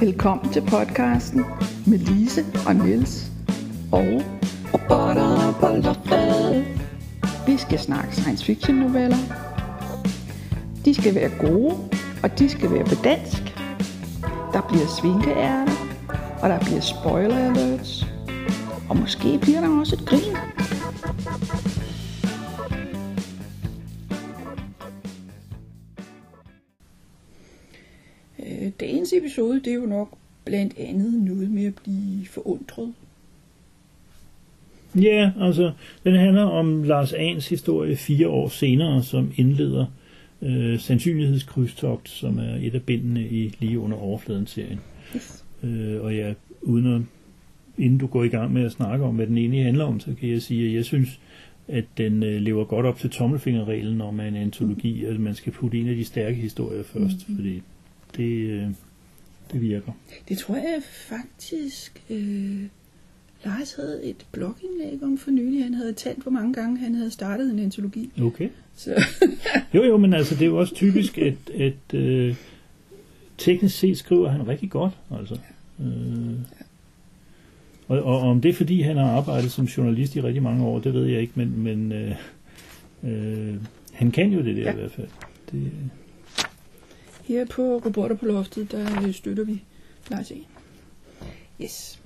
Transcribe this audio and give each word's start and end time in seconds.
Velkommen 0.00 0.52
til 0.52 0.60
podcasten 0.60 1.44
med 1.86 1.98
Lise 1.98 2.44
og 2.66 2.76
Niels 2.76 3.30
og 3.92 4.22
Robotter 4.74 5.52
på 5.60 5.66
loftet. 5.66 6.64
vi 7.46 7.56
skal 7.56 7.78
snakke 7.78 8.16
science 8.16 8.44
fiction 8.44 8.76
noveller. 8.76 9.16
De 10.84 10.94
skal 10.94 11.14
være 11.14 11.30
gode, 11.38 11.74
og 12.22 12.38
de 12.38 12.48
skal 12.48 12.70
være 12.70 12.84
på 12.84 12.94
dansk. 13.04 13.42
Der 14.52 14.60
bliver 14.68 14.86
svinkeærter, 15.00 15.72
og 16.42 16.48
der 16.48 16.58
bliver 16.58 16.80
spoiler 16.80 17.36
alerts. 17.36 18.06
Og 18.88 18.96
måske 18.96 19.38
bliver 19.42 19.60
der 19.60 19.80
også 19.80 19.96
et 19.96 20.08
grin. 20.08 20.36
Episode, 29.20 29.60
det 29.60 29.66
er 29.66 29.74
jo 29.74 29.86
nok 29.86 30.18
blandt 30.44 30.74
andet 30.78 31.12
noget 31.12 31.50
med 31.50 31.64
at 31.64 31.74
blive 31.74 32.26
forundret. 32.26 32.92
Ja, 34.94 35.32
altså, 35.40 35.72
den 36.04 36.14
handler 36.14 36.42
om 36.42 36.82
Lars 36.82 37.12
Ahns 37.12 37.48
historie 37.48 37.96
fire 37.96 38.28
år 38.28 38.48
senere, 38.48 39.02
som 39.02 39.32
indleder 39.36 39.86
øh, 40.42 40.78
Sandsynlighedskrydstogt, 40.78 42.08
som 42.08 42.38
er 42.38 42.56
et 42.60 42.74
af 42.74 42.82
bindene 42.82 43.28
i 43.28 43.54
Lige 43.60 43.78
under 43.78 43.96
overfladen-serien. 43.96 44.80
Yes. 45.16 45.44
Øh, 45.62 46.00
og 46.00 46.14
ja, 46.14 46.34
uden 46.62 46.94
at, 46.94 47.02
inden 47.84 47.98
du 47.98 48.06
går 48.06 48.24
i 48.24 48.28
gang 48.28 48.52
med 48.52 48.64
at 48.64 48.72
snakke 48.72 49.04
om, 49.04 49.14
hvad 49.14 49.26
den 49.26 49.38
egentlig 49.38 49.64
handler 49.64 49.84
om, 49.84 50.00
så 50.00 50.14
kan 50.20 50.28
jeg 50.28 50.42
sige, 50.42 50.68
at 50.68 50.74
jeg 50.74 50.84
synes, 50.84 51.20
at 51.68 51.84
den 51.98 52.22
øh, 52.22 52.40
lever 52.40 52.64
godt 52.64 52.86
op 52.86 52.98
til 52.98 53.10
tommelfingerreglen, 53.10 54.00
er 54.00 54.28
en 54.28 54.36
antologi, 54.36 55.04
at 55.04 55.20
man 55.20 55.34
skal 55.34 55.52
putte 55.52 55.78
en 55.78 55.88
af 55.88 55.96
de 55.96 56.04
stærke 56.04 56.36
historier 56.36 56.82
først, 56.82 57.28
mm-hmm. 57.28 57.36
fordi 57.36 57.62
det, 58.16 58.50
øh, 58.50 58.66
det 59.52 59.60
virker. 59.60 59.92
Det 60.28 60.38
tror 60.38 60.54
jeg 60.54 60.82
faktisk, 60.82 62.02
øh, 62.10 62.62
Lars 63.44 63.72
havde 63.74 64.00
et 64.04 64.26
blogindlæg 64.32 65.02
om 65.02 65.18
for 65.18 65.30
nylig. 65.30 65.64
Han 65.64 65.74
havde 65.74 65.92
talt, 65.92 66.22
hvor 66.22 66.30
mange 66.30 66.54
gange 66.54 66.78
han 66.78 66.94
havde 66.94 67.10
startet 67.10 67.52
en 67.52 67.58
antologi. 67.58 68.10
Okay. 68.22 68.48
Så 68.76 69.04
Jo, 69.74 69.82
jo, 69.84 69.96
men 69.96 70.14
altså, 70.14 70.34
det 70.34 70.42
er 70.42 70.46
jo 70.46 70.58
også 70.58 70.74
typisk, 70.74 71.18
at, 71.18 71.34
at 71.54 71.94
øh, 71.94 72.34
teknisk 73.38 73.78
set 73.78 73.98
skriver 73.98 74.28
han 74.28 74.48
rigtig 74.48 74.70
godt, 74.70 74.92
altså. 75.18 75.38
Øh, 75.80 76.34
og, 77.88 78.02
og 78.02 78.20
om 78.20 78.40
det 78.40 78.48
er, 78.48 78.52
fordi 78.52 78.80
han 78.82 78.96
har 78.96 79.10
arbejdet 79.10 79.52
som 79.52 79.64
journalist 79.64 80.16
i 80.16 80.20
rigtig 80.22 80.42
mange 80.42 80.64
år, 80.64 80.78
det 80.78 80.94
ved 80.94 81.06
jeg 81.06 81.20
ikke, 81.20 81.32
men, 81.36 81.62
men 81.62 81.92
øh, 81.92 82.14
øh, 83.04 83.54
han 83.92 84.10
kan 84.10 84.32
jo 84.32 84.42
det 84.42 84.56
der 84.56 84.62
Ja. 84.62 84.68
ja. 84.68 84.72
i 84.72 84.78
hvert 84.78 84.90
fald. 84.92 85.08
Det, 85.52 85.72
her 87.32 87.44
på 87.44 87.62
Robotter 87.76 88.16
på 88.16 88.26
Loftet, 88.26 88.72
der 88.72 89.02
øh, 89.02 89.14
støtter 89.14 89.44
vi 89.44 89.64
Lars 90.10 90.30
E. 90.30 90.36
Yes. 91.62 92.00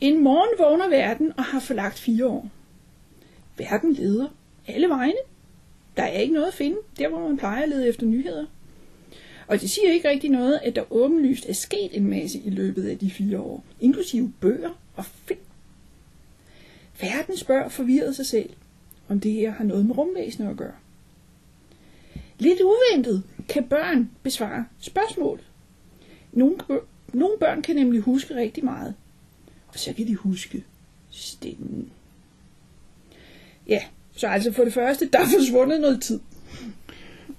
En 0.00 0.24
morgen 0.24 0.50
vågner 0.58 0.88
verden 0.88 1.32
og 1.36 1.44
har 1.44 1.60
forlagt 1.60 1.98
fire 1.98 2.26
år. 2.26 2.50
Verden 3.58 3.92
leder 3.92 4.28
alle 4.66 4.88
vegne. 4.88 5.18
Der 5.96 6.02
er 6.02 6.18
ikke 6.18 6.34
noget 6.34 6.46
at 6.46 6.54
finde, 6.54 6.76
der 6.98 7.08
hvor 7.08 7.28
man 7.28 7.36
plejer 7.36 7.62
at 7.62 7.68
lede 7.68 7.88
efter 7.88 8.06
nyheder. 8.06 8.46
Og 9.46 9.60
det 9.60 9.70
siger 9.70 9.92
ikke 9.92 10.08
rigtig 10.08 10.30
noget, 10.30 10.60
at 10.62 10.76
der 10.76 10.92
åbenlyst 10.92 11.48
er 11.48 11.52
sket 11.52 11.96
en 11.96 12.10
masse 12.10 12.38
i 12.38 12.50
løbet 12.50 12.88
af 12.88 12.98
de 12.98 13.10
fire 13.10 13.40
år, 13.40 13.64
inklusive 13.80 14.32
bøger 14.40 14.70
og 14.96 15.04
film. 15.04 15.40
Verden 17.00 17.36
spørger 17.36 17.68
forvirret 17.68 18.16
sig 18.16 18.26
selv, 18.26 18.50
om 19.08 19.20
det 19.20 19.32
her 19.32 19.50
har 19.50 19.64
noget 19.64 19.86
med 19.86 19.98
rumvæsener 19.98 20.50
at 20.50 20.56
gøre. 20.56 20.74
Lidt 22.38 22.60
uventet 22.60 23.22
kan 23.48 23.64
børn 23.64 24.10
besvare 24.22 24.64
spørgsmål. 24.80 25.40
Nogle, 26.32 26.56
nogle 27.12 27.34
børn 27.40 27.62
kan 27.62 27.76
nemlig 27.76 28.00
huske 28.00 28.36
rigtig 28.36 28.64
meget, 28.64 28.94
og 29.68 29.78
så 29.78 29.92
kan 29.92 30.06
de 30.06 30.14
huske 30.14 30.64
stemmen. 31.10 31.88
Ja, 33.68 33.80
så 34.16 34.26
altså 34.26 34.52
for 34.52 34.64
det 34.64 34.72
første, 34.72 35.08
der 35.12 35.18
er 35.18 35.24
forsvundet 35.24 35.80
noget 35.80 36.02
tid. 36.02 36.20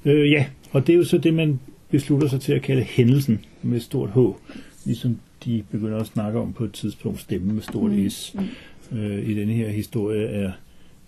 øh, 0.05 0.31
ja, 0.31 0.45
og 0.71 0.87
det 0.87 0.93
er 0.93 0.97
jo 0.97 1.03
så 1.03 1.17
det, 1.17 1.33
man 1.33 1.59
beslutter 1.89 2.27
sig 2.27 2.41
til 2.41 2.53
at 2.53 2.61
kalde 2.61 2.83
hændelsen 2.83 3.45
med 3.61 3.79
stort 3.79 4.09
H, 4.09 4.17
ligesom 4.85 5.19
de 5.45 5.63
begynder 5.71 5.99
at 5.99 6.07
snakke 6.07 6.39
om 6.39 6.53
på 6.53 6.63
et 6.63 6.73
tidspunkt 6.73 7.19
stemme 7.19 7.53
med 7.53 7.61
stort 7.61 7.91
Mm, 7.91 8.09
S. 8.09 8.35
Øh, 8.91 9.29
I 9.29 9.33
denne 9.33 9.53
her 9.53 9.69
historie 9.69 10.27
er, 10.27 10.51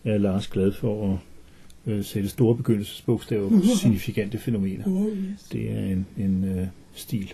er 0.04 0.18
Lars 0.18 0.48
glad 0.48 0.72
for 0.72 1.14
at 1.14 1.18
øh, 1.88 2.04
sætte 2.04 2.30
store 2.30 2.56
begyndelsesbogstaver 2.56 3.50
på 3.50 3.62
signifikante 3.82 4.38
fænomener. 4.38 4.84
Oh, 4.88 5.08
yes. 5.08 5.44
Det 5.52 5.72
er 5.72 5.86
en, 5.86 6.06
en 6.18 6.44
øh, 6.44 6.68
stil. 6.94 7.34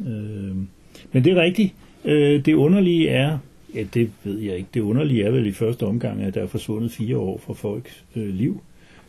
Øh, 0.00 0.56
men 1.12 1.24
det 1.24 1.26
er 1.26 1.42
rigtigt. 1.42 1.74
Øh, 2.04 2.44
det 2.44 2.54
underlige 2.54 3.08
er, 3.08 3.38
ja 3.74 3.84
det 3.94 4.10
ved 4.24 4.38
jeg 4.38 4.56
ikke, 4.56 4.68
det 4.74 4.80
underlige 4.80 5.24
er 5.24 5.30
vel 5.30 5.46
i 5.46 5.52
første 5.52 5.86
omgang, 5.86 6.22
at 6.22 6.34
der 6.34 6.42
er 6.42 6.46
forsvundet 6.46 6.92
fire 6.92 7.16
år 7.18 7.38
fra 7.38 7.54
folks 7.54 8.04
øh, 8.16 8.28
liv. 8.28 8.60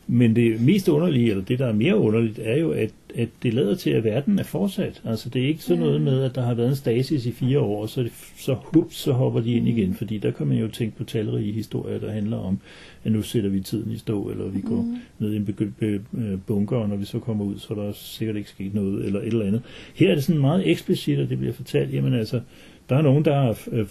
Men 0.10 0.36
det 0.36 0.62
mest 0.62 0.88
underlige, 0.88 1.30
eller 1.30 1.44
det 1.44 1.60
der 1.60 1.66
er 1.66 1.74
mere 1.74 1.98
underligt, 1.98 2.40
er 2.44 2.58
jo, 2.58 2.72
at, 2.72 2.90
at 3.16 3.30
det 3.44 3.54
lader 3.54 3.76
til, 3.76 3.90
at 3.90 4.04
verden 4.04 4.40
er 4.40 4.44
fortsat. 4.44 5.02
Altså 5.06 5.30
det 5.30 5.44
er 5.44 5.48
ikke 5.48 5.64
sådan 5.64 5.84
noget 5.84 6.02
med, 6.02 6.24
at 6.24 6.36
der 6.36 6.42
har 6.42 6.54
været 6.54 6.70
en 6.70 6.76
stasis 6.76 7.26
i 7.26 7.32
fire 7.32 7.60
år, 7.60 7.82
og 7.82 7.90
så, 7.90 8.04
det, 8.04 8.12
så 8.38 8.56
hups, 8.64 8.96
så 8.96 9.12
hopper 9.12 9.40
de 9.42 9.54
ind 9.54 9.68
igen. 9.68 9.94
Fordi 9.94 10.18
der 10.18 10.32
kan 10.32 10.48
man 10.48 10.58
jo 10.58 10.68
tænke 10.68 10.98
på 10.98 11.04
talrige 11.04 11.52
historier, 11.52 12.00
der 12.00 12.12
handler 12.12 12.38
om, 12.38 12.60
at 13.04 13.12
nu 13.12 13.22
sætter 13.22 13.50
vi 13.50 13.60
tiden 13.60 13.92
i 13.92 13.98
stå, 13.98 14.30
eller 14.30 14.48
vi 14.48 14.62
går 14.62 14.86
ned 15.20 15.34
i 15.34 15.36
en 15.36 15.76
øh, 15.82 16.40
bunker, 16.48 16.78
og 16.78 16.90
når 16.90 16.96
vi 16.96 17.06
så 17.06 17.20
kommer 17.20 17.46
ud, 17.46 17.60
så 17.60 17.74
er 17.74 17.78
der 17.78 17.92
sikkert 17.92 18.38
ikke 18.38 18.50
sket 18.50 18.74
noget, 18.74 19.06
eller 19.06 19.20
et 19.20 19.28
eller 19.28 19.46
andet. 19.46 19.62
Her 19.96 20.12
er 20.12 20.16
det 20.16 20.24
sådan 20.24 20.42
meget 20.42 20.72
eksplicit, 20.72 21.20
og 21.20 21.30
det 21.30 21.38
bliver 21.38 21.54
fortalt, 21.54 21.94
jamen 21.94 22.14
altså, 22.14 22.42
der 22.90 22.96
er 22.96 23.02
nogen, 23.02 23.26
der 23.26 23.36
har, 23.42 23.60
øh, 23.72 23.86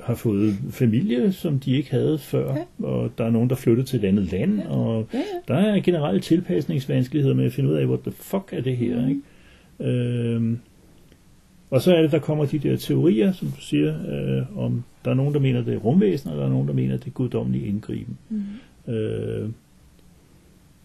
har 0.00 0.14
fået 0.14 0.54
familie, 0.70 1.32
som 1.32 1.58
de 1.60 1.76
ikke 1.76 1.90
havde 1.90 2.18
før, 2.18 2.54
Ja. 2.56 2.86
og 2.86 3.10
der 3.18 3.24
er 3.24 3.30
nogen, 3.30 3.50
der 3.50 3.56
flytter 3.56 3.84
til 3.84 3.98
et 3.98 4.04
andet 4.04 4.32
land, 4.32 4.60
og 4.60 5.08
Ja, 5.14 5.18
ja. 5.18 5.24
der 5.54 5.54
er 5.60 5.80
generelle 5.80 6.20
tilpasningsvanskeligheder 6.20 7.34
med 7.34 7.44
at 7.44 7.52
finde 7.52 7.70
ud 7.70 7.74
af, 7.74 7.86
what 7.86 8.00
the 8.00 8.12
fuck 8.12 8.48
er 8.52 8.60
det 8.60 8.76
her, 8.76 9.00
Mhm. 9.00 9.08
ikke? 9.08 9.20
Øhm, 9.90 10.58
og 11.70 11.82
så 11.82 11.94
er 11.94 12.02
det, 12.02 12.12
der 12.12 12.18
kommer 12.18 12.44
de 12.44 12.58
der 12.58 12.76
teorier, 12.76 13.32
som 13.32 13.48
du 13.48 13.60
siger, 13.60 13.94
øh, 14.38 14.58
om 14.58 14.84
der 15.04 15.10
er 15.10 15.14
nogen, 15.14 15.34
der 15.34 15.40
mener, 15.40 15.62
det 15.62 15.74
er 15.74 15.78
rumvæsen, 15.78 16.30
og 16.30 16.36
der 16.38 16.44
er 16.44 16.48
nogen, 16.50 16.68
der 16.68 16.74
mener, 16.74 16.96
det 16.96 17.06
er 17.06 17.10
guddommelig 17.10 17.66
indgriben. 17.66 18.18
Mm. 18.30 18.92
Øh, 18.92 19.48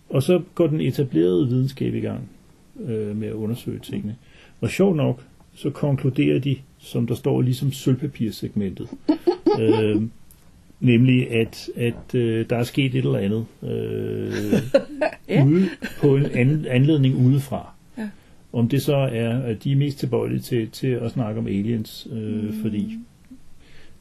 og 0.09 0.24
så 0.24 0.41
går 0.56 0.68
den 0.68 0.81
etablerede 0.81 1.47
videnskab 1.47 1.95
i 1.95 2.00
gang 2.00 2.29
øh, 2.85 3.18
med 3.18 3.28
at 3.28 3.34
undersøge 3.34 3.79
tingene. 3.79 4.16
Og 4.62 4.69
sjovt 4.69 4.95
nok, 4.97 5.24
så 5.56 5.69
konkluderer 5.69 6.39
de, 6.39 6.56
som 6.79 7.07
der 7.07 7.15
står 7.15 7.41
ligesom 7.41 7.71
sølvpapirsegmentet. 7.71 8.89
øh, 9.61 10.01
nemlig, 10.79 11.31
at, 11.31 11.69
at 11.75 12.15
øh, 12.15 12.45
der 12.49 12.57
er 12.57 12.63
sket 12.63 12.95
et 12.95 13.05
eller 13.05 13.17
andet 13.19 13.45
øh, 13.63 14.33
Ja. 15.29 15.45
ude, 15.45 15.69
på 16.01 16.15
en 16.15 16.25
anden 16.25 16.65
anledning 16.65 17.15
udefra. 17.15 17.73
Ja. 17.97 18.09
Om 18.53 18.69
det 18.69 18.81
så 18.81 18.95
er, 18.95 19.39
at 19.39 19.63
de 19.63 19.71
er 19.71 19.75
mest 19.75 19.99
tilbøjelige 19.99 20.39
til, 20.39 20.69
til 20.69 20.88
at 20.88 21.11
snakke 21.11 21.39
om 21.39 21.47
aliens, 21.47 22.07
øh, 22.11 22.43
mm. 22.43 22.61
fordi 22.61 22.97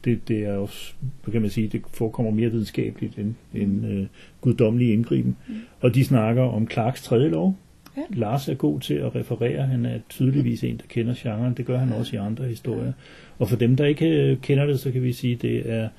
det, 0.05 0.27
det 0.27 0.43
er 0.43 0.53
også, 0.53 0.93
kan 1.31 1.41
man 1.41 1.49
sige, 1.49 1.67
det 1.67 1.81
forekommer 1.93 2.31
mere 2.31 2.51
videnskabeligt 2.51 3.17
end, 3.17 3.33
end 3.53 3.85
øh, 3.85 4.05
guddommelig 4.41 4.93
indgriben. 4.93 5.35
Mm. 5.47 5.55
Og 5.79 5.95
de 5.95 6.05
snakker 6.05 6.43
om 6.43 6.69
Clarks 6.69 7.03
tredje 7.03 7.29
lov. 7.29 7.55
Ja. 7.97 8.01
Lars 8.09 8.49
er 8.49 8.53
god 8.53 8.79
til 8.79 8.93
at 8.93 9.15
referere. 9.15 9.67
Han 9.67 9.85
er 9.85 9.99
tydeligvis 10.09 10.63
en, 10.63 10.77
der 10.77 10.83
kender 10.89 11.13
genren. 11.17 11.53
Det 11.53 11.65
gør 11.65 11.77
han 11.77 11.93
også 11.93 12.15
i 12.15 12.19
andre 12.19 12.45
historier. 12.45 12.93
Og 13.39 13.49
for 13.49 13.55
dem, 13.55 13.75
der 13.75 13.85
ikke 13.85 14.07
øh, 14.07 14.37
kender 14.37 14.65
det, 14.65 14.79
så 14.79 14.91
kan 14.91 15.03
vi 15.03 15.13
sige, 15.13 15.35
det 15.35 15.71
er 15.71 15.89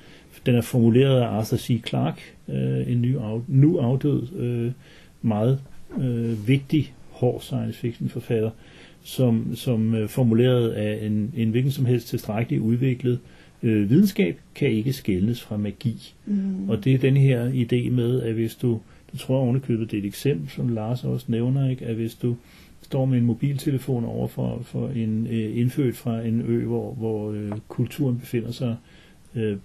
den 0.45 0.55
er 0.55 0.61
formuleret 0.61 1.21
af 1.21 1.25
Arthur 1.25 1.57
C. 1.57 1.81
Clarke, 1.87 2.21
øh, 2.47 2.91
en 2.91 3.01
ny 3.01 3.17
af, 3.17 3.41
nu 3.47 3.77
afdød, 3.77 4.35
øh, 4.37 4.71
meget 5.21 5.59
øh, 5.99 6.47
vigtig, 6.47 6.93
hård 7.09 7.41
science 7.41 7.79
fiction 7.79 8.09
forfatter, 8.09 8.49
som, 9.03 9.55
som 9.55 9.95
øh, 9.95 10.09
formuleret 10.09 10.69
af 10.69 11.05
en, 11.05 11.33
en 11.35 11.49
hvilken 11.49 11.71
som 11.71 11.85
helst 11.85 12.07
tilstrækkeligt 12.07 12.61
udviklet 12.61 13.19
øh, 13.63 13.89
videnskab, 13.89 14.39
kan 14.55 14.69
ikke 14.69 14.93
skelnes 14.93 15.41
fra 15.41 15.57
magi. 15.57 16.13
Mm. 16.25 16.69
Og 16.69 16.83
det 16.83 16.93
er 16.93 16.97
den 16.97 17.17
her 17.17 17.51
idé 17.51 17.89
med, 17.89 18.21
at 18.21 18.33
hvis 18.33 18.55
du, 18.55 18.79
det 19.11 19.19
tror 19.19 19.35
jeg 19.35 19.41
ovenikøbet, 19.41 19.91
det 19.91 19.97
er 19.97 20.01
et 20.01 20.07
eksempel, 20.07 20.49
som 20.49 20.69
Lars 20.69 21.03
også 21.03 21.25
nævner, 21.29 21.69
ikke? 21.69 21.85
at 21.85 21.95
hvis 21.95 22.15
du 22.15 22.35
står 22.81 23.05
med 23.05 23.17
en 23.17 23.25
mobiltelefon 23.25 24.05
over 24.05 24.27
for, 24.27 24.61
for 24.63 24.89
en 24.89 25.27
øh, 25.27 25.57
indfødt 25.57 25.97
fra 25.97 26.21
en 26.21 26.41
ø, 26.41 26.65
hvor, 26.65 26.93
hvor 26.93 27.31
øh, 27.31 27.51
kulturen 27.67 28.19
befinder 28.19 28.51
sig, 28.51 28.75
øh, 29.35 29.57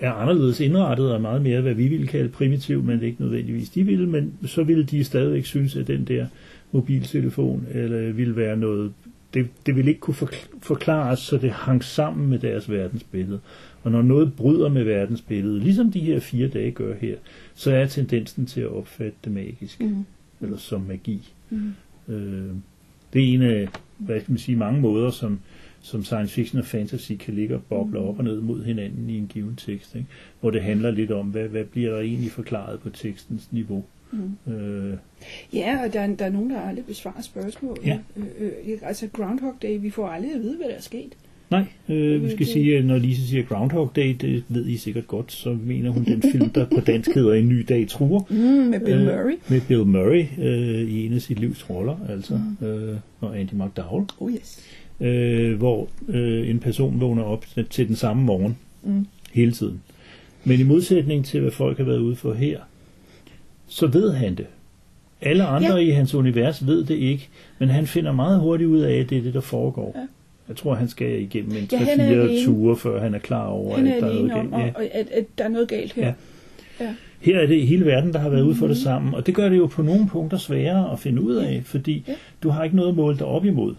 er 0.00 0.12
anderledes 0.12 0.60
indrettet 0.60 1.12
og 1.12 1.20
meget 1.20 1.42
mere, 1.42 1.60
hvad 1.60 1.74
vi 1.74 1.88
ville 1.88 2.06
kalde 2.06 2.28
primitiv, 2.28 2.82
men 2.82 2.94
det 2.94 3.02
er 3.02 3.06
ikke 3.06 3.22
nødvendigvis 3.22 3.70
de 3.70 3.84
ville, 3.84 4.06
men 4.06 4.32
så 4.46 4.62
ville 4.62 4.84
de 4.84 5.04
stadigvæk 5.04 5.44
synes, 5.44 5.76
at 5.76 5.86
den 5.86 6.04
der 6.04 6.26
mobiltelefon 6.72 7.66
eller 7.70 8.12
ville 8.12 8.36
være 8.36 8.56
noget, 8.56 8.92
det, 9.34 9.48
det 9.66 9.76
ville 9.76 9.90
ikke 9.90 10.00
kunne 10.00 10.28
forklares, 10.62 11.18
så 11.18 11.36
det 11.36 11.50
hang 11.50 11.84
sammen 11.84 12.30
med 12.30 12.38
deres 12.38 12.70
verdensbillede. 12.70 13.40
Og 13.82 13.92
når 13.92 14.02
noget 14.02 14.32
bryder 14.34 14.68
med 14.68 14.84
verdensbilledet, 14.84 15.62
ligesom 15.62 15.92
de 15.92 16.00
her 16.00 16.20
fire 16.20 16.48
dage 16.48 16.70
gør 16.70 16.94
her, 17.00 17.16
så 17.54 17.70
er 17.74 17.86
tendensen 17.86 18.46
til 18.46 18.60
at 18.60 18.68
opfatte 18.68 19.18
det 19.24 19.32
magisk, 19.32 19.80
Mm. 19.80 20.04
eller 20.40 20.56
som 20.56 20.80
magi. 20.80 21.32
Mm. 21.50 21.72
Øh, 22.08 22.50
det 23.12 23.22
er 23.24 23.34
en 23.34 23.42
af 23.42 23.68
hvad 23.98 24.20
skal 24.20 24.32
man 24.32 24.38
sige, 24.38 24.56
mange 24.56 24.80
måder, 24.80 25.10
som, 25.10 25.40
som 25.80 26.04
science 26.04 26.34
fiction 26.34 26.58
og 26.58 26.66
fantasy 26.66 27.12
kan 27.20 27.34
ligge 27.34 27.54
og 27.54 27.62
boble 27.68 27.98
op 27.98 28.18
og 28.18 28.24
ned 28.24 28.40
mod 28.40 28.64
hinanden 28.64 29.10
i 29.10 29.18
en 29.18 29.26
given 29.26 29.56
tekst, 29.56 29.94
ikke? 29.94 30.06
hvor 30.40 30.50
det 30.50 30.62
handler 30.62 30.90
lidt 30.90 31.10
om, 31.10 31.26
hvad, 31.26 31.48
hvad 31.48 31.64
bliver 31.64 31.90
der 31.90 32.00
egentlig 32.00 32.30
forklaret 32.30 32.80
på 32.80 32.90
tekstens 32.90 33.52
niveau. 33.52 33.84
Mm. 34.12 34.52
Øh, 34.52 34.94
Ja, 35.52 35.78
og 35.86 35.92
der, 35.92 36.00
er- 36.00 36.16
der 36.16 36.24
er 36.24 36.30
nogen, 36.30 36.50
der 36.50 36.60
aldrig 36.60 36.84
besvarer 36.84 37.20
spørgsmål. 37.22 37.76
Ja. 37.84 37.98
Øh, 38.16 38.24
øh, 38.66 38.78
altså 38.82 39.08
Groundhog 39.12 39.54
Day, 39.62 39.80
vi 39.80 39.90
får 39.90 40.08
aldrig 40.08 40.32
at 40.34 40.40
vide, 40.40 40.56
hvad 40.56 40.68
der 40.68 40.74
er 40.74 40.80
sket. 40.80 41.12
Nej, 41.50 41.64
øh, 41.88 42.24
vi 42.24 42.30
skal 42.30 42.46
sige, 42.46 42.78
at 42.78 42.84
når 42.84 42.98
Lise 42.98 43.28
siger 43.28 43.42
Groundhog 43.42 43.92
Day, 43.96 44.16
det 44.20 44.44
ved 44.48 44.66
I 44.66 44.76
sikkert 44.76 45.06
godt, 45.06 45.32
så 45.32 45.56
mener 45.64 45.90
hun 45.90 46.04
den 46.04 46.22
film, 46.32 46.50
der 46.50 46.64
på 46.64 46.80
dansk 46.80 47.14
hedder 47.14 47.34
En 47.34 47.48
ny 47.48 47.64
dag 47.68 47.88
truer. 47.88 48.20
Mm, 48.30 48.36
med 48.36 48.80
Bill 48.80 48.98
Øh, 48.98 49.04
Murray. 49.04 49.34
Med 49.48 49.60
Bill 49.68 49.84
Murray 49.86 50.24
øh, 50.38 50.90
i 50.90 51.06
en 51.06 51.12
af 51.12 51.22
sit 51.22 51.38
livs 51.40 51.70
roller, 51.70 51.96
altså, 52.08 52.40
mm. 52.60 52.66
øh, 52.66 52.96
og 53.20 53.38
Andy 53.40 53.52
McDowell. 53.52 54.06
Oh 54.20 54.32
yes. 54.32 54.60
øh, 55.00 55.58
hvor 55.58 55.88
øh, 56.08 56.50
en 56.50 56.58
person 56.58 57.00
vågner 57.00 57.22
op 57.22 57.44
til 57.70 57.88
den 57.88 57.96
samme 57.96 58.22
morgen 58.22 58.56
Mm. 58.82 59.06
hele 59.32 59.52
tiden. 59.52 59.80
Men 60.44 60.60
i 60.60 60.62
modsætning 60.62 61.24
til, 61.24 61.40
hvad 61.40 61.50
folk 61.50 61.78
har 61.78 61.84
været 61.84 61.98
ude 61.98 62.16
for 62.16 62.32
her, 62.34 62.58
så 63.68 63.86
ved 63.86 64.12
han 64.12 64.34
det. 64.34 64.46
Alle 65.20 65.44
andre 65.44 65.74
ja. 65.74 65.76
i 65.76 65.90
hans 65.90 66.14
univers 66.14 66.66
ved 66.66 66.84
det 66.84 66.94
ikke, 66.94 67.28
men 67.58 67.68
han 67.68 67.86
finder 67.86 68.12
meget 68.12 68.40
hurtigt 68.40 68.68
ud 68.68 68.78
af, 68.80 68.94
at 68.94 69.10
det 69.10 69.18
er 69.18 69.22
det, 69.22 69.34
der 69.34 69.40
foregår. 69.40 69.92
Ja. 69.96 70.06
Jeg 70.48 70.56
tror, 70.56 70.74
han 70.74 70.88
skal 70.88 71.20
igennem 71.22 71.50
en 71.56 71.68
Ja, 71.72 71.78
han 71.78 72.00
er 72.00 72.08
3-4 72.08 72.12
alene. 72.12 72.44
ture, 72.46 72.76
før 72.76 73.00
han 73.00 73.14
er 73.14 73.18
klar 73.18 73.46
over, 73.46 73.76
Han 73.76 73.86
er 73.86 73.94
at 73.94 74.00
der 74.02 74.08
er 74.08 74.12
noget 74.14 74.32
om, 74.32 74.50
galt. 74.50 74.76
Ja. 74.78 74.84
at, 75.00 75.06
at 75.12 75.24
der 75.38 75.44
er 75.44 75.48
noget 75.48 75.68
galt 75.68 75.92
her. 75.92 76.06
Ja. 76.06 76.12
Ja. 76.80 76.94
Her 77.20 77.38
er 77.38 77.46
det 77.46 77.66
hele 77.66 77.84
verden, 77.86 78.12
der 78.12 78.18
har 78.18 78.28
været 78.28 78.42
ude 78.42 78.54
for 78.54 78.66
det 78.66 78.76
Mhm. 78.76 78.82
sammen, 78.82 79.14
og 79.14 79.26
det 79.26 79.34
gør 79.34 79.48
det 79.48 79.56
jo 79.56 79.66
på 79.66 79.82
nogle 79.82 80.08
punkter 80.08 80.38
sværere 80.38 80.92
at 80.92 80.98
finde 80.98 81.22
ud 81.22 81.34
af, 81.34 81.62
fordi 81.64 82.04
Ja. 82.08 82.12
du 82.42 82.48
har 82.48 82.64
ikke 82.64 82.76
noget 82.76 82.88
at 82.88 82.96
måle 82.96 83.18
dig 83.18 83.26
op 83.26 83.44
imod. 83.44 83.74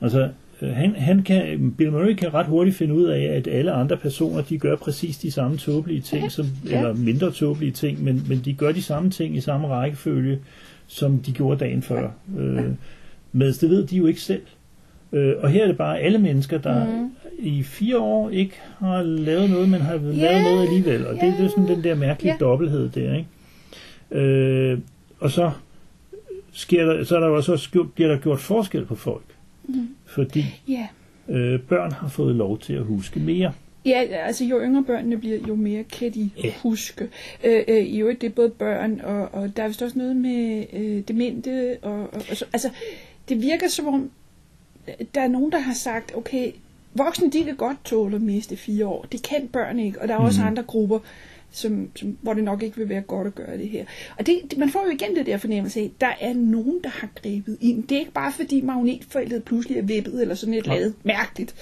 Altså, 0.00 0.28
øh, 0.62 0.68
han, 0.68 0.94
han 0.96 1.22
kan, 1.22 1.74
Bill 1.78 1.92
Murray 1.92 2.14
kan 2.14 2.34
ret 2.34 2.46
hurtigt 2.46 2.76
finde 2.76 2.94
ud 2.94 3.04
af, 3.04 3.20
at 3.22 3.48
alle 3.48 3.72
andre 3.72 3.96
personer, 3.96 4.42
de 4.42 4.58
gør 4.58 4.76
præcis 4.76 5.18
de 5.18 5.30
samme 5.30 5.56
tåbelige 5.56 6.00
ting, 6.00 6.22
Ja. 6.22 6.28
som, 6.28 6.46
Ja. 6.70 6.76
eller 6.76 6.94
mindre 6.94 7.30
tåbelige 7.30 7.72
ting, 7.72 8.04
men, 8.04 8.22
men 8.28 8.42
de 8.44 8.52
gør 8.52 8.72
de 8.72 8.82
samme 8.82 9.10
ting 9.10 9.36
i 9.36 9.40
samme 9.40 9.68
rækkefølge, 9.68 10.38
som 10.86 11.18
de 11.18 11.32
gjorde 11.32 11.60
dagen 11.60 11.82
før. 11.82 12.08
Øh, 12.38 12.64
men 13.32 13.48
det 13.60 13.70
ved 13.70 13.86
de 13.86 13.96
jo 13.96 14.06
ikke 14.06 14.20
selv. 14.20 14.42
Øh, 15.12 15.34
og 15.42 15.50
her 15.50 15.62
er 15.62 15.66
det 15.66 15.76
bare 15.76 15.98
alle 16.00 16.18
mennesker, 16.18 16.58
der 16.58 16.86
mm. 16.86 17.10
i 17.38 17.62
fire 17.62 17.98
år 17.98 18.30
ikke 18.30 18.54
har 18.78 19.02
lavet 19.02 19.50
noget, 19.50 19.68
men 19.68 19.80
har 19.80 19.96
lavet 19.96 20.16
Ja. 20.16 20.42
noget 20.42 20.62
alligevel. 20.68 21.06
Og 21.06 21.14
det, 21.14 21.34
det 21.38 21.44
er 21.44 21.48
sådan 21.48 21.68
den 21.68 21.84
der 21.84 21.94
mærkelige 21.94 22.32
Ja. 22.32 22.44
dobbelthed 22.44 22.88
der, 22.90 23.14
ikke? 23.16 24.20
Øh, 24.24 24.78
og 25.18 25.30
så 25.30 25.50
sker 26.52 26.84
der, 26.84 27.04
så 27.04 27.16
er 27.16 27.20
der 27.20 27.26
jo 27.28 27.34
også 27.36 27.84
bliver 27.94 28.08
der 28.10 28.18
gjort 28.18 28.38
forskel 28.40 28.84
på 28.84 28.94
folk. 28.94 29.24
Mhm. 29.64 29.88
Fordi 30.06 30.44
Ja. 30.68 30.86
øh, 31.28 31.60
børn 31.60 31.92
har 31.92 32.08
fået 32.08 32.34
lov 32.34 32.58
til 32.58 32.72
at 32.72 32.82
huske 32.82 33.20
mere. 33.20 33.52
Ja, 33.86 34.02
altså 34.26 34.44
jo 34.44 34.60
yngre 34.62 34.84
børnene 34.84 35.18
bliver, 35.18 35.38
jo 35.48 35.54
mere 35.54 35.84
kan 35.84 36.12
de 36.14 36.30
huske. 36.62 37.08
Øh, 37.44 37.62
øh, 37.68 37.76
I 37.76 37.98
øvrigt, 38.00 38.20
det 38.20 38.26
er 38.26 38.30
både 38.34 38.50
børn, 38.50 39.00
og, 39.04 39.34
og 39.34 39.56
der 39.56 39.62
er 39.62 39.68
vist 39.68 39.82
også 39.82 39.98
noget 39.98 40.16
med 40.16 40.64
øh, 40.72 41.02
demente, 41.08 41.76
og, 41.82 41.92
og, 42.00 42.22
og 42.30 42.36
så, 42.36 42.44
altså, 42.52 42.68
det 43.28 43.42
virker 43.42 43.68
som 43.68 43.88
om, 43.88 44.10
der 45.14 45.20
er 45.20 45.28
nogen, 45.28 45.52
der 45.52 45.58
har 45.58 45.74
sagt, 45.74 46.12
okay, 46.16 46.52
voksne, 46.94 47.30
de 47.30 47.44
kan 47.44 47.56
godt 47.56 47.76
tåle 47.84 48.16
at 48.16 48.22
miste 48.22 48.56
fire 48.56 48.86
år. 48.86 49.06
Det 49.12 49.22
kan 49.22 49.48
børn 49.52 49.78
ikke, 49.78 50.00
og 50.02 50.08
der 50.08 50.14
er 50.14 50.18
også 50.18 50.40
Mhm. 50.40 50.48
andre 50.48 50.62
grupper, 50.62 50.98
som, 51.52 51.88
som, 51.96 52.16
hvor 52.22 52.34
det 52.34 52.44
nok 52.44 52.62
ikke 52.62 52.76
vil 52.76 52.88
være 52.88 53.00
godt 53.00 53.26
at 53.26 53.34
gøre 53.34 53.58
det 53.58 53.68
her. 53.68 53.84
Og 54.18 54.26
det, 54.26 54.38
det, 54.50 54.58
man 54.58 54.70
får 54.70 54.84
jo 54.86 54.90
igen 54.92 55.16
det 55.16 55.26
der 55.26 55.36
fornemmelse 55.36 55.80
af, 55.80 55.90
der 56.00 56.10
er 56.20 56.34
nogen, 56.34 56.80
der 56.84 56.90
har 56.90 57.08
grebet 57.22 57.56
ind. 57.60 57.82
Det 57.82 57.94
er 57.94 57.98
ikke 57.98 58.12
bare 58.12 58.32
fordi 58.32 58.60
magnetfeltet 58.60 59.44
pludselig 59.44 59.78
er 59.78 59.82
vippet, 59.82 60.22
eller 60.22 60.34
sådan 60.34 60.54
et 60.54 60.58
eller 60.58 60.72
andet 60.74 60.94
mærkeligt. 61.04 61.54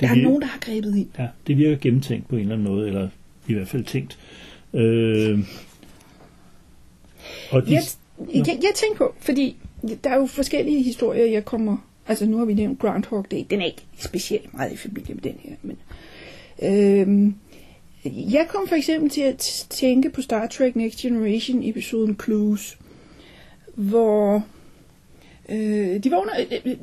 Der 0.00 0.06
er 0.08 0.14
virker- 0.14 0.28
nogen, 0.28 0.40
der 0.42 0.48
har 0.48 0.58
grebet 0.60 0.96
ind. 0.96 1.08
Ja, 1.18 1.26
det 1.46 1.56
virker 1.56 1.76
gennemtænkt 1.76 2.28
på 2.28 2.34
en 2.36 2.40
eller 2.42 2.54
anden 2.54 2.68
måde, 2.68 2.86
eller 2.86 3.08
i 3.48 3.54
hvert 3.54 3.68
fald 3.68 3.84
tænkt. 3.84 4.18
Øh, 4.74 5.38
og 7.50 7.66
de, 7.66 7.72
Jeg, 7.72 7.82
jeg, 8.34 8.46
jeg 8.46 8.72
tænker 8.74 8.96
på, 8.98 9.14
fordi 9.18 9.56
der 10.04 10.10
er 10.10 10.16
jo 10.16 10.26
forskellige 10.26 10.82
historier, 10.82 11.24
jeg 11.26 11.44
kommer... 11.44 11.76
Altså 12.10 12.26
nu 12.26 12.38
har 12.38 12.44
vi 12.44 12.54
nævnt 12.54 12.78
Groundhog 12.78 13.26
Day. 13.30 13.44
Den 13.50 13.60
er 13.60 13.66
ikke 13.66 13.86
specielt 13.98 14.54
meget 14.54 14.72
i 14.72 14.76
familie 14.76 15.14
med 15.14 15.22
den 15.22 15.36
her. 15.38 15.54
Men, 15.62 15.78
øhm, 16.62 17.34
jeg 18.04 18.46
kom 18.48 18.68
for 18.68 18.76
eksempel 18.76 19.10
til 19.10 19.20
at 19.20 19.66
tænke 19.70 20.10
på 20.10 20.22
Star 20.22 20.46
Trek 20.46 20.76
Next 20.76 20.98
Generation 20.98 21.62
episoden 21.62 22.20
Clues, 22.24 22.78
hvor 23.74 24.46
øh, 25.48 26.04
de 26.04 26.10
vågner... 26.10 26.32
Øh, 26.40 26.60
øh 26.64 26.76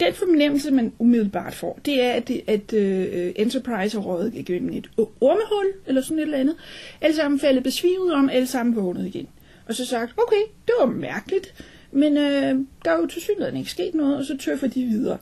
den 0.00 0.14
fornemmelse, 0.14 0.70
man 0.70 0.92
umiddelbart 0.98 1.54
får, 1.54 1.78
det 1.84 2.02
er, 2.02 2.12
at, 2.12 2.30
at 2.46 2.72
øh, 2.72 3.32
Enterprise 3.36 3.96
har 3.96 4.04
røget 4.06 4.34
igennem 4.34 4.72
et 4.72 4.90
ormehul, 5.20 5.66
eller 5.86 6.02
sådan 6.02 6.18
et 6.18 6.22
eller 6.22 6.38
andet. 6.38 6.56
Alle 7.00 7.16
sammen 7.16 7.40
faldet 7.40 7.62
besvimet 7.62 8.12
om, 8.12 8.28
alle 8.28 8.46
sammen 8.46 8.76
vågnet 8.76 9.06
igen. 9.06 9.28
Og 9.68 9.74
så 9.74 9.86
sagt, 9.86 10.14
okay, 10.16 10.42
det 10.66 10.74
var 10.80 10.86
mærkeligt, 10.86 11.54
men 11.92 12.16
øh, 12.16 12.58
der 12.84 12.90
er 12.90 12.98
jo 13.00 13.06
til 13.06 13.22
synligheden 13.22 13.56
ikke 13.56 13.70
sket 13.70 13.94
noget, 13.94 14.16
og 14.16 14.24
så 14.24 14.36
tøffer 14.36 14.66
de 14.66 14.84
videre. 14.84 15.18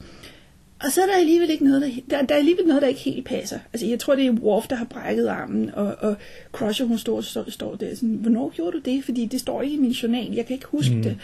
Og 0.85 0.93
så 0.93 1.03
er 1.03 1.07
der 1.07 1.17
alligevel 1.17 1.51
ikke 1.51 1.65
noget, 1.65 1.83
der, 1.83 1.89
der, 2.11 2.27
der 2.27 2.35
er 2.35 2.39
alligevel 2.39 2.67
noget, 2.67 2.83
der 2.83 2.89
ikke 2.89 3.01
helt 3.01 3.27
passer. 3.27 3.59
Altså, 3.73 3.87
jeg 3.87 3.99
tror, 3.99 4.15
det 4.15 4.27
er 4.27 4.31
Worf, 4.31 4.67
der 4.69 4.77
har 4.77 4.85
brækket 4.85 5.27
armen, 5.27 5.71
og, 5.75 5.97
og 6.01 6.17
Crusher, 6.53 6.87
hun 6.87 6.99
står, 6.99 7.21
står, 7.21 7.51
står 7.51 7.75
der 7.75 7.95
sådan, 7.95 8.15
hvornår 8.15 8.53
gjorde 8.57 8.73
du 8.73 8.79
det? 8.79 9.05
Fordi 9.05 9.27
det 9.27 9.41
står 9.41 9.63
ikke 9.63 9.77
i 9.77 9.81
min 9.81 9.91
journal, 9.91 10.33
jeg 10.33 10.47
kan 10.47 10.55
ikke 10.55 10.67
huske 10.67 10.95
mm. 10.95 11.03
det. 11.03 11.19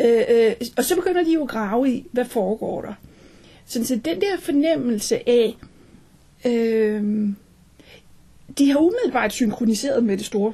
Øh, 0.00 0.22
øh, 0.28 0.54
og 0.76 0.84
så 0.84 0.96
begynder 0.96 1.24
de 1.24 1.32
jo 1.32 1.42
at 1.42 1.48
grave 1.48 1.90
i, 1.90 2.04
hvad 2.12 2.24
foregår 2.24 2.82
der. 2.82 2.94
Sådan, 3.66 3.86
så 3.86 3.96
den 3.96 4.20
der 4.20 4.36
fornemmelse 4.38 5.28
af, 5.28 5.56
øh, 6.44 7.28
de 8.58 8.70
har 8.70 8.78
umiddelbart 8.78 9.32
synkroniseret 9.32 10.04
med 10.04 10.16
det 10.16 10.26
store 10.26 10.52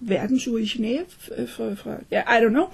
verdensur 0.00 0.58
i 0.58 0.64
Genève 0.64 1.30
øh, 1.38 1.48
fra, 1.48 1.74
fra 1.74 1.96
ja, 2.10 2.20
I 2.20 2.44
don't 2.44 2.48
know, 2.48 2.66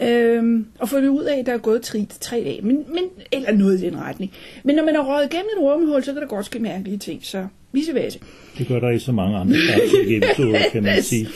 øhm, 0.00 0.66
og 0.78 0.88
fundet 0.88 1.08
ud 1.08 1.24
af, 1.24 1.38
at 1.38 1.46
der 1.46 1.52
er 1.52 1.58
gået 1.58 1.82
tre, 1.82 2.06
tre 2.20 2.36
dage, 2.36 2.62
men, 2.62 2.76
men, 2.76 3.04
eller 3.32 3.52
noget 3.52 3.82
i 3.82 3.84
den 3.84 3.98
retning. 4.00 4.32
Men 4.64 4.76
når 4.76 4.84
man 4.84 4.94
har 4.94 5.02
røget 5.02 5.32
igennem 5.32 5.48
et 5.56 5.62
rumhul, 5.62 6.04
så 6.04 6.12
kan 6.12 6.22
der 6.22 6.28
godt 6.28 6.46
ske 6.46 6.58
mærkelige 6.58 6.98
ting, 6.98 7.20
så 7.22 7.46
vice 7.72 7.94
versa. 7.94 8.18
det 8.58 8.68
gør 8.68 8.80
der 8.80 8.90
i 8.90 8.98
så 8.98 9.12
mange 9.12 9.38
andre 9.38 9.56
Star 9.56 9.78
Trek-episoder, 9.78 10.60
kan 10.72 10.82
man 10.82 11.02
sige. 11.02 11.28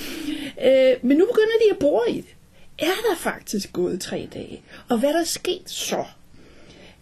Øh, 0.64 0.92
men 1.02 1.16
nu 1.16 1.26
begynder 1.26 1.56
de 1.66 1.70
at 1.70 1.78
bore 1.78 2.10
i 2.10 2.16
det. 2.16 2.34
Er 2.78 2.84
der 3.10 3.16
faktisk 3.18 3.72
gået 3.72 4.00
tre 4.00 4.28
dage? 4.34 4.60
Og 4.88 4.98
hvad 4.98 5.08
er 5.08 5.16
der 5.16 5.24
sket 5.24 5.62
så? 5.66 6.04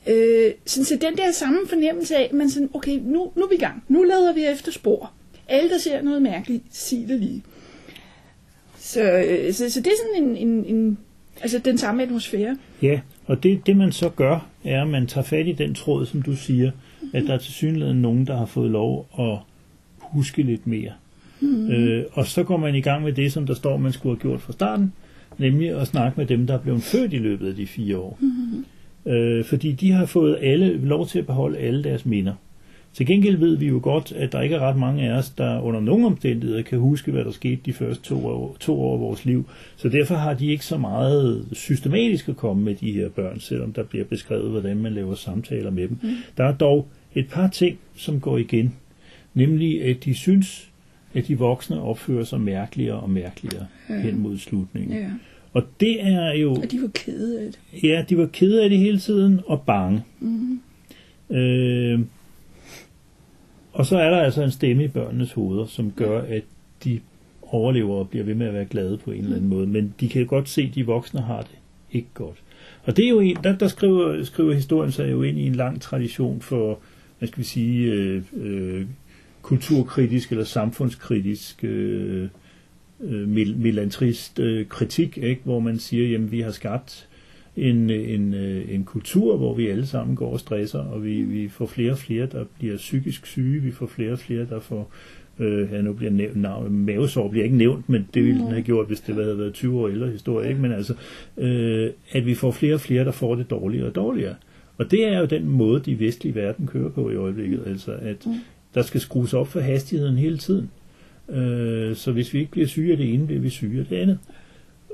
Øh, 0.06 0.52
sådan, 0.66 0.84
så 0.84 0.98
den 1.00 1.16
der 1.16 1.32
samme 1.32 1.58
fornemmelse 1.68 2.16
af, 2.16 2.22
at 2.22 2.32
man 2.32 2.50
sådan, 2.50 2.70
okay, 2.74 2.98
nu, 3.02 3.32
nu 3.36 3.42
er 3.42 3.48
vi 3.48 3.54
i 3.54 3.58
gang. 3.58 3.84
Nu 3.88 4.02
leder 4.02 4.32
vi 4.32 4.44
efter 4.44 4.72
spor. 4.72 5.12
Alle, 5.48 5.70
der 5.70 5.78
ser 5.78 6.02
noget 6.02 6.22
mærkeligt, 6.22 6.62
sig 6.70 7.04
det 7.08 7.20
lige. 7.20 7.42
Så, 8.92 9.12
øh, 9.12 9.52
så, 9.52 9.70
så 9.70 9.80
det 9.80 9.86
er 9.86 9.96
sådan 10.06 10.24
en, 10.24 10.48
en, 10.48 10.64
en 10.76 10.98
altså 11.40 11.58
den 11.58 11.78
samme 11.78 12.02
atmosfære. 12.02 12.56
Ja, 12.82 13.00
og 13.26 13.42
det, 13.42 13.66
det 13.66 13.76
man 13.76 13.92
så 13.92 14.08
gør, 14.08 14.46
er, 14.64 14.82
at 14.82 14.88
man 14.88 15.06
tager 15.06 15.24
fat 15.24 15.46
i 15.46 15.52
den 15.52 15.74
tråd, 15.74 16.06
som 16.06 16.22
du 16.22 16.36
siger, 16.36 16.70
at 17.12 17.22
der 17.26 17.34
er 17.34 17.38
til 17.38 17.52
synligheden 17.52 18.02
nogen, 18.02 18.26
der 18.26 18.36
har 18.36 18.46
fået 18.46 18.70
lov 18.70 19.08
at 19.18 19.38
huske 19.98 20.42
lidt 20.42 20.66
mere. 20.66 20.92
Mm. 21.40 21.70
Øh, 21.70 22.04
og 22.12 22.26
så 22.26 22.42
går 22.42 22.56
man 22.56 22.74
i 22.74 22.80
gang 22.80 23.04
med 23.04 23.12
det, 23.12 23.32
som 23.32 23.46
der 23.46 23.54
står, 23.54 23.76
man 23.76 23.92
skulle 23.92 24.16
have 24.16 24.20
gjort 24.20 24.40
fra 24.40 24.52
starten, 24.52 24.92
nemlig 25.38 25.80
at 25.80 25.86
snakke 25.86 26.20
med 26.20 26.26
dem, 26.26 26.46
der 26.46 26.54
er 26.54 26.58
blevet 26.58 26.82
født 26.82 27.12
i 27.12 27.18
løbet 27.18 27.48
af 27.48 27.54
de 27.54 27.66
fire 27.66 27.98
år. 27.98 28.18
Mm. 28.20 29.12
Øh, 29.12 29.44
fordi 29.44 29.72
de 29.72 29.92
har 29.92 30.06
fået 30.06 30.38
alle 30.42 30.86
lov 30.86 31.06
til 31.06 31.18
at 31.18 31.26
beholde 31.26 31.58
alle 31.58 31.84
deres 31.84 32.06
minder. 32.06 32.34
Til 32.94 33.06
gengæld 33.06 33.36
ved 33.36 33.56
vi 33.56 33.66
jo 33.66 33.80
godt, 33.82 34.12
at 34.12 34.32
der 34.32 34.40
ikke 34.40 34.54
er 34.54 34.60
ret 34.60 34.76
mange 34.76 35.10
af 35.10 35.18
os, 35.18 35.30
der 35.30 35.60
under 35.60 35.80
nogen 35.80 36.04
omstændigheder 36.04 36.62
kan 36.62 36.78
huske, 36.78 37.12
hvad 37.12 37.24
der 37.24 37.30
skete 37.30 37.60
de 37.66 37.72
første 37.72 38.04
to 38.04 38.26
år, 38.26 38.56
to 38.60 38.80
år 38.80 38.94
af 38.94 39.00
vores 39.00 39.24
liv. 39.24 39.48
Så 39.76 39.88
derfor 39.88 40.14
har 40.14 40.34
de 40.34 40.46
ikke 40.46 40.64
så 40.64 40.78
meget 40.78 41.48
systematisk 41.52 42.28
at 42.28 42.36
komme 42.36 42.64
med 42.64 42.74
de 42.74 42.92
her 42.92 43.08
børn, 43.08 43.40
selvom 43.40 43.72
der 43.72 43.82
bliver 43.82 44.04
beskrevet, 44.04 44.50
hvordan 44.50 44.76
man 44.76 44.92
laver 44.92 45.14
samtaler 45.14 45.70
med 45.70 45.88
dem. 45.88 45.98
Mm. 46.02 46.08
Der 46.36 46.44
er 46.44 46.54
dog 46.54 46.88
et 47.14 47.28
par 47.28 47.48
ting, 47.48 47.78
som 47.96 48.20
går 48.20 48.38
igen. 48.38 48.74
Nemlig, 49.34 49.84
at 49.84 50.04
de 50.04 50.14
synes, 50.14 50.70
at 51.14 51.28
de 51.28 51.38
voksne 51.38 51.82
opfører 51.82 52.24
sig 52.24 52.40
mærkeligere 52.40 53.00
og 53.00 53.10
mærkeligere 53.10 53.66
ja. 53.88 54.00
hen 54.00 54.18
mod 54.18 54.38
slutningen. 54.38 54.98
Ja. 54.98 55.10
Og 55.52 55.62
det 55.80 56.06
er 56.06 56.32
jo... 56.32 56.50
Og 56.50 56.70
de 56.70 56.82
var 56.82 56.90
kede 56.94 57.40
af 57.40 57.46
det. 57.46 57.82
Ja, 57.82 58.04
de 58.08 58.18
var 58.18 58.26
kede 58.26 58.62
af 58.64 58.70
det 58.70 58.78
hele 58.78 58.98
tiden 58.98 59.40
og 59.46 59.62
bange. 59.62 60.02
Mm-hmm. 60.20 61.36
Øh, 61.36 62.00
og 63.72 63.86
så 63.86 63.98
er 63.98 64.10
der 64.10 64.18
altså 64.18 64.42
en 64.42 64.50
stemme 64.50 64.84
i 64.84 64.88
børnenes 64.88 65.32
hoveder, 65.32 65.66
som 65.66 65.92
gør, 65.96 66.22
at 66.22 66.42
de 66.84 67.00
overlever 67.42 67.94
og 67.94 68.08
bliver 68.08 68.24
ved 68.24 68.34
med 68.34 68.46
at 68.46 68.54
være 68.54 68.64
glade 68.64 68.98
på 68.98 69.10
en 69.10 69.20
eller 69.20 69.36
anden 69.36 69.50
måde. 69.50 69.66
Men 69.66 69.94
de 70.00 70.08
kan 70.08 70.26
godt 70.26 70.48
se, 70.48 70.62
at 70.62 70.74
de 70.74 70.86
voksne 70.86 71.20
har 71.20 71.42
det 71.42 71.58
ikke 71.92 72.08
godt. 72.14 72.36
Og 72.84 72.96
det 72.96 73.04
er 73.04 73.08
jo 73.08 73.20
en, 73.20 73.36
der, 73.44 73.56
der 73.56 73.68
skriver, 73.68 74.24
skriver 74.24 74.54
historien 74.54 74.92
sig 74.92 75.10
jo 75.10 75.22
ind 75.22 75.38
i 75.38 75.46
en 75.46 75.54
lang 75.54 75.80
tradition 75.80 76.40
for, 76.40 76.78
hvad 77.18 77.28
skal 77.28 77.38
vi 77.38 77.44
sige, 77.44 77.92
øh, 77.92 78.22
øh, 78.36 78.86
kulturkritisk 79.42 80.30
eller 80.30 80.44
samfundskritisk 80.44 81.64
øh, 81.64 82.28
øh, 83.00 83.28
mel- 83.28 83.56
melantrist 83.56 84.38
øh, 84.38 84.66
kritik, 84.66 85.18
ikke? 85.18 85.40
hvor 85.44 85.60
man 85.60 85.78
siger, 85.78 86.08
jamen 86.08 86.32
vi 86.32 86.40
har 86.40 86.50
skabt 86.50 87.08
en, 87.56 87.90
en, 87.90 88.34
øh, 88.34 88.74
en 88.74 88.84
kultur, 88.84 89.36
hvor 89.36 89.54
vi 89.54 89.68
alle 89.68 89.86
sammen 89.86 90.16
går 90.16 90.32
og 90.32 90.40
stresser, 90.40 90.78
og 90.78 91.04
vi, 91.04 91.22
vi 91.22 91.48
får 91.48 91.66
flere 91.66 91.92
og 91.92 91.98
flere, 91.98 92.26
der 92.26 92.44
bliver 92.58 92.76
psykisk 92.76 93.26
syge, 93.26 93.60
vi 93.62 93.70
får 93.70 93.86
flere 93.86 94.12
og 94.12 94.18
flere, 94.18 94.46
der 94.50 94.60
får 94.60 94.90
Øh, 95.38 95.72
ja, 95.72 95.80
nu 95.80 95.92
bliver 95.92 96.12
nævnt, 96.12 96.36
navn, 96.36 96.72
mavesår 96.72 97.28
bliver 97.28 97.44
ikke 97.44 97.56
nævnt, 97.56 97.88
men 97.88 98.08
det 98.14 98.24
ville 98.24 98.40
den 98.40 98.48
have 98.48 98.62
gjort, 98.62 98.86
hvis 98.86 99.00
det 99.00 99.14
havde 99.14 99.38
været 99.38 99.54
20 99.54 99.80
år 99.80 99.88
ældre 99.88 100.10
historie. 100.10 100.48
Ikke? 100.48 100.60
Men 100.60 100.72
altså, 100.72 100.94
øh, 101.36 101.90
at 102.12 102.26
vi 102.26 102.34
får 102.34 102.50
flere 102.50 102.74
og 102.74 102.80
flere, 102.80 103.04
der 103.04 103.10
får 103.10 103.34
det 103.34 103.50
dårligere 103.50 103.86
og 103.86 103.94
dårligere. 103.94 104.34
Og 104.78 104.90
det 104.90 105.08
er 105.08 105.18
jo 105.18 105.24
den 105.24 105.48
måde, 105.48 105.80
de 105.80 106.00
vestlige 106.00 106.34
verden 106.34 106.66
kører 106.66 106.88
på 106.88 107.10
i 107.10 107.14
øjeblikket. 107.14 107.62
Altså, 107.66 107.92
at 107.92 108.26
der 108.74 108.82
skal 108.82 109.00
skrues 109.00 109.34
op 109.34 109.48
for 109.48 109.60
hastigheden 109.60 110.16
hele 110.16 110.38
tiden. 110.38 110.70
Øh, 111.28 111.96
så 111.96 112.12
hvis 112.12 112.34
vi 112.34 112.38
ikke 112.38 112.50
bliver 112.50 112.66
syge 112.66 112.92
af 112.92 112.96
det 112.96 113.14
ene, 113.14 113.26
bliver 113.26 113.42
vi 113.42 113.50
syge 113.50 113.80
af 113.80 113.86
det 113.86 113.96
andet. 113.96 114.18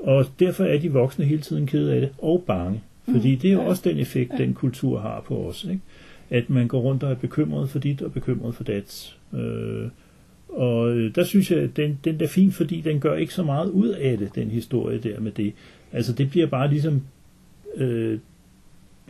Og 0.01 0.25
derfor 0.39 0.63
er 0.63 0.79
de 0.79 0.91
voksne 0.91 1.25
hele 1.25 1.41
tiden 1.41 1.67
ked 1.67 1.89
af 1.89 2.01
det, 2.01 2.09
og 2.17 2.43
bange. 2.47 2.81
Fordi 3.11 3.35
det 3.35 3.49
er 3.49 3.53
jo 3.53 3.61
også 3.61 3.89
den 3.89 3.97
effekt, 3.97 4.31
den 4.37 4.53
kultur 4.53 4.99
har 4.99 5.23
på 5.27 5.35
os. 5.35 5.63
Ikke? 5.63 5.81
At 6.29 6.49
man 6.49 6.67
går 6.67 6.79
rundt 6.79 7.03
og 7.03 7.11
er 7.11 7.15
bekymret 7.15 7.69
for 7.69 7.79
dit 7.79 8.01
og 8.01 8.13
bekymret 8.13 8.55
for 8.55 8.63
dat. 8.63 9.15
Øh, 9.33 9.87
og 10.49 10.91
øh, 10.91 11.15
der 11.15 11.23
synes 11.23 11.51
jeg, 11.51 11.59
at 11.59 11.77
den, 11.77 11.99
den 12.03 12.21
er 12.21 12.27
fin, 12.27 12.51
fordi 12.51 12.81
den 12.81 12.99
gør 12.99 13.15
ikke 13.15 13.33
så 13.33 13.43
meget 13.43 13.69
ud 13.69 13.87
af 13.87 14.17
det, 14.17 14.35
den 14.35 14.49
historie 14.49 14.97
der 14.97 15.19
med 15.19 15.31
det. 15.31 15.53
Altså 15.93 16.13
det 16.13 16.29
bliver 16.29 16.47
bare 16.47 16.69
ligesom 16.69 17.01
øh, 17.75 18.19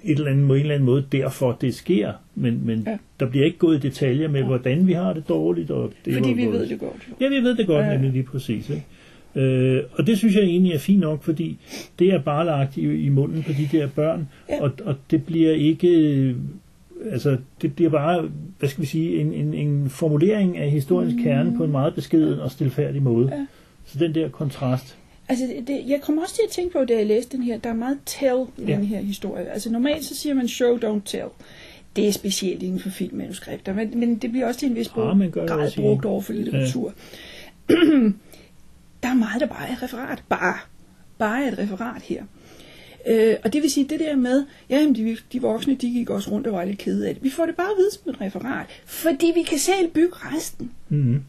et 0.04 0.18
eller 0.18 0.32
andet, 0.32 0.48
på 0.48 0.54
en 0.54 0.62
eller 0.62 0.76
anden 0.76 0.86
måde 0.86 1.06
derfor 1.12 1.58
det 1.62 1.76
sker, 1.76 2.14
men, 2.36 2.62
men 2.66 2.84
ja. 2.88 2.98
der 3.20 3.26
bliver 3.26 3.46
ikke 3.46 3.58
gået 3.58 3.78
i 3.78 3.88
detaljer 3.88 4.28
med, 4.28 4.40
ja. 4.40 4.46
hvordan 4.46 4.88
vi 4.88 4.94
har 4.94 5.14
det 5.14 5.30
dårligt. 5.30 5.72
Og 5.72 5.92
det 6.06 6.14
Fordi 6.14 6.30
vi 6.30 6.46
ved 6.46 6.68
det 6.68 6.80
godt. 6.80 7.08
Jo. 7.10 7.26
Ja, 7.26 7.30
vi 7.30 7.44
ved 7.44 7.56
det 7.56 7.68
godt, 7.68 7.86
ja. 7.86 7.94
nemlig 7.94 8.12
lige 8.12 8.24
præcis. 8.24 8.70
Ikke? 8.70 8.86
Øh, 9.36 9.84
og 9.92 10.08
det 10.08 10.18
synes 10.18 10.36
jeg 10.36 10.44
egentlig 10.44 10.74
er 10.74 10.80
fint 10.80 11.00
nok, 11.00 11.24
fordi 11.24 11.58
det 12.00 12.14
er 12.14 12.22
bare 12.22 12.46
lagt 12.46 12.78
i, 12.78 12.82
i 12.82 13.10
munden 13.10 13.44
på 13.44 13.52
de 13.52 13.70
der 13.72 13.88
børn, 13.88 14.30
ja. 14.50 14.64
og, 14.64 14.72
og 14.86 14.96
det 15.12 15.26
bliver 15.26 15.52
ikke 15.52 16.36
altså, 17.12 17.38
det 17.62 17.76
bliver 17.76 17.92
bare, 17.92 18.30
hvad 18.60 18.70
skal 18.70 18.82
vi 18.82 18.88
sige, 18.88 19.20
en, 19.20 19.34
en, 19.34 19.54
en 19.54 19.90
formulering 19.90 20.58
af 20.58 20.70
historiens 20.70 21.14
mm. 21.14 21.24
kerne 21.24 21.58
på 21.58 21.64
en 21.64 21.72
meget 21.72 21.96
beskeden 21.96 22.40
og 22.40 22.52
stilfærdig 22.52 23.02
måde. 23.02 23.30
Ja. 23.36 23.46
Så 23.86 24.00
den 24.00 24.16
der 24.16 24.30
kontrast. 24.30 24.98
Altså, 25.30 25.46
det, 25.68 25.82
jeg 25.88 26.02
kommer 26.02 26.22
også 26.22 26.36
til 26.36 26.42
at 26.48 26.52
tænke 26.52 26.74
på, 26.74 26.86
da 26.86 26.94
jeg 26.94 27.06
læste 27.06 27.38
den 27.38 27.46
her, 27.46 27.58
der 27.58 27.70
er 27.70 27.74
meget 27.74 27.98
tell 28.06 28.46
i 28.58 28.62
ja. 28.68 28.76
den 28.76 28.84
her 28.84 29.02
historie. 29.02 29.50
Altså, 29.50 29.72
normalt 29.72 30.06
så 30.06 30.16
siger 30.16 30.36
man 30.36 30.48
show, 30.48 30.78
don't 30.78 31.02
tell. 31.06 31.28
Det 31.96 32.08
er 32.08 32.12
specielt 32.12 32.64
inden 32.64 32.80
for 32.80 32.90
filmmanuskripter, 32.90 33.74
men, 33.74 34.00
men 34.00 34.16
det 34.16 34.32
bliver 34.32 34.48
også 34.48 34.60
til 34.60 34.70
en 34.70 34.76
vis 34.76 34.90
ja, 34.96 35.02
grad 35.02 35.76
brugt 35.76 36.06
over 36.06 36.22
for 36.22 36.34
litteratur. 36.34 36.94
Ja. 37.70 37.76
der 39.04 39.10
er 39.10 39.14
meget, 39.14 39.42
der 39.42 39.48
bare 39.48 39.70
er 39.70 39.84
referat. 39.84 40.24
Bare. 40.30 40.58
Bare 41.18 41.48
et 41.48 41.58
referat 41.58 42.02
her. 42.02 42.24
Øh, 43.10 43.36
og 43.44 43.54
det 43.54 43.62
vil 43.62 43.72
sige, 43.72 43.88
det 43.90 44.00
der 44.00 44.16
med, 44.16 44.46
ja, 44.70 44.80
jamen, 44.80 44.96
de, 44.96 45.18
de 45.34 45.42
voksne, 45.42 45.76
de 45.76 45.92
gik 45.92 46.10
også 46.10 46.32
rundt 46.32 46.48
og 46.48 46.54
var 46.54 46.66
lidt 46.66 46.78
kede 46.78 47.08
af 47.08 47.14
det. 47.14 47.24
Vi 47.24 47.30
får 47.30 47.46
det 47.46 47.56
bare 47.56 47.70
at 47.70 47.78
vide 47.78 47.92
som 47.92 48.10
et 48.10 48.22
referat, 48.22 48.66
fordi 48.86 49.32
vi 49.36 49.42
kan 49.42 49.58
selv 49.58 49.92
bygge 49.94 50.14
resten. 50.14 50.72
Mm-hmm. 50.90 51.24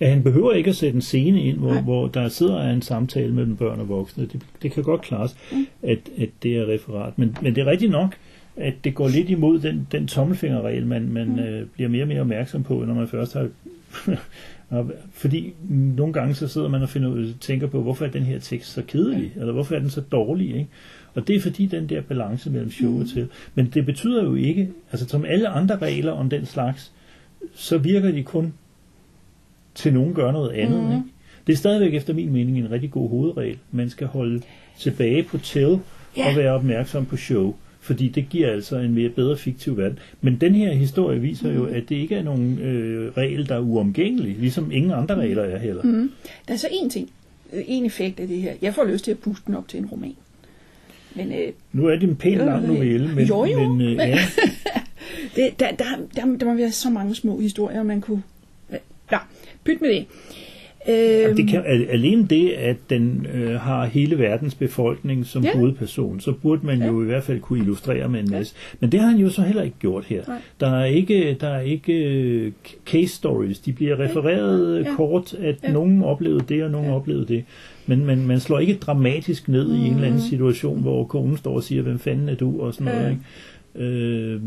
Ja, 0.00 0.10
han 0.10 0.22
behøver 0.22 0.52
ikke 0.52 0.70
at 0.70 0.76
sætte 0.76 0.96
en 0.96 1.02
scene 1.02 1.42
ind, 1.42 1.58
hvor, 1.58 1.80
hvor 1.80 2.08
der 2.08 2.28
sidder 2.28 2.70
en 2.70 2.82
samtale 2.82 3.34
mellem 3.34 3.56
børn 3.56 3.80
og 3.80 3.88
voksne. 3.88 4.26
Det, 4.26 4.42
det 4.62 4.72
kan 4.72 4.82
godt 4.82 5.02
klares, 5.02 5.36
mm. 5.52 5.66
at, 5.82 5.98
at 6.18 6.28
det 6.42 6.56
er 6.56 6.68
referat. 6.68 7.18
Men, 7.18 7.36
men 7.42 7.54
det 7.54 7.60
er 7.60 7.66
rigtigt 7.66 7.90
nok, 7.90 8.16
at 8.56 8.74
det 8.84 8.94
går 8.94 9.08
lidt 9.08 9.28
imod 9.28 9.58
den, 9.58 9.88
den 9.92 10.06
tommelfingerregel, 10.06 10.86
man, 10.86 11.08
man 11.08 11.28
mm. 11.28 11.38
øh, 11.38 11.66
bliver 11.66 11.88
mere 11.88 12.02
og 12.02 12.08
mere 12.08 12.20
opmærksom 12.20 12.62
på, 12.62 12.74
når 12.74 12.94
man 12.94 13.08
først 13.08 13.32
har... 13.32 13.48
fordi 15.12 15.54
nogle 15.68 16.12
gange 16.12 16.34
så 16.34 16.48
sidder 16.48 16.68
man 16.68 16.82
og 16.82 16.88
finder 16.88 17.08
ud, 17.08 17.34
tænker 17.40 17.66
på, 17.66 17.82
hvorfor 17.82 18.04
er 18.04 18.10
den 18.10 18.22
her 18.22 18.38
tekst 18.38 18.72
så 18.72 18.82
kedelig, 18.88 19.32
ja. 19.36 19.40
eller 19.40 19.52
hvorfor 19.52 19.74
er 19.74 19.78
den 19.78 19.90
så 19.90 20.00
dårlig, 20.00 20.46
ikke? 20.48 20.68
Og 21.14 21.28
det 21.28 21.36
er 21.36 21.40
fordi 21.40 21.66
den 21.66 21.88
der 21.88 22.00
balance 22.00 22.50
mellem 22.50 22.70
show 22.70 22.92
og 22.92 22.98
mm. 22.98 23.06
til. 23.06 23.28
Men 23.54 23.66
det 23.74 23.86
betyder 23.86 24.24
jo 24.24 24.34
ikke, 24.34 24.70
altså 24.92 25.08
som 25.08 25.24
alle 25.24 25.48
andre 25.48 25.76
regler 25.76 26.12
om 26.12 26.30
den 26.30 26.46
slags, 26.46 26.92
så 27.54 27.78
virker 27.78 28.10
de 28.10 28.22
kun 28.22 28.52
til 29.74 29.94
nogen 29.94 30.14
gør 30.14 30.32
noget 30.32 30.50
andet. 30.50 30.82
Mm. 30.84 30.90
Ikke? 30.90 31.02
Det 31.46 31.52
er 31.52 31.56
stadigvæk 31.56 31.94
efter 31.94 32.14
min 32.14 32.32
mening 32.32 32.58
en 32.58 32.70
rigtig 32.70 32.90
god 32.90 33.08
hovedregel. 33.08 33.58
Man 33.70 33.90
skal 33.90 34.06
holde 34.06 34.42
tilbage 34.78 35.22
på 35.22 35.38
til 35.38 35.78
yeah. 36.18 36.28
og 36.28 36.36
være 36.36 36.52
opmærksom 36.52 37.06
på 37.06 37.16
show. 37.16 37.54
Fordi 37.82 38.08
det 38.08 38.28
giver 38.30 38.52
altså 38.52 38.76
en 38.76 38.94
mere 38.94 39.08
bedre 39.08 39.36
fiktiv 39.36 39.76
verden. 39.76 39.98
Men 40.20 40.36
den 40.40 40.54
her 40.54 40.72
historie 40.72 41.20
viser 41.20 41.48
mm. 41.48 41.56
jo, 41.56 41.64
at 41.64 41.88
det 41.88 41.96
ikke 41.96 42.14
er 42.14 42.22
nogen 42.22 42.58
øh, 42.58 43.12
regel, 43.16 43.48
der 43.48 43.54
er 43.54 43.60
uomgængelig, 43.60 44.36
ligesom 44.38 44.72
ingen 44.72 44.90
andre 44.92 45.14
regler 45.14 45.42
er 45.42 45.58
heller. 45.58 45.82
Mm. 45.82 46.10
Der 46.48 46.54
er 46.54 46.58
så 46.58 46.68
en 46.72 46.90
ting, 46.90 47.10
en 47.52 47.84
effekt 47.84 48.20
af 48.20 48.28
det 48.28 48.42
her. 48.42 48.52
Jeg 48.62 48.74
får 48.74 48.84
lyst 48.84 49.04
til 49.04 49.10
at 49.10 49.18
puste 49.18 49.46
den 49.46 49.54
op 49.54 49.68
til 49.68 49.78
en 49.78 49.86
roman. 49.86 50.14
Men, 51.14 51.32
øh, 51.32 51.52
nu 51.72 51.86
er 51.86 51.96
det 51.96 52.08
en 52.08 52.16
pæn 52.16 52.38
lang 52.38 52.66
novelle, 52.66 53.14
men, 53.14 53.26
jo, 53.26 53.44
jo. 53.44 53.72
men 53.72 53.80
øh, 53.80 53.96
ja. 53.96 54.18
det, 55.36 55.60
der, 55.60 55.70
der, 55.70 55.84
der, 56.14 56.36
der 56.40 56.46
må 56.46 56.54
være 56.54 56.72
så 56.72 56.90
mange 56.90 57.14
små 57.14 57.40
historier, 57.40 57.82
man 57.82 58.00
kunne... 58.00 58.22
Ja, 59.12 59.18
pyt 59.64 59.80
med 59.80 59.88
det. 59.88 60.06
Øhm, 60.88 61.36
det 61.36 61.48
kan, 61.48 61.62
alene 61.88 62.26
det, 62.26 62.50
at 62.50 62.76
den 62.90 63.26
øh, 63.34 63.60
har 63.60 63.86
hele 63.86 64.18
verdens 64.18 64.54
befolkning 64.54 65.26
som 65.26 65.44
ja. 65.44 65.56
hovedperson, 65.56 66.20
så 66.20 66.32
burde 66.32 66.66
man 66.66 66.78
ja. 66.78 66.86
jo 66.86 67.02
i 67.02 67.04
hvert 67.04 67.22
fald 67.22 67.40
kunne 67.40 67.58
illustrere 67.58 68.08
med 68.08 68.20
en 68.20 68.30
masse. 68.30 68.54
Ja. 68.56 68.76
Men 68.80 68.92
det 68.92 69.00
har 69.00 69.08
han 69.08 69.18
jo 69.18 69.30
så 69.30 69.42
heller 69.42 69.62
ikke 69.62 69.76
gjort 69.78 70.04
her. 70.04 70.22
Nej. 70.28 70.38
Der 70.60 70.70
er 70.70 70.84
ikke, 70.84 71.36
der 71.40 71.48
er 71.48 71.60
ikke 71.60 71.92
øh, 71.92 72.52
case 72.86 73.14
stories. 73.14 73.58
De 73.58 73.72
bliver 73.72 74.00
refereret 74.00 74.84
ja. 74.84 74.94
kort, 74.96 75.34
at 75.34 75.56
ja. 75.62 75.72
nogen 75.72 76.02
oplevede 76.02 76.44
det, 76.48 76.64
og 76.64 76.70
nogen 76.70 76.88
ja. 76.88 76.94
oplevede 76.94 77.26
det. 77.26 77.44
Men 77.86 78.04
man, 78.04 78.26
man 78.26 78.40
slår 78.40 78.58
ikke 78.58 78.74
dramatisk 78.74 79.48
ned 79.48 79.68
mm. 79.68 79.74
i 79.74 79.78
en 79.78 79.94
eller 79.94 80.06
anden 80.06 80.12
mm. 80.20 80.28
situation, 80.30 80.80
hvor 80.80 81.04
konen 81.04 81.36
står 81.36 81.54
og 81.54 81.62
siger, 81.62 81.82
hvem 81.82 81.98
fanden 81.98 82.28
er 82.28 82.34
du, 82.34 82.60
og 82.60 82.74
sådan 82.74 82.92
ja. 82.92 82.98
noget. 82.98 83.10
Ikke? 83.10 83.22
Øh, 83.74 84.40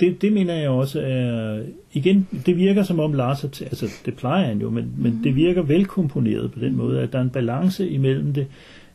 det, 0.00 0.22
det 0.22 0.32
mener 0.32 0.54
jeg 0.54 0.68
også 0.68 1.00
er, 1.00 1.62
igen, 1.92 2.28
det 2.46 2.56
virker 2.56 2.82
som 2.82 3.00
om 3.00 3.12
Lars, 3.12 3.44
er, 3.44 3.64
altså 3.64 3.86
det 4.06 4.16
plejer 4.16 4.46
han 4.46 4.60
jo, 4.60 4.70
men, 4.70 4.92
men 4.98 5.20
det 5.24 5.36
virker 5.36 5.62
velkomponeret 5.62 6.52
på 6.52 6.58
den 6.58 6.76
måde, 6.76 7.00
at 7.00 7.12
der 7.12 7.18
er 7.18 7.22
en 7.22 7.30
balance 7.30 7.88
imellem 7.88 8.32
det, 8.32 8.46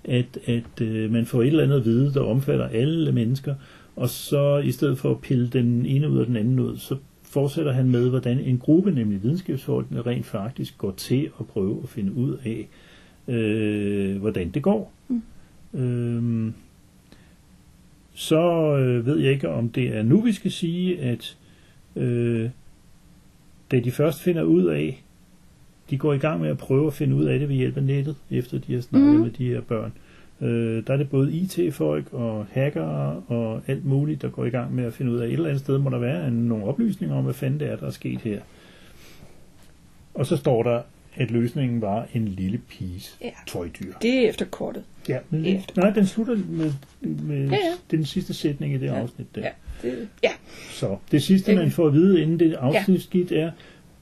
at, 0.04 0.40
at 0.46 0.82
øh, 0.82 1.12
man 1.12 1.26
får 1.26 1.42
et 1.42 1.48
eller 1.48 1.64
andet 1.64 1.76
at 1.76 1.86
vide, 1.86 2.14
der 2.14 2.22
omfatter 2.22 2.68
alle 2.68 3.12
mennesker, 3.12 3.56
og 3.96 4.10
så 4.10 4.58
i 4.58 4.72
stedet 4.72 4.98
for 4.98 5.12
at 5.12 5.22
pille 5.22 5.48
den 5.48 5.86
ene 5.86 6.10
ud 6.10 6.18
og 6.18 6.28
den 6.28 6.36
anden 6.36 6.60
ud, 6.60 6.78
så 6.78 6.96
fortsætter 7.24 7.72
han 7.72 7.90
med, 7.90 8.10
hvordan 8.10 8.40
en 8.40 8.58
gruppe, 8.58 8.92
nemlig 8.92 9.24
videnskabsfolkene, 9.24 10.02
rent 10.02 10.26
faktisk 10.26 10.78
går 10.78 10.92
til 10.92 11.30
at 11.40 11.48
prøve 11.48 11.80
at 11.84 11.90
finde 11.90 12.14
ud 12.14 12.38
af, 12.46 12.68
øh, 13.28 14.18
hvordan 14.18 14.50
det 14.50 14.64
går. 14.64 14.94
Mm. 15.08 15.22
Øh, 15.80 16.52
så 18.14 18.76
øh, 18.78 19.06
ved 19.06 19.20
jeg 19.20 19.32
ikke, 19.32 19.50
om 19.50 19.70
det 19.70 19.98
er 19.98 20.04
nu, 20.04 20.22
vi 20.22 20.32
skal 20.32 20.52
sige, 20.52 21.02
at 21.02 21.38
øh, 21.96 22.50
da 23.72 23.80
de 23.80 23.92
først 23.92 24.22
finder 24.22 24.44
ud 24.44 24.66
af, 24.66 25.04
de 25.90 25.98
går 25.98 26.14
i 26.14 26.18
gang 26.18 26.42
med 26.42 26.50
at 26.50 26.58
prøve 26.58 26.88
at 26.88 26.94
finde 26.94 27.16
ud 27.16 27.26
af 27.26 27.40
det 27.40 27.50
ved 27.50 27.56
hjælp 27.56 27.78
af 27.78 27.84
nettet, 27.84 28.16
efter 28.32 28.60
de 28.60 28.74
har 28.74 28.82
snakket 28.82 29.14
mm. 29.14 29.20
med 29.20 29.32
de 29.32 29.48
her 29.48 29.62
børn. 29.62 29.94
Øh, 30.42 30.84
der 30.88 30.94
er 30.94 30.98
det 30.98 31.10
både 31.10 31.32
IT-folk 31.34 32.06
og 32.12 32.46
hackere 32.52 33.22
og 33.28 33.62
alt 33.68 33.86
muligt, 33.86 34.22
der 34.22 34.30
går 34.30 34.46
i 34.46 34.50
gang 34.50 34.76
med 34.76 34.84
at 34.84 34.94
finde 34.94 35.12
ud 35.12 35.18
af, 35.18 35.26
et 35.26 35.34
eller 35.34 35.50
andet 35.50 35.62
sted 35.62 35.78
må 35.78 35.90
der 35.90 35.98
være 35.98 36.28
en, 36.28 36.34
nogle 36.34 36.66
oplysninger 36.66 37.16
om, 37.16 37.24
hvad 37.24 37.34
fanden 37.34 37.60
det 37.60 37.72
er, 37.72 37.76
der 37.76 37.88
er 37.88 37.92
sket 37.92 38.22
her. 38.22 38.40
Og 40.14 40.26
så 40.26 40.38
står 40.38 40.64
der, 40.64 40.82
at 41.16 41.32
løsningen 41.32 41.82
var 41.82 42.08
en 42.14 42.28
lille 42.28 42.58
piges 42.58 43.18
ja. 43.22 43.32
tøjdyr. 43.48 43.94
Det 44.02 44.14
er 44.14 44.30
efter 44.30 44.46
kortet. 44.46 44.84
Ja, 45.10 45.20
men, 45.30 45.46
efter. 45.46 45.82
nej, 45.82 45.90
den 45.90 46.08
slutter 46.08 46.36
med, 46.36 46.74
med 47.02 47.50
ja, 47.50 47.56
ja. 47.56 47.74
den 47.92 48.06
sidste 48.06 48.34
sætning 48.34 48.74
i 48.74 48.78
det 48.78 48.86
ja. 48.86 48.94
afsnit 48.94 49.36
der. 49.36 49.42
Ja, 49.42 49.50
det, 49.82 50.08
ja. 50.24 50.32
Så 50.70 50.98
det 51.12 51.24
sidste, 51.24 51.56
man 51.56 51.72
får 51.72 51.88
at 51.88 51.94
vide, 51.94 52.22
inden 52.22 52.40
det 52.40 52.54
afsnit 52.54 52.98
ja. 52.98 53.02
skidt, 53.02 53.32
er, 53.32 53.52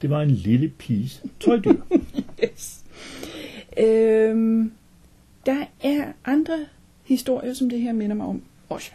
det 0.02 0.10
var 0.10 0.22
en 0.22 0.30
lille 0.30 0.68
piges 0.68 1.22
tøjdyr. 1.40 1.74
yes. 2.44 2.84
Øhm, 3.78 4.72
der 5.46 5.64
er 5.82 6.04
andre 6.24 6.58
historier, 7.04 7.54
som 7.54 7.70
det 7.70 7.80
her 7.80 7.92
minder 7.92 8.16
mig 8.16 8.26
om 8.26 8.42
også. 8.68 8.90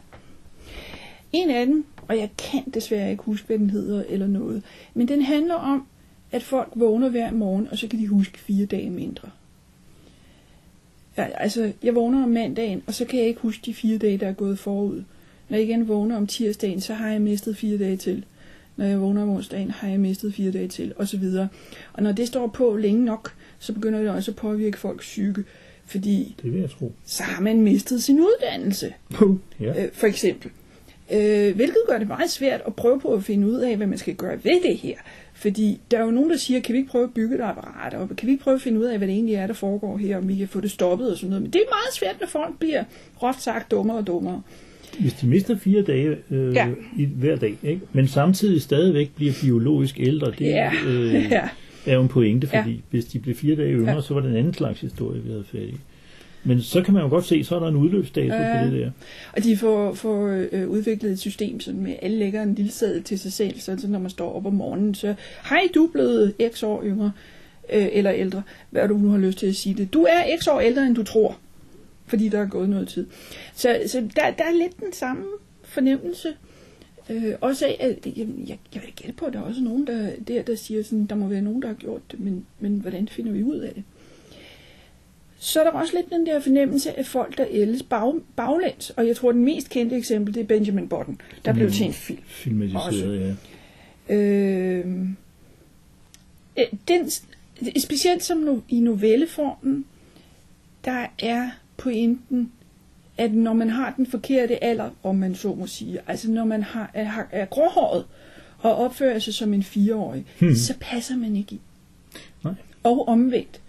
En 1.33 1.49
af 1.49 1.65
dem, 1.65 1.85
og 2.07 2.17
jeg 2.17 2.29
kan 2.37 2.63
desværre 2.73 3.11
ikke 3.11 3.23
huske, 3.23 3.47
hvad 3.47 3.59
den 3.59 3.69
hedder 3.69 4.03
eller 4.09 4.27
noget, 4.27 4.63
men 4.93 5.07
den 5.07 5.21
handler 5.21 5.55
om, 5.55 5.87
at 6.31 6.43
folk 6.43 6.69
vågner 6.75 7.09
hver 7.09 7.31
morgen, 7.31 7.67
og 7.71 7.77
så 7.77 7.87
kan 7.87 7.99
de 7.99 8.07
huske 8.07 8.39
fire 8.39 8.65
dage 8.65 8.89
mindre. 8.89 9.29
Altså, 11.17 11.71
jeg 11.83 11.95
vågner 11.95 12.23
om 12.23 12.29
mandagen, 12.29 12.83
og 12.87 12.93
så 12.93 13.05
kan 13.05 13.19
jeg 13.19 13.27
ikke 13.27 13.41
huske 13.41 13.61
de 13.65 13.73
fire 13.73 13.97
dage, 13.97 14.17
der 14.17 14.27
er 14.27 14.33
gået 14.33 14.59
forud. 14.59 15.03
Når 15.49 15.57
jeg 15.57 15.67
igen 15.67 15.87
vågner 15.87 16.17
om 16.17 16.27
tirsdagen, 16.27 16.81
så 16.81 16.93
har 16.93 17.09
jeg 17.09 17.21
mistet 17.21 17.57
fire 17.57 17.77
dage 17.77 17.97
til. 17.97 18.25
Når 18.75 18.85
jeg 18.85 19.01
vågner 19.01 19.23
om 19.23 19.29
onsdagen, 19.29 19.71
har 19.71 19.87
jeg 19.87 19.99
mistet 19.99 20.33
fire 20.33 20.51
dage 20.51 20.67
til, 20.67 20.93
og 20.95 21.07
så 21.07 21.17
videre. 21.17 21.47
Og 21.93 22.03
når 22.03 22.11
det 22.11 22.27
står 22.27 22.47
på 22.47 22.75
længe 22.75 23.05
nok, 23.05 23.33
så 23.59 23.73
begynder 23.73 23.99
det 23.99 24.09
også 24.09 24.31
at 24.31 24.35
påvirke 24.35 24.77
folks 24.77 25.05
psyke. 25.05 25.43
Fordi 25.85 26.35
det 26.41 26.53
vil 26.53 26.61
jeg 26.61 26.69
tro. 26.69 26.91
så 27.05 27.23
har 27.23 27.41
man 27.41 27.61
mistet 27.61 28.03
sin 28.03 28.19
uddannelse. 28.19 28.93
ja. 29.59 29.83
øh, 29.83 29.91
for 29.93 30.07
eksempel. 30.07 30.51
Øh, 31.13 31.55
hvilket 31.55 31.77
gør 31.89 31.97
det 31.97 32.07
meget 32.07 32.29
svært 32.29 32.61
at 32.67 32.75
prøve 32.75 32.99
på 32.99 33.07
at 33.13 33.23
finde 33.23 33.47
ud 33.47 33.59
af, 33.59 33.77
hvad 33.77 33.87
man 33.87 33.97
skal 33.97 34.15
gøre 34.15 34.37
ved 34.43 34.61
det 34.69 34.77
her. 34.77 34.95
Fordi 35.33 35.79
der 35.91 35.97
er 35.97 36.03
jo 36.05 36.11
nogen, 36.11 36.29
der 36.29 36.37
siger, 36.37 36.59
kan 36.59 36.73
vi 36.73 36.77
ikke 36.77 36.89
prøve 36.89 37.03
at 37.03 37.13
bygge 37.13 37.35
et 37.35 37.41
apparat, 37.41 37.93
og 37.93 38.09
kan 38.17 38.27
vi 38.27 38.31
ikke 38.31 38.43
prøve 38.43 38.55
at 38.55 38.61
finde 38.61 38.79
ud 38.79 38.85
af, 38.85 38.97
hvad 38.97 39.07
det 39.07 39.13
egentlig 39.13 39.35
er, 39.35 39.47
der 39.47 39.53
foregår 39.53 39.97
her, 39.97 40.17
om 40.17 40.27
vi 40.27 40.35
kan 40.35 40.47
få 40.47 40.61
det 40.61 40.71
stoppet 40.71 41.11
og 41.11 41.17
sådan 41.17 41.29
noget. 41.29 41.41
Men 41.41 41.51
det 41.51 41.59
er 41.61 41.65
meget 41.69 41.93
svært, 41.99 42.15
når 42.21 42.27
folk 42.27 42.59
bliver 42.59 42.83
råt 43.23 43.41
sagt 43.41 43.71
dummere 43.71 43.97
og 43.97 44.07
dummere. 44.07 44.41
Hvis 44.99 45.13
de 45.13 45.27
mister 45.27 45.57
fire 45.57 45.81
dage 45.81 46.17
øh, 46.31 46.55
Ja. 46.55 46.67
ja. 46.67 46.73
i, 46.97 47.05
hver 47.05 47.35
dag, 47.35 47.55
ikke? 47.63 47.81
men 47.93 48.07
samtidig 48.07 48.61
stadigvæk 48.61 49.11
bliver 49.15 49.33
biologisk 49.41 49.99
ældre, 49.99 50.31
det 50.31 50.45
Ja. 50.45 50.71
øh, 50.87 51.13
Ja. 51.31 51.49
er 51.85 51.93
jo 51.93 52.01
en 52.01 52.07
pointe, 52.07 52.49
Ja. 52.53 52.59
fordi 52.61 52.81
hvis 52.89 53.05
de 53.05 53.19
blev 53.19 53.35
fire 53.35 53.55
dage 53.55 53.71
yngre, 53.73 53.89
Ja. 53.89 53.95
ja. 53.95 54.01
så 54.01 54.13
var 54.13 54.21
det 54.21 54.29
en 54.31 54.35
anden 54.37 54.53
slags 54.53 54.81
historie, 54.81 55.21
vi 55.23 55.29
havde 55.29 55.45
fat 55.51 55.61
i. 55.61 55.75
Men 56.47 56.61
så 56.61 56.81
kan 56.81 56.93
man 56.93 57.03
jo 57.03 57.09
godt 57.09 57.25
se, 57.25 57.43
så 57.43 57.55
er 57.55 57.59
der 57.59 57.67
en 57.67 57.75
udløbsdato 57.75 58.33
Ja. 58.35 58.59
på 58.65 58.71
det 58.71 58.79
der. 58.81 58.91
Og 59.33 59.43
de 59.43 59.57
får, 59.57 59.93
får 59.93 60.47
øh, 60.51 60.69
udviklet 60.69 61.11
et 61.11 61.19
system, 61.19 61.59
sådan 61.59 61.81
med 61.81 61.95
alle 62.01 62.17
lægger 62.17 62.43
en 62.43 62.55
lille 62.55 62.71
seddel 62.71 63.03
til 63.03 63.19
sig 63.19 63.33
selv, 63.33 63.59
så 63.59 63.85
når 63.87 63.99
man 63.99 64.09
står 64.09 64.33
op 64.33 64.45
om 64.45 64.53
morgenen, 64.53 64.95
så 64.95 65.15
hej, 65.49 65.61
du 65.75 65.85
er 65.85 65.91
blevet 65.91 66.33
x 66.53 66.63
år 66.63 66.83
yngre, 66.83 67.11
øh, 67.73 67.87
eller 67.91 68.13
ældre, 68.13 68.43
hvad 68.69 68.87
du 68.87 68.97
nu 68.97 69.09
har 69.09 69.17
lyst 69.17 69.37
til 69.37 69.47
at 69.47 69.55
sige 69.55 69.75
det. 69.75 69.93
Du 69.93 70.03
er 70.03 70.37
x 70.41 70.47
år 70.47 70.59
ældre, 70.59 70.85
end 70.87 70.95
du 70.95 71.03
tror, 71.03 71.37
fordi 72.05 72.29
der 72.29 72.39
er 72.39 72.47
gået 72.47 72.69
noget 72.69 72.87
tid. 72.87 73.07
Så, 73.55 73.79
så 73.87 73.99
der, 74.15 74.31
der 74.31 74.43
er 74.43 74.53
lidt 74.63 74.79
den 74.79 74.93
samme 74.93 75.23
fornemmelse. 75.63 76.27
Øh, 77.09 77.33
også 77.41 77.65
af, 77.65 77.77
at 77.79 78.17
jamen, 78.17 78.45
jeg, 78.47 78.57
jeg 78.73 78.81
vil 78.85 78.93
gætte 78.95 79.13
på, 79.13 79.25
at 79.25 79.33
der 79.33 79.39
er 79.39 79.43
også 79.43 79.61
nogen, 79.61 79.87
der, 79.87 80.09
der, 80.27 80.41
der 80.41 80.55
siger, 80.55 80.83
sådan, 80.83 81.05
der 81.05 81.15
må 81.15 81.27
være 81.27 81.41
nogen, 81.41 81.61
der 81.61 81.67
har 81.67 81.75
gjort 81.75 82.01
det, 82.11 82.19
men, 82.19 82.45
men 82.59 82.79
hvordan 82.79 83.07
finder 83.07 83.31
vi 83.31 83.43
ud 83.43 83.57
af 83.57 83.71
det? 83.75 83.83
Så 85.39 85.59
er 85.59 85.63
der 85.63 85.71
også 85.71 85.93
lidt 85.95 86.09
den 86.09 86.25
der 86.25 86.39
fornemmelse 86.39 86.99
af 86.99 87.05
folk, 87.05 87.37
der 87.37 87.45
ældes 87.49 87.83
bag, 87.83 88.13
baglæns. 88.35 88.89
Og 88.89 89.07
jeg 89.07 89.15
tror, 89.15 89.31
den 89.31 89.45
mest 89.45 89.69
kendte 89.69 89.95
eksempel, 89.95 90.33
det 90.33 90.41
er 90.41 90.45
Benjamin 90.45 90.87
Button, 90.89 91.21
der 91.45 91.53
blev 91.53 91.65
Mm. 91.67 91.73
til 91.73 91.85
en 91.85 91.93
film. 91.93 92.19
Filmatiseret, 92.27 93.35
ja. 94.09 94.15
Øh, 94.15 94.85
den, 96.87 97.09
specielt 97.79 98.23
som 98.23 98.37
no, 98.37 98.59
i 98.69 98.79
novelleformen, 98.79 99.85
der 100.85 101.05
er 101.19 101.49
pointen, 101.77 102.51
at 103.17 103.33
når 103.33 103.53
man 103.53 103.69
har 103.69 103.93
den 103.97 104.05
forkerte 104.05 104.63
alder, 104.63 104.89
om 105.03 105.15
man 105.15 105.35
så 105.35 105.55
må 105.55 105.67
sige, 105.67 105.99
altså 106.07 106.31
når 106.31 106.45
man 106.45 106.63
har, 106.63 106.91
er, 106.93 107.11
er 107.31 107.45
gråhåret 107.45 108.05
og 108.59 108.75
opfører 108.75 109.19
sig 109.19 109.33
som 109.33 109.53
en 109.53 109.63
fireårig, 109.63 110.25
hmm. 110.39 110.55
så 110.55 110.73
passer 110.79 111.15
man 111.15 111.35
ikke 111.35 111.55
i. 111.55 111.59
Nej. 112.43 112.53
Og 112.83 113.07
omvendt. 113.07 113.61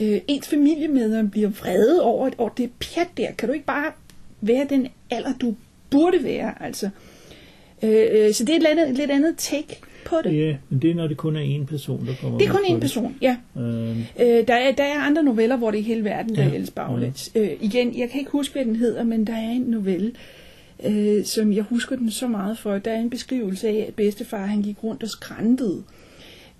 Øh, 0.00 0.20
ens 0.28 0.48
familiemedlemmer 0.48 1.30
bliver 1.30 1.48
vrede 1.48 2.02
over, 2.02 2.30
oh, 2.38 2.50
det 2.56 2.64
er 2.64 2.68
pjat 2.80 3.08
der. 3.16 3.32
Kan 3.38 3.48
du 3.48 3.52
ikke 3.54 3.66
bare 3.66 3.92
være 4.40 4.66
den 4.70 4.86
alder, 5.10 5.32
du 5.40 5.54
burde 5.90 6.24
være? 6.24 6.62
Altså. 6.62 6.90
Øh, 7.82 8.06
øh, 8.12 8.32
så 8.34 8.44
det 8.44 8.52
er 8.52 8.56
et 8.56 8.62
lidt, 8.62 8.78
andet- 8.80 8.96
lidt 8.96 9.10
andet 9.10 9.34
take 9.36 9.76
på 10.06 10.16
det. 10.24 10.38
Ja, 10.46 10.56
men 10.68 10.82
det 10.82 10.90
er, 10.90 10.94
når 10.94 11.06
det 11.06 11.16
kun 11.16 11.36
er 11.36 11.60
én 11.60 11.64
person, 11.64 12.06
der 12.06 12.12
kommer 12.20 12.38
Det 12.38 12.46
er 12.48 12.52
kun 12.52 12.60
én 12.76 12.80
person, 12.80 13.16
ja. 13.22 13.36
Øh, 13.58 13.98
Øh, 14.20 14.48
der, 14.48 14.54
er, 14.54 14.72
der 14.72 14.84
er 14.84 15.00
andre 15.00 15.22
noveller, 15.22 15.56
hvor 15.56 15.70
det 15.70 15.80
er 15.80 15.84
hele 15.84 16.04
verden, 16.04 16.34
der 16.36 16.42
ja. 16.42 16.48
Ja. 16.48 16.54
ældes 16.54 16.70
baglæns. 16.70 17.30
Øh, 17.34 17.50
igen, 17.60 17.98
jeg 17.98 18.10
kan 18.10 18.18
ikke 18.20 18.30
huske, 18.30 18.52
hvad 18.52 18.64
den 18.64 18.76
hedder, 18.76 19.04
men 19.04 19.26
der 19.26 19.32
er 19.36 19.50
en 19.50 19.62
novelle, 19.62 20.12
øh, 20.84 21.24
som 21.24 21.52
jeg 21.52 21.62
husker 21.62 21.96
den 21.96 22.10
så 22.10 22.28
meget 22.28 22.58
for. 22.58 22.78
Der 22.78 22.90
er 22.90 23.00
en 23.00 23.10
beskrivelse 23.10 23.68
af, 23.68 23.84
at 23.88 23.94
bedstefar 23.94 24.46
han 24.46 24.62
gik 24.62 24.76
rundt 24.84 25.02
og 25.02 25.08
skrantede. 25.08 25.82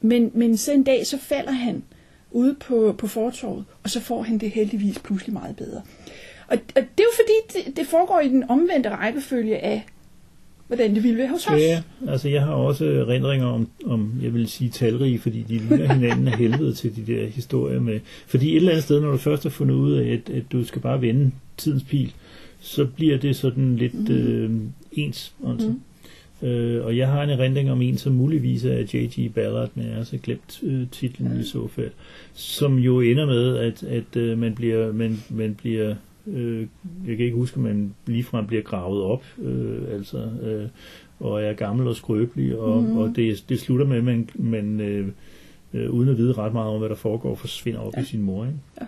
Men, 0.01 0.31
men 0.35 0.57
så 0.57 0.73
en 0.73 0.83
dag, 0.83 1.07
så 1.07 1.19
falder 1.19 1.53
han 1.53 1.83
ude 2.31 2.57
på, 2.61 2.95
på 2.99 3.07
fortorvet, 3.07 3.65
og 3.83 3.91
så 3.91 4.01
får 4.01 4.23
han 4.23 4.39
det 4.39 4.51
heldigvis 4.51 4.99
pludselig 4.99 5.33
meget 5.33 5.57
bedre. 5.57 5.83
Og, 6.49 6.59
og 6.77 6.83
det 6.83 7.01
er 7.01 7.05
jo 7.05 7.17
fordi, 7.17 7.65
det, 7.67 7.77
det 7.77 7.87
foregår 7.87 8.21
i 8.21 8.29
den 8.29 8.51
omvendte 8.51 8.91
rækkefølge 8.91 9.59
af, 9.59 9.87
hvordan 10.67 10.95
det 10.95 11.03
ville 11.03 11.19
være 11.19 11.29
hos 11.29 11.47
os. 11.47 11.61
Ja, 11.61 11.83
altså 12.09 12.29
jeg 12.29 12.43
har 12.43 12.53
også 12.53 12.85
erindringer 12.85 13.47
om, 13.47 13.69
om, 13.85 14.13
jeg 14.23 14.35
vil 14.35 14.49
sige 14.49 14.71
talrige, 14.71 15.19
fordi 15.19 15.43
de 15.43 15.59
ligner 15.59 15.93
hinanden 15.95 16.29
af 16.29 16.39
helvede 16.39 16.75
til 16.75 16.97
de 16.97 17.13
der 17.13 17.27
historier 17.27 17.81
med. 17.81 18.01
Fordi 18.27 18.51
et 18.51 18.57
eller 18.57 18.71
andet 18.71 18.85
sted, 18.85 19.01
når 19.01 19.11
du 19.11 19.17
først 19.17 19.43
har 19.43 19.51
fundet 19.51 19.75
ud 19.75 19.93
af, 19.93 20.13
at, 20.13 20.35
at 20.35 20.43
du 20.53 20.65
skal 20.65 20.83
bare 20.83 21.01
vende 21.01 21.31
tidens 21.57 21.83
pil, 21.83 22.15
så 22.61 22.87
bliver 22.87 23.19
det 23.19 23.37
sådan 23.37 23.77
lidt 23.77 24.11
øh, 24.11 24.51
ens. 24.93 25.35
Altså. 25.49 25.69
Mm. 25.69 25.81
Øh, 26.43 26.85
og 26.85 26.97
jeg 26.97 27.09
har 27.09 27.23
en 27.23 27.31
erindring 27.31 27.71
om 27.71 27.83
en, 27.83 27.99
som 27.99 28.13
muligvis 28.13 28.65
er 28.65 28.79
J.G. 28.79 29.35
Ballard, 29.35 29.71
men 29.75 29.85
jeg 29.85 29.93
har 29.93 29.99
altså 29.99 30.19
glemt 30.19 30.61
øh, 30.63 30.87
titlen 30.93 31.35
mm. 31.35 31.41
i 31.41 31.43
så 31.43 31.69
fald, 31.69 31.91
som 32.33 32.79
jo 32.79 33.01
ender 33.01 33.27
med, 33.27 33.57
at, 33.57 33.83
at 33.83 34.17
øh, 34.17 34.39
man 34.39 34.55
bliver, 34.55 34.93
man, 34.93 35.19
man 35.31 35.55
bliver 35.55 35.95
øh, 36.27 36.67
jeg 37.07 37.17
kan 37.17 37.25
ikke 37.25 37.37
huske, 37.37 37.57
at 37.57 37.63
man 37.63 37.95
ligefrem 38.07 38.47
bliver 38.47 38.63
gravet 38.63 39.03
op, 39.03 39.25
øh, 39.39 39.83
altså, 39.93 40.19
øh, 40.43 40.69
og 41.21 41.43
er 41.43 41.53
gammel 41.53 41.89
og 41.89 41.97
skrøbelig, 41.97 42.59
og, 42.59 42.83
mm. 42.83 42.97
og 42.97 43.17
det, 43.17 43.45
det 43.49 43.61
slutter 43.61 43.87
med, 43.87 43.97
at 43.97 44.05
man, 44.05 44.29
man 44.35 44.81
øh, 44.81 45.09
øh, 45.73 45.91
uden 45.91 46.09
at 46.09 46.17
vide 46.17 46.33
ret 46.33 46.53
meget 46.53 46.71
om, 46.71 46.79
hvad 46.79 46.89
der 46.89 46.95
foregår, 46.95 47.35
forsvinder 47.35 47.81
op 47.81 47.97
ja. 47.97 48.03
i 48.03 48.05
sin 48.05 48.23
mor, 48.23 48.45
ikke? 48.45 48.59
Ja. 48.81 48.87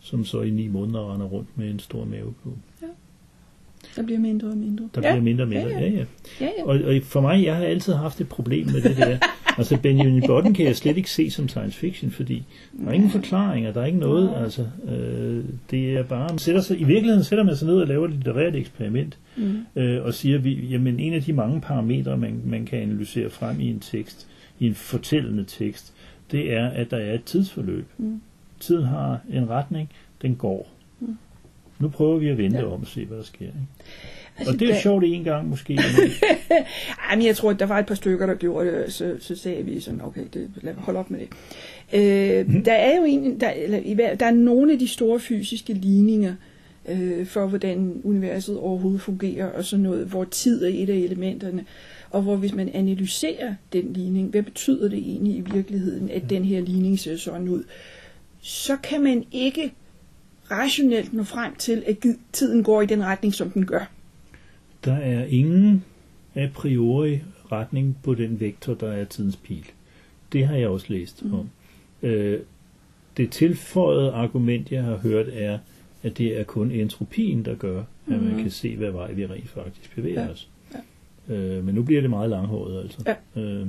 som 0.00 0.24
så 0.24 0.42
i 0.42 0.50
ni 0.50 0.68
måneder 0.68 1.14
render 1.14 1.26
rundt 1.26 1.48
med 1.58 1.70
en 1.70 1.78
stor 1.78 2.04
maveblod. 2.04 2.54
Der 3.96 4.02
bliver 4.02 4.20
mindre 4.20 4.48
og 4.48 4.56
mindre. 4.56 4.88
Der 4.94 5.00
ja. 5.04 5.12
bliver 5.12 5.22
mindre 5.22 5.44
og 5.44 5.48
mindre, 5.48 5.68
Ja, 5.68 5.78
ja, 5.80 5.86
ja. 5.86 5.90
ja. 5.90 6.04
Ja, 6.40 6.48
ja. 6.58 6.64
Og, 6.64 6.80
og 6.84 6.94
for 7.02 7.20
mig, 7.20 7.44
jeg 7.44 7.56
har 7.56 7.64
altid 7.64 7.92
haft 7.92 8.20
et 8.20 8.28
problem 8.28 8.66
med 8.66 8.80
det 8.82 8.96
der. 8.96 9.18
altså 9.58 9.78
Benjamin 9.82 10.22
Button 10.26 10.54
kan 10.54 10.66
jeg 10.66 10.76
slet 10.76 10.96
ikke 10.96 11.10
se 11.10 11.30
som 11.30 11.48
science 11.48 11.78
fiction, 11.78 12.10
fordi 12.10 12.42
der 12.84 12.88
er 12.88 12.92
ingen 12.92 13.10
forklaringer, 13.10 13.72
der 13.72 13.80
er 13.82 13.86
ikke 13.86 13.98
noget. 13.98 14.32
Altså, 14.42 14.66
øh, 14.88 15.44
det 15.70 15.92
er 15.92 16.02
bare, 16.02 16.28
man 16.28 16.38
sætter 16.38 16.60
sig, 16.60 16.80
i 16.80 16.84
virkeligheden 16.84 17.24
sætter 17.24 17.44
man 17.44 17.56
sig 17.56 17.66
ned 17.68 17.76
og 17.80 17.86
laver 17.86 18.04
et 18.08 18.14
litterært 18.14 18.54
eksperiment, 18.54 19.18
Mm. 19.36 19.58
øh, 19.76 20.04
og 20.04 20.14
siger, 20.14 20.38
vi, 20.38 20.54
jamen 20.54 21.00
en 21.00 21.12
af 21.14 21.22
de 21.22 21.32
mange 21.32 21.60
parametre, 21.60 22.16
man, 22.16 22.40
man 22.44 22.64
kan 22.64 22.78
analysere 22.78 23.30
frem 23.30 23.60
i 23.60 23.70
en 23.70 23.80
tekst, 23.80 24.26
i 24.58 24.66
en 24.66 24.74
fortællende 24.74 25.44
tekst, 25.44 25.92
det 26.32 26.52
er, 26.52 26.66
at 26.68 26.90
der 26.90 26.96
er 26.96 27.14
et 27.14 27.24
tidsforløb. 27.24 27.86
Mm. 27.98 28.20
Tiden 28.60 28.84
har 28.84 29.20
en 29.32 29.50
retning, 29.50 29.90
den 30.22 30.34
går. 30.34 30.68
Nu 31.80 31.88
prøver 31.88 32.18
vi 32.18 32.28
at 32.28 32.38
vente 32.38 32.58
Ja. 32.58 32.64
om 32.64 32.80
og 32.80 32.86
se, 32.86 33.04
hvad 33.04 33.18
der 33.18 33.24
sker. 33.24 33.44
Ikke? 33.46 33.54
Altså, 34.38 34.52
Og 34.54 34.60
det 34.60 34.68
er 34.68 34.72
der- 34.72 34.80
sjovt 34.80 35.04
en 35.06 35.24
gang 35.24 35.48
måske. 35.48 35.74
men- 35.76 36.10
Ej, 37.10 37.16
men 37.16 37.26
jeg 37.26 37.36
tror, 37.36 37.50
at 37.50 37.58
der 37.58 37.66
var 37.66 37.78
et 37.78 37.86
par 37.86 37.94
stykker, 37.94 38.26
der 38.26 38.34
gjorde 38.34 38.70
det, 38.84 38.92
så, 38.92 39.16
så 39.20 39.36
sagde 39.36 39.62
vi 39.64 39.80
sådan, 39.80 40.00
okay, 40.04 40.24
det, 40.34 40.50
lad 40.62 40.74
hold 40.74 40.96
op 40.96 41.10
med 41.10 41.18
det. 41.20 41.28
Øh, 41.94 42.64
der 42.64 42.72
er 42.72 42.96
jo 42.96 43.04
en, 43.04 43.40
der, 43.40 43.50
eller, 43.50 44.14
der 44.14 44.26
er 44.26 44.30
nogle 44.30 44.72
af 44.72 44.78
de 44.78 44.88
store 44.88 45.20
fysiske 45.20 45.72
ligninger 45.72 46.34
øh, 46.88 47.26
for, 47.26 47.46
hvordan 47.46 48.00
universet 48.04 48.56
overhovedet 48.58 49.00
fungerer, 49.00 49.46
og 49.46 49.64
sådan 49.64 49.82
noget, 49.82 50.06
hvor 50.06 50.24
tid 50.24 50.64
er 50.64 50.70
et 50.74 50.90
af 50.90 50.96
elementerne, 50.96 51.64
og 52.10 52.22
hvor 52.22 52.36
hvis 52.36 52.54
man 52.54 52.68
analyserer 52.74 53.54
den 53.72 53.92
ligning, 53.92 54.30
hvad 54.30 54.42
betyder 54.42 54.88
det 54.88 54.98
egentlig 54.98 55.36
i 55.36 55.44
virkeligheden, 55.54 56.10
at 56.10 56.22
den 56.30 56.44
her 56.44 56.60
ligning 56.60 56.98
ser 56.98 57.16
sådan 57.16 57.48
ud, 57.48 57.62
så 58.40 58.76
kan 58.82 59.02
man 59.02 59.24
ikke 59.32 59.72
rationelt 60.50 61.12
nå 61.12 61.22
frem 61.24 61.54
til, 61.54 61.82
at 61.86 61.96
tiden 62.32 62.64
går 62.64 62.82
i 62.82 62.86
den 62.86 63.04
retning, 63.04 63.34
som 63.34 63.50
den 63.50 63.66
gør. 63.66 63.90
Der 64.84 64.94
er 64.96 65.24
ingen 65.24 65.84
a 66.34 66.48
priori 66.54 67.20
retning 67.52 67.96
på 68.02 68.14
den 68.14 68.40
vektor, 68.40 68.74
der 68.74 68.92
er 68.92 69.04
tidens 69.04 69.36
pil. 69.36 69.64
Det 70.32 70.46
har 70.46 70.56
jeg 70.56 70.68
også 70.68 70.86
læst 70.88 71.24
mm. 71.24 71.34
om. 71.34 71.50
Øh, 72.02 72.40
det 73.16 73.30
tilføjede 73.30 74.12
argument, 74.12 74.72
jeg 74.72 74.82
har 74.82 74.96
hørt, 74.96 75.26
er, 75.32 75.58
at 76.02 76.18
det 76.18 76.40
er 76.40 76.44
kun 76.44 76.70
entropien, 76.70 77.44
der 77.44 77.54
gør, 77.54 77.78
at 77.80 78.22
man 78.22 78.32
Mhm. 78.32 78.42
kan 78.42 78.50
se, 78.50 78.76
hvad 78.76 78.90
vej 78.90 79.12
vi 79.12 79.26
rent 79.26 79.48
faktisk 79.48 79.94
bevæger 79.94 80.22
Ja. 80.24 80.28
os. 80.28 80.48
Øh, 81.28 81.64
men 81.64 81.74
nu 81.74 81.82
bliver 81.82 82.00
det 82.00 82.10
meget 82.10 82.30
langhåret, 82.30 82.82
altså. 82.82 82.98
Ja. 83.06 83.40
Øh, 83.42 83.66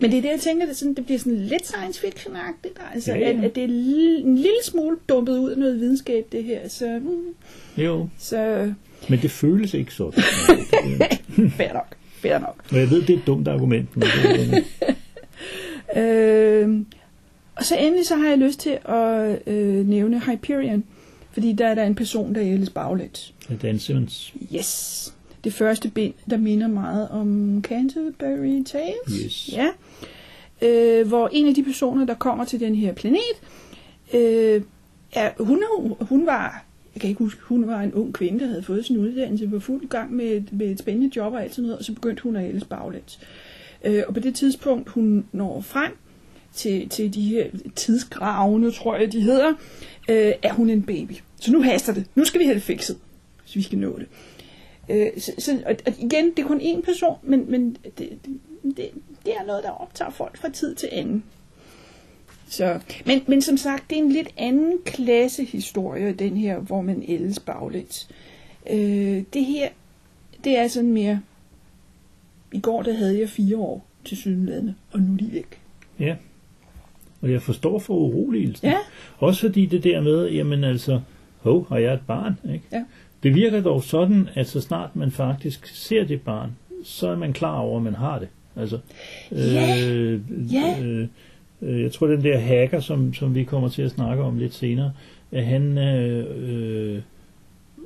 Men 0.00 0.10
det 0.10 0.18
er 0.18 0.22
det, 0.22 0.28
jeg 0.28 0.40
tænker, 0.40 0.66
det, 0.66 0.72
er 0.72 0.76
sådan, 0.76 0.94
det 0.94 1.04
bliver 1.04 1.18
sådan 1.18 1.38
lidt 1.38 1.66
science 1.66 2.06
fiction-agtigt. 2.06 2.94
Altså, 2.94 3.12
Ja, 3.12 3.18
ja. 3.18 3.28
At, 3.38 3.44
at 3.44 3.54
det 3.54 3.60
er 3.60 3.68
en 4.24 4.36
lille 4.36 4.64
smule 4.64 4.96
dumpet 5.08 5.38
ud 5.38 5.50
af 5.50 5.58
noget 5.58 5.80
videnskab, 5.80 6.26
det 6.32 6.44
her. 6.44 6.68
Så, 6.68 6.98
mm, 7.02 7.82
jo, 7.82 8.08
så 8.18 8.72
men 9.08 9.22
det 9.22 9.30
føles 9.30 9.74
ikke 9.74 9.94
sådan. 9.94 10.22
fair 11.58 11.72
nok. 11.72 11.96
Fair 12.12 12.38
nok. 12.38 12.64
og 12.70 12.78
jeg 12.78 12.90
ved, 12.90 13.02
det 13.02 13.10
er 13.10 13.18
et 13.18 13.26
dumt 13.26 13.48
argument, 13.48 13.96
men 13.96 14.02
det, 14.08 14.64
Øh, 15.96 16.80
og 17.56 17.64
så 17.64 17.76
endelig 17.76 18.06
så 18.06 18.16
har 18.16 18.28
jeg 18.28 18.38
lyst 18.38 18.60
til 18.60 18.78
at 18.84 19.38
øh, 19.46 19.88
nævne 19.88 20.20
Hyperion. 20.20 20.84
Fordi 21.32 21.52
der 21.52 21.66
er 21.66 21.74
der 21.74 21.84
en 21.84 21.94
person, 21.94 22.34
der 22.34 22.40
ældes 22.42 22.70
baglæns. 22.70 23.34
er 23.50 23.54
Dan 23.56 23.78
Simmons. 23.78 24.34
Yes. 24.56 25.14
Det 25.44 25.52
første 25.52 25.88
bind, 25.88 26.14
der 26.30 26.36
minder 26.36 26.68
meget 26.68 27.08
om 27.08 27.60
Canterbury 27.62 28.62
Tales. 28.64 29.20
Yes. 29.24 29.50
Ja. 29.52 29.66
Øh, 30.62 31.08
hvor 31.08 31.28
en 31.32 31.46
af 31.48 31.54
de 31.54 31.62
personer, 31.62 32.06
der 32.06 32.14
kommer 32.14 32.44
til 32.44 32.60
den 32.60 32.74
her 32.74 32.92
planet, 32.92 33.40
øh, 34.14 34.62
er, 35.12 35.30
hun, 35.38 35.62
hun 36.00 36.26
var, 36.26 36.64
jeg 36.94 37.00
kan 37.00 37.10
ikke 37.10 37.18
huske, 37.24 37.40
hun 37.42 37.66
var 37.66 37.80
en 37.80 37.92
ung 37.94 38.14
kvinde, 38.14 38.40
der 38.40 38.46
havde 38.46 38.62
fået 38.62 38.84
sin 38.84 38.96
uddannelse, 38.96 39.52
var 39.52 39.58
fuld 39.58 39.88
gang 39.88 40.12
med, 40.12 40.26
et- 40.26 40.52
med 40.52 40.66
et 40.70 40.78
spændende 40.78 41.10
job 41.16 41.32
og 41.32 41.42
alt 41.42 41.54
sådan 41.54 41.62
noget, 41.62 41.78
og 41.78 41.84
så 41.84 41.92
begyndte 41.92 42.22
hun 42.22 42.36
at 42.36 42.48
ældes 42.48 42.64
baglæns. 42.64 43.18
Øh, 43.84 44.02
og 44.08 44.14
på 44.14 44.20
det 44.20 44.34
tidspunkt, 44.34 44.88
hun 44.88 45.24
når 45.32 45.60
frem 45.60 45.92
til, 46.54 46.88
til 46.88 47.14
de 47.14 47.22
her 47.22 47.46
tidsgravene, 47.76 48.70
tror 48.72 48.96
jeg, 48.96 49.12
de 49.12 49.20
hedder, 49.20 49.48
øh, 50.08 50.32
er 50.42 50.52
hun 50.52 50.70
en 50.70 50.82
baby. 50.82 51.12
Så 51.40 51.52
nu 51.52 51.62
haster 51.62 51.94
det. 51.94 52.04
Nu 52.14 52.24
skal 52.24 52.40
vi 52.40 52.44
have 52.44 52.54
det 52.54 52.62
fikset, 52.62 52.96
hvis 53.42 53.56
vi 53.56 53.62
skal 53.62 53.78
nå 53.78 53.98
det. 53.98 54.06
Øh, 54.90 55.20
så, 55.20 55.32
så, 55.38 55.62
og, 55.66 55.76
og 55.86 55.92
igen, 55.98 56.30
det 56.30 56.38
er 56.38 56.46
kun 56.46 56.60
én 56.60 56.80
person, 56.80 57.16
men, 57.22 57.50
men 57.50 57.76
det, 57.98 58.18
det, 58.62 58.90
det, 59.24 59.34
er 59.40 59.46
noget, 59.46 59.64
der 59.64 59.70
optager 59.70 60.10
folk 60.10 60.36
fra 60.36 60.48
tid 60.48 60.74
til 60.74 60.88
anden. 60.92 61.24
Så, 62.48 62.80
men, 63.06 63.22
men 63.26 63.42
som 63.42 63.56
sagt, 63.56 63.90
det 63.90 63.98
er 63.98 64.02
en 64.02 64.12
lidt 64.12 64.28
anden 64.36 64.78
klasse 64.84 65.44
historie, 65.44 66.12
den 66.12 66.36
her, 66.36 66.58
hvor 66.58 66.80
man 66.80 67.04
ældes 67.08 67.38
baglæns. 67.38 68.08
Øh, 68.70 69.22
det 69.32 69.44
her, 69.44 69.68
det 70.44 70.58
er 70.58 70.68
sådan 70.68 70.92
mere, 70.92 71.20
i 72.52 72.60
går 72.60 72.82
der 72.82 72.92
havde 72.92 73.20
jeg 73.20 73.28
fire 73.28 73.56
år 73.56 73.86
til 74.04 74.16
sydenladende, 74.16 74.74
og 74.92 75.00
nu 75.00 75.12
er 75.12 75.16
de 75.16 75.32
væk. 75.32 75.60
Ja. 76.00 76.16
Og 77.20 77.32
jeg 77.32 77.42
forstår 77.42 77.78
for 77.78 77.94
uroligelsen. 77.94 78.68
Ja. 78.68 78.76
Også 79.18 79.40
fordi 79.40 79.66
det 79.66 79.84
der 79.84 80.00
med, 80.00 80.30
jamen 80.30 80.64
altså, 80.64 81.00
hov, 81.38 81.68
har 81.68 81.78
jeg 81.78 81.94
et 81.94 82.00
barn? 82.06 82.38
Ikke? 82.52 82.64
Ja. 82.72 82.84
Det 83.22 83.34
virker 83.34 83.60
dog 83.62 83.82
sådan, 83.82 84.28
at 84.34 84.48
så 84.48 84.60
snart 84.60 84.96
man 84.96 85.10
faktisk 85.10 85.66
ser 85.66 86.04
det 86.04 86.20
barn, 86.22 86.50
så 86.84 87.08
er 87.08 87.16
man 87.16 87.32
klar 87.32 87.58
over, 87.58 87.76
at 87.76 87.82
man 87.82 87.94
har 87.94 88.18
det. 88.18 88.28
Altså, 88.56 88.78
Ja. 89.32 89.86
øh, 89.90 90.20
Ja. 90.52 90.82
øh, 90.84 91.06
øh, 91.62 91.82
jeg 91.82 91.92
tror, 91.92 92.06
den 92.06 92.22
der 92.24 92.38
hacker, 92.38 92.80
som, 92.80 93.14
som 93.14 93.34
vi 93.34 93.44
kommer 93.44 93.68
til 93.68 93.82
at 93.82 93.90
snakke 93.90 94.22
om 94.22 94.38
lidt 94.38 94.54
senere, 94.54 94.92
at 95.32 95.44
han 95.44 95.78
øh, 95.78 96.26
øh, 96.48 97.00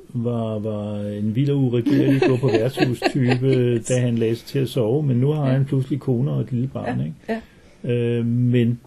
var, 0.09 0.59
var 0.59 0.99
en 1.01 1.35
vild 1.35 1.49
og 1.49 1.57
uregerlig 1.57 2.21
gå 2.21 2.37
på 2.37 2.47
værtshus-type, 2.47 3.77
da 3.89 3.99
han 3.99 4.15
lagde 4.17 4.35
sig 4.35 4.47
til 4.47 4.59
at 4.59 4.69
sove, 4.69 5.03
men 5.03 5.17
nu 5.17 5.31
har 5.31 5.45
Ja. 5.47 5.51
han 5.51 5.65
pludselig 5.65 5.99
kone 5.99 6.31
og 6.31 6.41
et 6.41 6.51
lille 6.51 6.67
barn. 6.67 6.99
Ja, 6.99 7.05
Ikke? 7.05 7.41
ja. 7.83 7.91
Øh, 7.93 8.25
men 8.25 8.79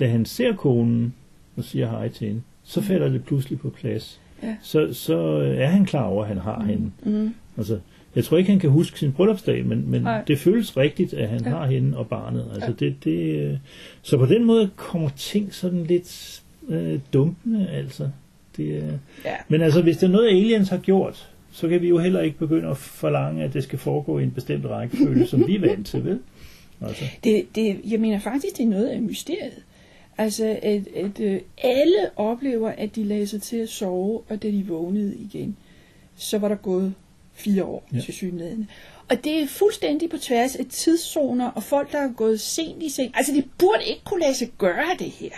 da 0.00 0.06
han 0.08 0.24
ser 0.24 0.56
konen 0.56 1.14
og 1.56 1.64
siger 1.64 1.88
hej 1.90 2.08
til 2.08 2.26
hende, 2.26 2.42
så 2.64 2.80
falder 2.82 3.08
det 3.08 3.24
pludselig 3.24 3.58
på 3.60 3.70
plads. 3.70 4.20
Ja. 4.42 4.56
Så, 4.62 4.94
så 4.94 5.18
er 5.58 5.66
han 5.66 5.84
klar 5.86 6.04
over, 6.04 6.22
at 6.22 6.28
han 6.28 6.38
har 6.38 6.62
hende. 6.64 6.90
Mm. 7.04 7.34
Altså, 7.56 7.78
jeg 8.16 8.24
tror 8.24 8.36
ikke, 8.38 8.50
han 8.50 8.60
kan 8.60 8.70
huske 8.70 8.98
sin 8.98 9.12
bryllupsdag, 9.12 9.66
men, 9.66 9.90
men 9.90 10.02
Nej. 10.02 10.22
det 10.26 10.38
føles 10.38 10.76
rigtigt, 10.76 11.14
at 11.14 11.28
han 11.28 11.40
Ja. 11.44 11.48
har 11.50 11.66
hende 11.66 11.96
og 11.98 12.08
barnet. 12.08 12.46
Altså, 12.54 12.74
Ja. 12.80 12.86
det, 12.86 13.04
det, 13.04 13.34
øh, 13.40 13.56
så 14.02 14.16
på 14.18 14.26
den 14.26 14.44
måde 14.44 14.70
kommer 14.76 15.08
ting 15.16 15.54
sådan 15.54 15.84
lidt 15.84 16.42
øh, 16.68 16.98
dumpende, 17.12 17.68
altså. 17.68 18.08
Det, 18.56 18.64
øh. 18.64 18.82
Ja. 19.24 19.34
Men 19.48 19.60
altså, 19.62 19.82
hvis 19.82 19.96
det 19.96 20.06
er 20.06 20.10
noget, 20.10 20.28
aliens 20.28 20.68
har 20.68 20.78
gjort, 20.78 21.28
så 21.52 21.68
kan 21.68 21.82
vi 21.82 21.88
jo 21.88 21.98
heller 21.98 22.20
ikke 22.20 22.38
begynde 22.38 22.68
at 22.68 22.76
forlange, 22.76 23.42
at 23.44 23.52
det 23.54 23.62
skal 23.62 23.78
foregå 23.78 24.18
i 24.18 24.22
en 24.22 24.30
bestemt 24.30 24.64
rækkefølge, 24.66 25.26
som 25.26 25.46
vi 25.46 25.56
er 25.56 25.60
vant 25.60 25.86
til, 25.86 26.04
vel? 26.04 26.18
Altså, 26.80 27.04
Det, 27.24 27.44
det, 27.54 27.76
jeg 27.90 28.00
mener 28.00 28.18
faktisk, 28.20 28.56
det 28.56 28.64
er 28.64 28.68
noget 28.68 28.86
af 28.86 29.02
mysteriet. 29.02 29.52
Altså, 30.18 30.58
at, 30.62 30.88
at 30.96 31.20
øh, 31.20 31.40
alle 31.58 32.10
oplever, 32.16 32.68
at 32.68 32.96
de 32.96 33.04
lagde 33.04 33.26
sig 33.26 33.42
til 33.42 33.56
at 33.56 33.68
sove, 33.68 34.22
og 34.28 34.42
da 34.42 34.48
de 34.50 34.66
vågnede 34.66 35.16
igen, 35.16 35.56
så 36.16 36.38
var 36.38 36.48
der 36.48 36.56
gået 36.56 36.94
fire 37.34 37.64
år 37.64 37.88
Ja. 37.94 38.00
til 38.00 38.14
synligheden. 38.14 38.70
Og 39.08 39.24
det 39.24 39.42
er 39.42 39.46
fuldstændig 39.46 40.10
på 40.10 40.18
tværs 40.18 40.56
af 40.56 40.66
tidszoner, 40.70 41.50
og 41.50 41.62
folk, 41.62 41.92
der 41.92 41.98
er 41.98 42.12
gået 42.12 42.40
sent 42.40 42.82
i 42.82 42.88
seng. 42.88 43.12
Altså, 43.16 43.32
det 43.32 43.44
burde 43.58 43.84
ikke 43.86 44.04
kunne 44.04 44.20
lade 44.20 44.34
sig 44.34 44.48
gøre 44.58 44.96
det 44.98 45.06
her. 45.10 45.30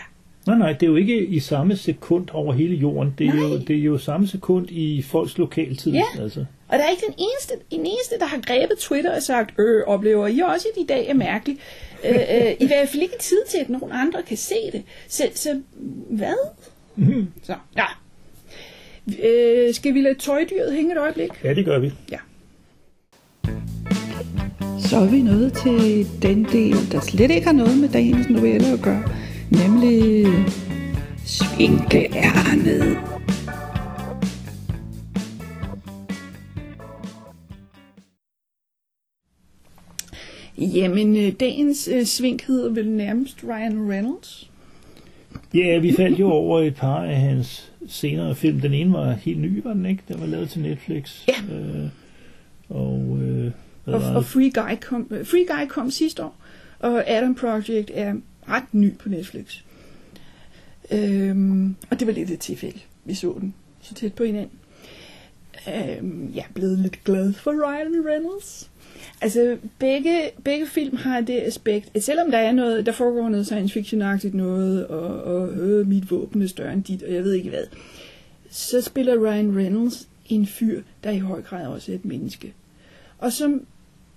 Nej, 0.49 0.59
nej, 0.59 0.73
det 0.73 0.83
er 0.83 0.87
jo 0.91 0.97
ikke 0.97 1.27
i 1.27 1.41
samme 1.41 1.77
sekund 1.77 2.29
over 2.33 2.53
hele 2.53 2.75
jorden. 2.75 3.15
Det 3.19 3.27
er, 3.27 3.35
jo, 3.35 3.59
det 3.59 3.77
er 3.77 3.83
jo 3.83 3.99
samme 3.99 4.29
sekund 4.29 4.71
i 4.71 5.03
folks 5.03 5.39
lokaltid. 5.39 5.93
Ja. 5.93 6.05
Altså. 6.21 6.45
Og 6.69 6.79
der 6.79 6.85
er 6.85 6.91
ikke 6.91 7.03
den 7.07 7.15
eneste, 7.19 7.55
en 7.71 7.81
eneste, 7.81 8.19
der 8.21 8.27
har 8.27 8.41
grebet 8.41 8.79
Twitter 8.79 9.17
og 9.17 9.23
sagt, 9.23 9.55
øh, 9.59 9.83
oplever 9.87 10.27
I 10.27 10.39
også, 10.39 10.69
at 10.77 10.83
i 10.83 10.87
dag 10.87 11.09
er 11.09 11.15
mærkeligt. 11.15 11.61
Øh, 12.05 12.15
øh, 12.15 12.53
I 12.61 12.67
hvert 12.67 12.89
fald 12.89 13.03
ikke 13.03 13.19
tid 13.21 13.39
til, 13.51 13.59
at 13.59 13.69
nogen 13.69 13.93
andre 13.93 14.23
kan 14.23 14.37
se 14.37 14.55
det. 14.73 14.83
Så, 15.09 15.23
så 15.35 15.61
hvad? 16.11 16.49
Mhm. 16.97 17.29
Så, 17.43 17.55
ja. 17.77 17.85
Øh, 19.29 19.75
skal 19.75 19.95
vi 19.95 20.01
lade 20.01 20.15
tøjdyret 20.19 20.73
hænge 20.73 20.93
et 20.93 20.99
øjeblik? 20.99 21.31
Ja, 21.45 21.55
det 21.55 21.65
gør 21.65 21.79
vi. 21.79 21.93
Ja. 22.11 22.19
Så 24.89 24.97
er 24.97 25.11
vi 25.11 25.23
nået 25.23 25.53
til 25.53 26.07
den 26.23 26.45
del, 26.45 26.93
der 26.93 27.01
slet 27.01 27.31
ikke 27.31 27.47
har 27.47 27.55
noget 27.55 27.79
med 27.79 27.89
dagens 27.89 28.29
novelle 28.29 28.67
at 28.67 28.81
gøre, 28.83 29.03
nemlig 29.51 30.27
Svinkeærnet. 31.25 32.99
Jamen, 40.59 41.17
øh, 41.17 41.33
dagens 41.41 41.89
øh, 41.93 42.05
svink 42.05 42.43
hedder 42.43 42.71
vel 42.71 42.89
nærmest 42.89 43.45
Ryan 43.45 43.91
Reynolds. 43.91 44.51
Ja, 45.55 45.79
vi 45.79 45.93
faldt 45.93 46.21
jo 46.21 46.31
over 46.31 46.61
et 46.61 46.75
par 46.75 47.03
af 47.03 47.17
hans 47.17 47.73
senere 47.89 48.35
film. 48.35 48.61
Den 48.61 48.75
ene 48.75 48.93
var 48.93 49.13
helt 49.13 49.41
ny, 49.41 49.63
var 49.65 49.73
den 49.73 49.87
ikke? 49.87 50.03
Den 50.09 50.21
var 50.21 50.27
lavet 50.27 50.51
til 50.51 50.63
Netflix. 50.63 51.29
Ja. 51.29 51.55
Øh, 51.55 51.89
og, 52.69 53.19
øh, 53.23 53.51
Og, 53.87 54.15
og? 54.15 54.25
Free, 54.25 54.51
Guy 54.51 54.77
kom, 54.81 55.07
øh, 55.11 55.27
Free 55.27 55.47
Guy 55.47 55.69
kom 55.69 55.91
sidste 55.91 56.25
år, 56.25 56.37
og 56.79 57.11
Adam 57.11 57.35
Project 57.35 57.91
er 57.95 58.15
ret 58.51 58.75
ny 58.75 58.97
på 58.99 59.09
Netflix. 59.09 59.61
Øhm, 60.91 61.77
og 61.91 62.01
det 62.01 62.07
var 62.07 62.13
lidt 62.13 62.31
et 62.31 62.41
tilfælde, 62.41 62.79
vi 63.05 63.15
så 63.15 63.37
den 63.41 63.55
så 63.81 63.95
tæt 63.95 64.15
på 64.15 64.25
hinanden. 64.25 64.59
Øhm, 65.69 66.33
jeg 66.35 66.41
er 66.49 66.53
blevet 66.55 66.79
lidt 66.79 67.05
glad 67.05 67.33
for 67.33 67.51
Ryan 67.51 68.07
Reynolds. 68.07 68.71
Altså, 69.21 69.57
begge, 69.79 70.31
begge 70.45 70.67
film 70.67 70.97
har 70.97 71.21
det 71.21 71.41
aspekt, 71.41 71.91
at 71.95 72.05
selvom 72.05 72.31
der 72.31 72.39
er 72.39 72.53
noget, 72.53 72.87
der 72.87 72.93
foregår 72.93 73.29
noget 73.29 73.47
science 73.47 73.81
fiction-agtigt 73.81 74.37
noget, 74.37 74.87
og, 74.87 75.23
og 75.23 75.53
øh, 75.53 75.89
mit 75.89 76.11
våben 76.11 76.43
er 76.43 76.47
større 76.47 76.73
end 76.73 76.85
dit, 76.85 77.03
og 77.03 77.15
jeg 77.15 77.25
ved 77.25 77.33
ikke 77.33 77.49
hvad, 77.49 77.65
så 78.51 78.81
spiller 78.81 79.25
Ryan 79.25 79.57
Reynolds 79.57 80.09
en 80.29 80.47
fyr, 80.47 80.83
der 81.05 81.11
i 81.11 81.19
høj 81.19 81.43
grad 81.43 81.67
også 81.67 81.93
er 81.93 81.97
et 81.97 82.05
menneske. 82.05 82.55
Og 83.19 83.33
som 83.33 83.67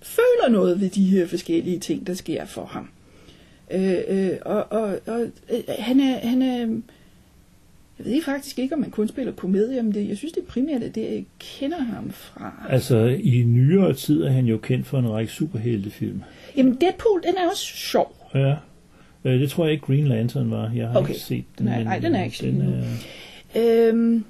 føler 0.01 0.49
noget 0.49 0.81
ved 0.81 0.89
de 0.89 1.05
her 1.05 1.27
forskellige 1.27 1.79
ting, 1.79 2.07
der 2.07 2.13
sker 2.13 2.45
for 2.45 2.65
ham. 2.65 2.89
Øh, 3.73 3.97
øh, 4.07 4.31
og 4.45 4.71
og, 4.71 4.99
og 5.07 5.21
øh, 5.51 5.59
han, 5.79 5.99
er, 5.99 6.27
han 6.27 6.41
er... 6.41 6.57
Jeg 7.99 8.05
ved 8.13 8.21
faktisk 8.23 8.59
ikke, 8.59 8.75
om 8.75 8.81
man 8.81 8.91
kun 8.91 9.07
spiller 9.07 9.33
komedie, 9.33 9.83
men 9.83 9.93
det, 9.93 10.09
jeg 10.09 10.17
synes, 10.17 10.33
det 10.33 10.41
er 10.41 10.45
primært 10.47 10.83
er 10.83 10.89
det, 10.89 11.01
jeg 11.01 11.25
kender 11.39 11.79
ham 11.81 12.11
fra. 12.11 12.65
Altså, 12.69 12.97
i 13.23 13.43
nyere 13.43 13.93
tid 13.93 14.23
er 14.23 14.29
han 14.29 14.45
jo 14.45 14.57
kendt 14.57 14.87
for 14.87 14.99
en 14.99 15.09
række 15.11 15.31
superheltefilm. 15.31 16.21
Jamen, 16.57 16.77
Deadpool, 16.81 17.23
den 17.23 17.33
er 17.37 17.49
også 17.49 17.63
sjov. 17.65 18.29
Ja. 18.35 18.55
Øh, 19.25 19.39
det 19.39 19.49
tror 19.49 19.65
jeg 19.65 19.73
ikke 19.73 19.85
Green 19.85 20.07
Lantern 20.07 20.51
var. 20.51 20.71
Jeg 20.75 20.87
har 20.87 20.99
Okay. 20.99 21.09
ikke 21.09 21.21
set 21.21 21.45
den. 21.57 21.65
Nej, 21.65 21.83
nej, 21.83 21.99
den 21.99 22.15
er 22.15 22.23
ikke 22.23 22.37
den 22.41 22.61
er, 22.61 22.83
Øhm, 23.55 24.25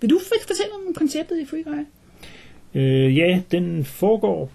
vil 0.00 0.10
du 0.10 0.20
fortælle 0.48 0.72
om 0.88 0.94
konceptet 0.94 1.40
i 1.40 1.44
Free 1.44 1.62
Guy? 1.62 1.84
Øh, 2.74 3.16
ja, 3.16 3.42
den 3.50 3.84
foregår 3.84 4.50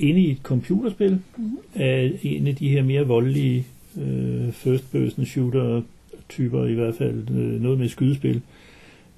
inde 0.00 0.20
i 0.20 0.30
et 0.30 0.38
computerspil 0.42 1.18
Mhm. 1.36 1.58
af 1.74 2.12
en 2.22 2.46
af 2.46 2.56
de 2.56 2.68
her 2.68 2.82
mere 2.82 3.06
voldelige 3.06 3.66
øh, 4.02 4.52
first 4.52 4.92
person 4.92 5.24
shooter 5.24 5.82
typer 6.28 6.66
i 6.66 6.74
hvert 6.74 6.94
fald 6.94 7.30
øh, 7.30 7.62
noget 7.62 7.78
med 7.78 7.88
skydespil. 7.88 8.40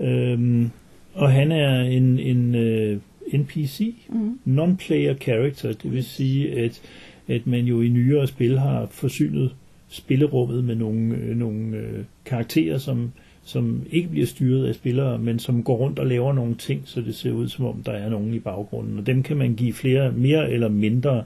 Øhm, 0.00 0.70
og 1.14 1.32
han 1.32 1.52
er 1.52 1.80
en, 1.82 2.18
en 2.18 2.54
øh, 2.54 2.98
NPC, 3.34 3.94
Mm. 4.08 4.38
non-player 4.46 5.14
character, 5.14 5.72
det 5.72 5.92
vil 5.92 6.04
sige, 6.04 6.50
at, 6.58 6.82
at 7.28 7.46
man 7.46 7.64
jo 7.64 7.80
i 7.80 7.88
nyere 7.88 8.26
spil 8.26 8.58
har 8.58 8.86
forsynet 8.90 9.54
spillerummet 9.88 10.64
med 10.64 10.74
nogle, 10.74 11.14
øh, 11.16 11.36
nogle 11.36 11.76
øh, 11.76 12.04
karakterer, 12.24 12.78
som, 12.78 13.12
som 13.44 13.82
ikke 13.90 14.08
bliver 14.08 14.26
styret 14.26 14.66
af 14.66 14.74
spillere, 14.74 15.18
men 15.18 15.38
som 15.38 15.62
går 15.62 15.76
rundt 15.76 15.98
og 15.98 16.06
laver 16.06 16.32
nogle 16.32 16.54
ting, 16.54 16.82
så 16.84 17.00
det 17.00 17.14
ser 17.14 17.32
ud 17.32 17.48
som 17.48 17.64
om, 17.64 17.82
der 17.86 17.92
er 17.92 18.08
nogen 18.10 18.34
i 18.34 18.38
baggrunden. 18.38 18.98
Og 18.98 19.06
dem 19.06 19.22
kan 19.22 19.36
man 19.36 19.54
give 19.54 19.72
flere, 19.72 20.12
mere 20.12 20.50
eller 20.50 20.68
mindre 20.68 21.24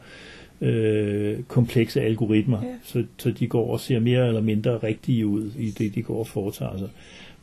øh, 0.61 1.42
komplekse 1.48 2.00
algoritmer, 2.00 2.62
Ja. 2.62 2.68
så, 2.85 3.04
så 3.18 3.31
de 3.31 3.46
går 3.46 3.72
og 3.72 3.81
ser 3.81 4.00
mere 4.00 4.28
eller 4.28 4.40
mindre 4.40 4.78
rigtige 4.78 5.26
ud 5.26 5.50
i 5.59 5.70
det, 5.70 5.94
de 5.94 6.02
går 6.02 6.18
og 6.18 6.26
foretager 6.26 6.78
sig. 6.78 6.88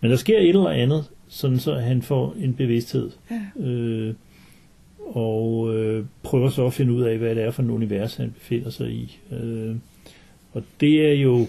Men 0.01 0.11
der 0.11 0.17
sker 0.17 0.37
et 0.39 0.49
eller 0.49 0.69
andet, 0.69 1.03
sådan 1.27 1.59
så 1.59 1.73
han 1.75 2.01
får 2.01 2.35
en 2.39 2.53
bevidsthed. 2.53 3.09
Ja. 3.31 3.63
Øh, 3.65 4.13
og 4.99 5.75
øh, 5.75 6.05
prøver 6.23 6.49
så 6.49 6.65
at 6.65 6.73
finde 6.73 6.93
ud 6.93 7.01
af, 7.01 7.17
hvad 7.17 7.35
det 7.35 7.43
er 7.43 7.51
for 7.51 7.63
et 7.63 7.69
univers, 7.69 8.15
han 8.15 8.31
befinder 8.31 8.69
sig 8.69 8.89
i. 8.91 9.17
Øh, 9.31 9.75
og 10.53 10.63
det 10.79 11.07
er 11.09 11.13
jo, 11.13 11.47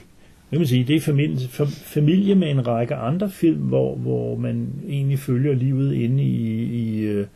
kan 0.51 0.59
man 0.59 0.67
sige, 0.67 0.85
det 0.85 0.97
er 0.97 1.01
familie, 1.01 1.37
fam- 1.37 1.85
familie 1.85 2.35
med 2.35 2.51
en 2.51 2.67
række 2.67 2.95
andre 2.95 3.31
film, 3.31 3.61
hvor, 3.61 3.97
hvor 3.97 4.37
man 4.37 4.69
egentlig 4.89 5.19
følger 5.19 5.55
livet 5.55 5.95
inde 5.95 6.23
i, 6.23 6.63
i 6.63 7.01
øh, 7.01 7.27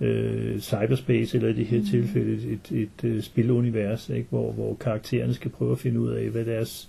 øh, 0.00 0.58
cyberspace, 0.60 1.36
eller 1.36 1.48
i 1.48 1.52
det 1.52 1.66
her 1.66 1.84
tilfælde 1.90 2.32
et, 2.32 2.58
et, 2.70 2.78
et 2.82 3.04
øh, 3.04 3.22
spilunivers, 3.22 4.10
ikke? 4.10 4.26
Hvor, 4.30 4.52
hvor 4.52 4.74
karaktererne 4.74 5.34
skal 5.34 5.50
prøve 5.50 5.72
at 5.72 5.78
finde 5.78 6.00
ud 6.00 6.10
af, 6.10 6.28
hvad 6.28 6.44
deres 6.44 6.88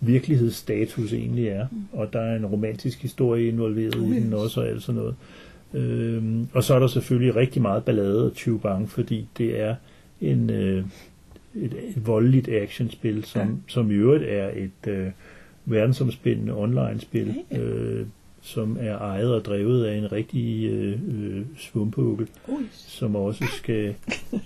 virkelighedsstatus 0.00 1.12
egentlig 1.12 1.48
er. 1.48 1.66
Og 1.92 2.12
der 2.12 2.20
er 2.20 2.36
en 2.36 2.46
romantisk 2.46 3.02
historie 3.02 3.48
involveret 3.48 3.96
Oh, 3.96 4.16
i 4.16 4.20
den 4.20 4.34
også, 4.34 4.60
og 4.60 4.68
alt 4.68 4.82
sådan 4.82 5.00
noget. 5.00 5.14
Øhm, 5.74 6.48
og 6.52 6.64
så 6.64 6.74
er 6.74 6.78
der 6.78 6.86
selvfølgelig 6.86 7.36
rigtig 7.36 7.62
meget 7.62 7.84
ballade 7.84 8.26
og 8.26 8.32
tyvbang, 8.34 8.90
fordi 8.90 9.28
det 9.38 9.60
er 9.60 9.74
en, 10.20 10.50
øh, 10.50 10.84
et, 11.64 11.72
et 11.96 12.06
voldeligt 12.06 12.48
actionspil, 12.48 13.24
som, 13.24 13.40
Ja. 13.48 13.54
som 13.66 13.90
i 13.90 13.94
øvrigt 13.94 14.24
er 14.24 14.50
et 14.56 14.90
øh, 14.92 15.06
verdensomspændende 15.64 16.56
online-spil. 16.56 17.34
Ja, 17.50 17.56
ja. 17.58 17.62
Øh, 17.62 18.06
som 18.42 18.76
er 18.80 18.98
ejet 18.98 19.34
og 19.34 19.44
drevet 19.44 19.84
af 19.84 19.96
en 19.98 20.12
rigtig 20.12 20.64
øh, 20.70 20.92
øh, 20.92 21.42
svumpeugel, 21.58 22.26
Ui. 22.48 22.62
som 22.72 23.16
også 23.16 23.44
skal, 23.56 23.94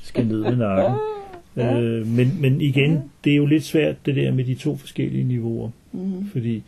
skal 0.02 0.26
ned 0.26 0.40
med 0.42 0.56
nakken. 0.56 0.98
Øh, 1.56 2.06
men, 2.06 2.36
men 2.40 2.60
igen, 2.60 2.98
det 3.24 3.32
er 3.32 3.36
jo 3.36 3.46
lidt 3.46 3.64
svært 3.64 4.06
det 4.06 4.16
der 4.16 4.32
med 4.32 4.44
de 4.44 4.54
to 4.54 4.76
forskellige 4.76 5.24
niveauer, 5.24 5.70
Mm. 5.92 6.26
fordi 6.32 6.62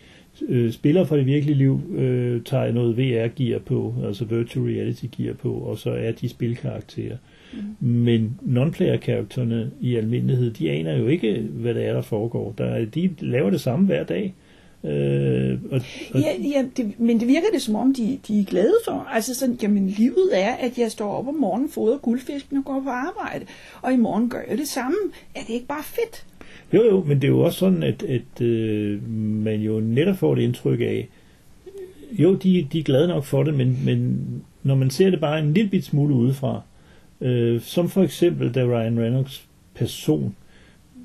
øh, 0.49 0.73
spillere 0.73 1.07
fra 1.07 1.17
det 1.17 1.27
virkelige 1.27 1.59
liv 1.59 1.81
øh, 1.97 2.43
tager 2.43 2.73
noget 2.73 2.97
VR-gear 2.99 3.59
på, 3.59 3.95
altså 4.07 4.25
virtual 4.25 4.67
reality-gear 4.67 5.35
på, 5.35 5.53
og 5.53 5.79
så 5.79 5.91
er 5.91 6.13
de 6.13 6.29
spilkarakterer. 6.29 7.17
Mm. 7.17 7.19
Men 7.81 8.39
non-player-karaktererne 8.43 9.71
i 9.81 9.97
almindelighed, 9.97 10.51
de 10.51 10.71
aner 10.71 10.97
jo 10.97 11.07
ikke, 11.07 11.47
hvad 11.51 11.75
det 11.75 11.87
er, 11.87 11.93
der 11.93 12.03
foregår. 12.03 12.55
Der, 12.59 12.65
er- 12.65 12.85
de 12.85 13.11
laver 13.21 13.51
det 13.51 13.61
samme 13.61 13.87
hver 13.87 14.05
dag. 14.05 14.35
Øh, 14.85 15.59
og, 15.71 15.81
og, 16.15 16.21
Ja, 16.21 16.33
ja 16.43 16.65
det, 16.77 17.01
men 17.01 17.21
det 17.21 17.29
virker 17.29 17.47
det 17.53 17.63
som 17.63 17.75
om, 17.75 17.95
de, 17.95 18.19
de 18.29 18.41
er 18.41 18.45
glade 18.45 18.75
for. 18.85 19.07
Altså 19.13 19.35
sådan, 19.35 19.59
jamen 19.63 19.87
livet 19.89 20.29
er, 20.33 20.53
at 20.53 20.79
jeg 20.79 20.91
står 20.91 21.13
op 21.13 21.29
om 21.29 21.35
morgenen, 21.35 21.69
fodrer 21.71 21.99
guldfisken 21.99 22.57
og 22.57 22.65
går 22.65 22.81
på 22.85 22.89
arbejde. 22.91 23.45
Og 23.83 23.93
i 23.93 23.97
morgen 23.97 24.29
gør 24.29 24.39
jeg 24.51 24.59
det 24.59 24.69
samme. 24.69 24.97
Er 25.35 25.41
det 25.47 25.55
ikke 25.55 25.67
bare 25.67 25.85
fedt? 25.85 26.27
Jo, 26.75 26.85
jo, 26.91 27.05
men 27.07 27.17
det 27.17 27.25
er 27.25 27.29
jo 27.33 27.41
også 27.41 27.59
sådan, 27.59 27.83
at, 27.83 28.03
at 28.03 28.41
øh, 28.41 29.11
man 29.45 29.61
jo 29.61 29.81
netop 29.81 30.17
får 30.17 30.35
det 30.35 30.43
indtryk 30.43 30.81
af, 30.81 31.09
jo, 32.13 32.35
de, 32.35 32.67
de 32.73 32.79
er 32.79 32.83
glade 32.83 33.09
nok 33.09 33.25
for 33.25 33.43
det, 33.43 33.55
men, 33.55 33.79
men 33.85 34.27
når 34.63 34.75
man 34.75 34.91
ser 34.91 35.11
det 35.11 35.21
bare 35.21 35.39
en 35.41 35.55
lille 35.55 35.71
bit 35.71 35.85
smule 35.85 36.15
udefra, 36.15 36.61
øh, 37.25 37.61
som 37.61 37.89
for 37.89 38.03
eksempel, 38.03 38.53
da 38.53 38.65
Ryan 38.65 39.01
Reynolds 39.01 39.47
person 39.75 40.35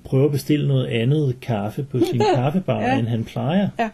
prøver 0.04 0.26
at 0.26 0.32
bestille 0.32 0.68
noget 0.68 0.86
andet 0.86 1.36
kaffe 1.42 1.84
på 1.84 2.00
sin 2.12 2.22
kaffebar, 2.36 2.82
Ja. 2.82 3.00
end 3.00 3.08
han 3.08 3.24
plejer, 3.24 3.70
Ja. 3.80 3.90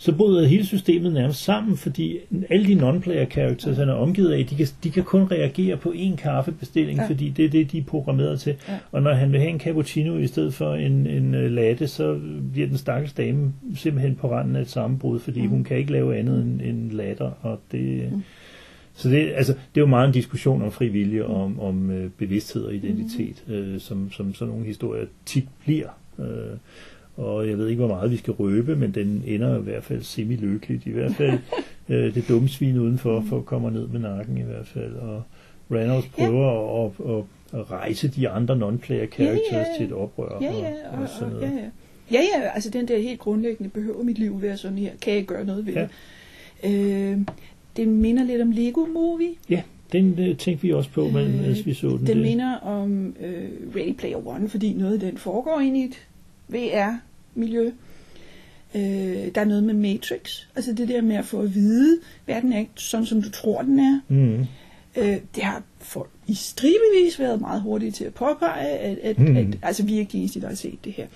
så 0.00 0.12
bryder 0.14 0.46
hele 0.48 0.66
systemet 0.66 1.12
nærmest 1.12 1.44
sammen, 1.44 1.76
fordi 1.76 2.16
alle 2.50 2.66
de 2.66 2.74
non-player 2.88 3.24
characters, 3.30 3.76
han 3.76 3.88
er 3.88 3.92
omgivet 3.92 4.32
af, 4.32 4.46
de 4.46 4.54
kan, 4.56 4.66
de 4.84 4.90
kan 4.90 5.04
kun 5.04 5.22
reagere 5.22 5.76
på 5.76 5.88
én 5.96 6.16
kaffebestilling, 6.16 6.98
Ja. 6.98 7.06
fordi 7.06 7.28
det 7.28 7.44
er 7.44 7.48
det, 7.50 7.72
de 7.72 7.78
er 7.78 7.82
programmeret 7.84 8.40
til. 8.40 8.54
Ja. 8.68 8.78
Og 8.92 9.02
når 9.02 9.12
han 9.12 9.32
vil 9.32 9.40
have 9.40 9.50
en 9.50 9.60
cappuccino 9.60 10.16
i 10.16 10.26
stedet 10.26 10.54
for 10.54 10.74
en, 10.74 11.06
en 11.06 11.34
øh, 11.34 11.50
latte, 11.50 11.86
så 11.88 12.18
bliver 12.52 12.68
den 12.68 12.78
stakkels 12.78 13.12
dame 13.12 13.52
simpelthen 13.76 14.14
på 14.14 14.30
randen 14.32 14.56
af 14.56 14.60
et 14.60 14.70
sammenbrud, 14.70 15.18
fordi 15.20 15.42
mm. 15.42 15.48
hun 15.48 15.64
kan 15.64 15.76
ikke 15.76 15.92
lave 15.92 16.16
andet 16.18 16.42
end, 16.42 16.60
end 16.60 16.90
latter. 16.90 17.30
Og 17.42 17.60
det, 17.72 18.12
mm. 18.12 18.22
Så 18.98 19.08
det, 19.08 19.32
altså, 19.34 19.52
det 19.52 19.80
er 19.80 19.80
jo 19.80 19.86
meget 19.86 20.06
en 20.06 20.14
diskussion 20.14 20.62
om 20.62 20.72
fri 20.72 20.88
vilje, 20.88 21.24
og 21.24 21.42
om, 21.44 21.60
om 21.60 21.90
øh, 21.90 22.10
bevidsthed 22.10 22.62
og 22.62 22.74
identitet, 22.74 23.44
mm. 23.46 23.52
øh, 23.54 23.80
som, 23.80 24.10
som 24.12 24.34
sådan 24.34 24.52
nogle 24.52 24.66
historier 24.66 25.06
tit 25.26 25.44
bliver. 25.60 25.88
Øh, 26.18 26.56
og 27.16 27.48
jeg 27.48 27.58
ved 27.58 27.68
ikke, 27.68 27.78
hvor 27.78 27.94
meget 27.94 28.10
vi 28.10 28.16
skal 28.16 28.32
røbe, 28.32 28.76
men 28.76 28.94
den 28.94 29.22
ender 29.26 29.58
i 29.58 29.62
hvert 29.62 29.84
fald 29.84 30.02
semi-lykkeligt. 30.02 30.86
I 30.86 30.90
hvert 30.90 31.14
fald 31.14 31.38
øh, 31.88 32.14
det 32.14 32.28
dumme 32.28 32.48
svin 32.48 32.78
udenfor 32.78 33.24
for 33.28 33.40
kommer 33.40 33.70
ned 33.70 33.86
med 33.86 34.00
nakken 34.00 34.38
i 34.38 34.42
hvert 34.42 34.66
fald. 34.66 34.94
Og 34.94 35.22
Reynolds 35.70 36.06
prøver 36.06 36.46
ja. 36.46 36.86
at, 36.86 37.16
at, 37.16 37.24
at 37.60 37.70
rejse 37.70 38.08
de 38.08 38.28
andre 38.28 38.54
non-player 38.54 39.06
characters 39.06 39.52
Ja, 39.52 39.58
ja. 39.58 39.64
til 39.78 39.86
et 39.86 39.92
oprør. 39.92 40.38
Ja, 40.40 40.48
og, 40.48 40.62
ja, 40.62 40.72
og, 40.92 41.02
og 41.02 41.08
sådan 41.08 41.34
og, 41.34 41.40
noget. 41.40 41.54
ja, 41.54 41.60
ja. 41.60 41.70
Ja, 42.12 42.20
ja, 42.36 42.48
altså 42.54 42.70
den 42.70 42.88
der 42.88 42.98
helt 42.98 43.20
grundlæggende, 43.20 43.70
behøver 43.70 44.02
mit 44.02 44.18
liv 44.18 44.42
være 44.42 44.56
sådan 44.56 44.78
her? 44.78 44.90
Kan 45.02 45.14
jeg 45.14 45.24
gøre 45.24 45.44
noget 45.44 45.66
ved 45.66 45.72
Ja. 45.72 45.88
det? 46.62 47.12
Øh, 47.12 47.18
det 47.78 47.88
minder 47.88 48.24
lidt 48.24 48.42
om 48.42 48.50
Lego 48.50 48.86
Movie. 48.86 49.30
Ja, 49.50 49.62
den 49.92 50.18
øh, 50.18 50.36
tænkte 50.36 50.62
vi 50.62 50.72
også 50.72 50.90
på, 50.90 51.04
men, 51.08 51.16
Øh, 51.26 51.34
mens 51.46 51.66
vi 51.66 51.74
så 51.74 51.88
den. 51.88 51.98
Den 51.98 52.06
det- 52.06 52.16
minder 52.16 52.54
om 52.54 53.16
øh, 53.20 53.48
Ready 53.76 53.92
Player 53.92 54.26
One, 54.28 54.48
fordi 54.48 54.72
noget 54.72 54.92
af 54.94 55.00
den 55.00 55.18
foregår 55.18 55.60
ind 55.60 55.76
i 55.76 55.84
et 55.84 55.98
VR-miljø. 56.48 57.70
Øh, 58.74 58.80
der 59.34 59.40
er 59.40 59.44
noget 59.44 59.64
med 59.64 59.74
Matrix, 59.74 60.46
altså 60.56 60.72
det 60.72 60.88
der 60.88 61.02
med 61.02 61.16
at 61.16 61.24
få 61.24 61.40
at 61.40 61.54
vide, 61.54 61.98
verden 62.26 62.52
er 62.52 62.58
ikke 62.58 62.70
sådan, 62.76 63.06
som 63.06 63.22
du 63.22 63.30
tror, 63.30 63.62
den 63.62 63.78
er. 63.78 64.00
Mm. 64.08 64.46
Øh, 64.96 65.16
det 65.34 65.42
har 65.42 65.62
folk 65.80 66.10
i 66.26 66.34
stribevis 66.34 67.18
været 67.18 67.40
meget 67.40 67.62
hurtige 67.62 67.90
til 67.90 68.04
at 68.04 68.14
påpege, 68.14 68.68
at, 68.68 68.98
at, 68.98 69.18
mm. 69.18 69.36
at 69.36 69.46
altså, 69.62 69.82
vi 69.84 69.94
er 69.94 69.98
ikke 69.98 70.12
de 70.12 70.18
eneste, 70.18 70.40
der 70.40 70.48
har 70.48 70.54
set 70.54 70.78
det 70.84 70.92
her. 70.92 71.06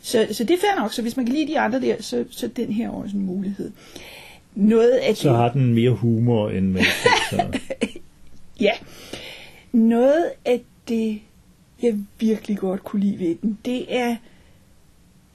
Så, 0.00 0.26
så 0.32 0.44
det 0.44 0.54
er 0.54 0.58
fair 0.58 0.80
nok, 0.80 0.92
så 0.92 1.02
hvis 1.02 1.16
man 1.16 1.26
kan 1.26 1.34
lide 1.34 1.46
de 1.46 1.58
andre 1.60 1.80
der, 1.80 1.96
så, 2.02 2.24
så 2.30 2.46
er 2.46 2.50
den 2.50 2.72
her 2.72 2.88
også 2.90 3.16
en 3.16 3.22
mulighed. 3.26 3.70
Noget 4.56 4.90
af 4.90 5.16
Så 5.16 5.28
det, 5.28 5.36
har 5.36 5.52
den 5.52 5.74
mere 5.74 5.90
humor 5.90 6.50
end 6.50 6.66
Matrix. 6.70 7.32
Ja. 8.60 8.70
Noget 9.72 10.30
af 10.44 10.60
det, 10.88 11.20
jeg 11.82 11.98
virkelig 12.18 12.58
godt 12.58 12.84
kunne 12.84 13.02
lide 13.02 13.18
ved 13.18 13.36
den, 13.42 13.58
det 13.64 13.96
er... 13.96 14.16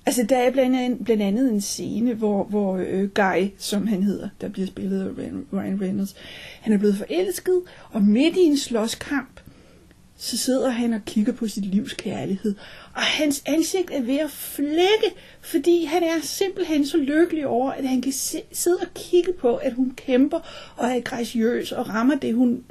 Altså, 0.05 0.23
der 0.29 0.37
er 0.37 0.51
blandt 0.51 0.75
andet, 0.77 1.05
blandt 1.05 1.23
andet 1.23 1.51
en 1.51 1.61
scene, 1.61 2.13
hvor, 2.13 2.43
hvor 2.43 2.77
øh, 2.77 3.09
Guy, 3.09 3.47
som 3.57 3.87
han 3.87 4.03
hedder, 4.03 4.29
der 4.41 4.49
bliver 4.49 4.67
spillet 4.67 5.01
af 5.01 5.09
Ryan- 5.23 5.55
Ryan 5.57 5.81
Reynolds, 5.81 6.15
han 6.61 6.73
er 6.73 6.77
blevet 6.77 6.97
forelsket, 6.97 7.61
og 7.91 8.01
midt 8.01 8.35
i 8.37 8.39
en 8.39 8.57
slåskamp, 8.57 9.39
så 10.17 10.37
sidder 10.37 10.69
han 10.69 10.93
og 10.93 11.01
kigger 11.05 11.33
på 11.33 11.47
sit 11.47 11.65
livs 11.65 11.93
kærlighed. 11.93 12.55
Og 12.95 13.01
hans 13.01 13.43
ansigt 13.45 13.91
er 13.91 14.01
ved 14.01 14.17
at 14.17 14.31
flække, 14.31 15.15
fordi 15.41 15.85
han 15.85 16.03
er 16.03 16.21
simpelthen 16.21 16.85
så 16.85 16.97
lykkelig 16.97 17.47
over, 17.47 17.71
at 17.71 17.87
han 17.87 18.01
kan 18.01 18.11
se, 18.11 18.41
sidde 18.51 18.77
og 18.81 18.87
kigge 18.95 19.33
på, 19.33 19.55
at 19.55 19.73
hun 19.73 19.93
kæmper 19.95 20.39
og 20.77 20.87
er 20.87 20.99
graciøs 20.99 21.71
og 21.71 21.89
rammer 21.89 22.15
det, 22.15 22.33
hun 22.33 22.63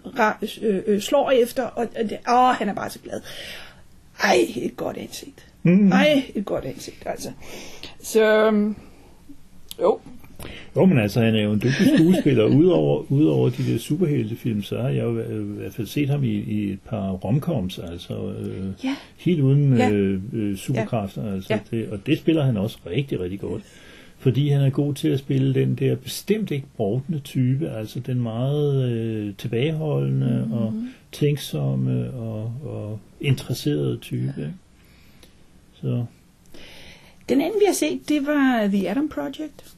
øh, 0.62 0.82
øh, 0.86 1.00
slår 1.00 1.30
efter. 1.30 1.62
Og, 1.62 1.88
og 1.98 2.10
det, 2.10 2.18
åh, 2.28 2.54
han 2.54 2.68
er 2.68 2.74
bare 2.74 2.90
så 2.90 2.98
glad. 2.98 3.20
Ej, 4.22 4.46
et 4.56 4.76
godt 4.76 4.96
ansigt. 4.96 5.46
Mm. 5.62 5.92
Ej, 5.92 6.22
et 6.34 6.44
godt 6.44 6.64
ansigt, 6.64 7.02
altså. 7.06 7.32
Så, 8.02 8.24
øhm, 8.24 8.76
jo, 9.80 10.00
Jo, 10.76 10.84
men 10.84 10.98
altså, 10.98 11.20
han 11.20 11.34
er 11.34 11.42
jo 11.42 11.52
en 11.52 11.60
dygtig 11.64 11.86
skuespiller. 11.98 12.44
Udover, 12.60 13.12
udover 13.12 13.50
de 13.50 13.72
der 13.72 13.78
superheltefilm, 13.78 14.62
så 14.62 14.78
har 14.80 14.88
jeg 14.88 15.02
jo 15.04 15.20
i 15.20 15.42
hvert 15.56 15.74
fald 15.74 15.86
set 15.86 16.08
ham 16.08 16.24
i, 16.24 16.28
i 16.32 16.70
et 16.72 16.78
par 16.88 17.10
romcoms, 17.10 17.78
altså 17.78 18.32
øh, 18.40 18.66
ja, 18.84 18.96
helt 19.16 19.40
uden 19.40 19.76
Ja. 19.76 19.90
øh, 19.90 20.20
øh, 20.32 20.56
superkræfter. 20.56 21.32
Altså, 21.34 21.54
Ja. 21.54 21.60
det, 21.70 21.88
og 21.88 22.06
det 22.06 22.18
spiller 22.18 22.42
han 22.44 22.56
også 22.56 22.78
rigtig, 22.86 23.20
rigtig 23.20 23.40
godt. 23.40 23.62
Fordi 24.18 24.48
han 24.48 24.60
er 24.62 24.70
god 24.70 24.94
til 24.94 25.08
at 25.08 25.18
spille 25.18 25.54
den 25.54 25.74
der 25.74 25.94
bestemt 25.96 26.50
ikke 26.50 26.66
brovtende 26.76 27.18
type, 27.18 27.68
altså 27.70 28.00
den 28.00 28.20
meget 28.22 28.90
øh, 28.92 29.34
tilbageholdende 29.38 30.26
Mhm. 30.26 30.36
mm-hmm. 30.38 30.52
og 30.52 30.74
tænksomme 31.12 32.10
og, 32.12 32.52
og 32.64 32.98
interesserede 33.20 33.96
type. 33.96 34.34
ikke? 34.38 34.52
Så 35.82 36.04
Den 37.28 37.40
anden, 37.40 37.60
vi 37.60 37.64
har 37.66 37.74
set, 37.74 38.08
det 38.08 38.26
var 38.26 38.66
The 38.66 38.90
Atom 38.90 39.08
Project, 39.08 39.74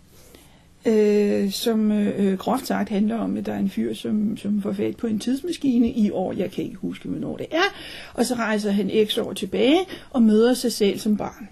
øh, 0.87 1.51
som 1.51 1.92
øh, 1.92 2.38
groft 2.38 2.66
sagt 2.66 2.88
handler 2.88 3.16
om, 3.18 3.37
at 3.37 3.47
der 3.47 3.53
er 3.53 3.59
en 3.59 3.71
fyr, 3.71 3.95
som, 3.95 4.37
som 4.37 4.62
får 4.62 4.73
fat 4.73 4.97
på 4.97 5.07
en 5.07 5.18
tidsmaskine 5.18 5.90
i 5.90 6.11
år, 6.11 6.33
jeg 6.33 6.51
kan 6.51 6.64
ikke 6.64 6.77
huske, 6.77 7.09
hvornår 7.09 7.37
det 7.37 7.47
er, 7.51 7.75
og 8.14 8.27
så 8.27 8.35
rejser 8.35 8.71
han 8.71 9.07
x 9.07 9.18
år 9.18 9.33
tilbage 9.33 9.79
og 10.11 10.23
møder 10.23 10.55
sig 10.55 10.73
selv 10.73 10.99
som 10.99 11.16
barn. 11.16 11.49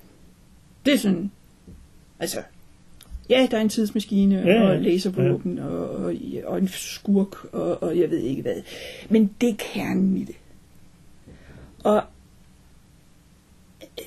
Det 0.86 0.94
er 0.94 0.98
sådan, 0.98 1.30
altså, 2.18 2.38
ja, 3.30 3.48
der 3.50 3.56
er 3.56 3.60
en 3.60 3.68
tidsmaskine 3.68 4.34
Ja, 4.34 4.52
ja. 4.52 4.70
og 4.70 4.80
laservåben 4.80 5.58
og, 5.58 5.88
og, 5.90 6.14
og 6.44 6.58
en 6.58 6.68
skurk 6.68 7.44
og, 7.44 7.82
og 7.82 7.98
jeg 7.98 8.10
ved 8.10 8.18
ikke 8.18 8.42
hvad. 8.42 8.62
Men 9.08 9.30
det 9.40 9.48
er 9.48 9.54
kernen 9.58 10.16
i 10.16 10.24
det. 10.24 10.36
Og 11.84 12.02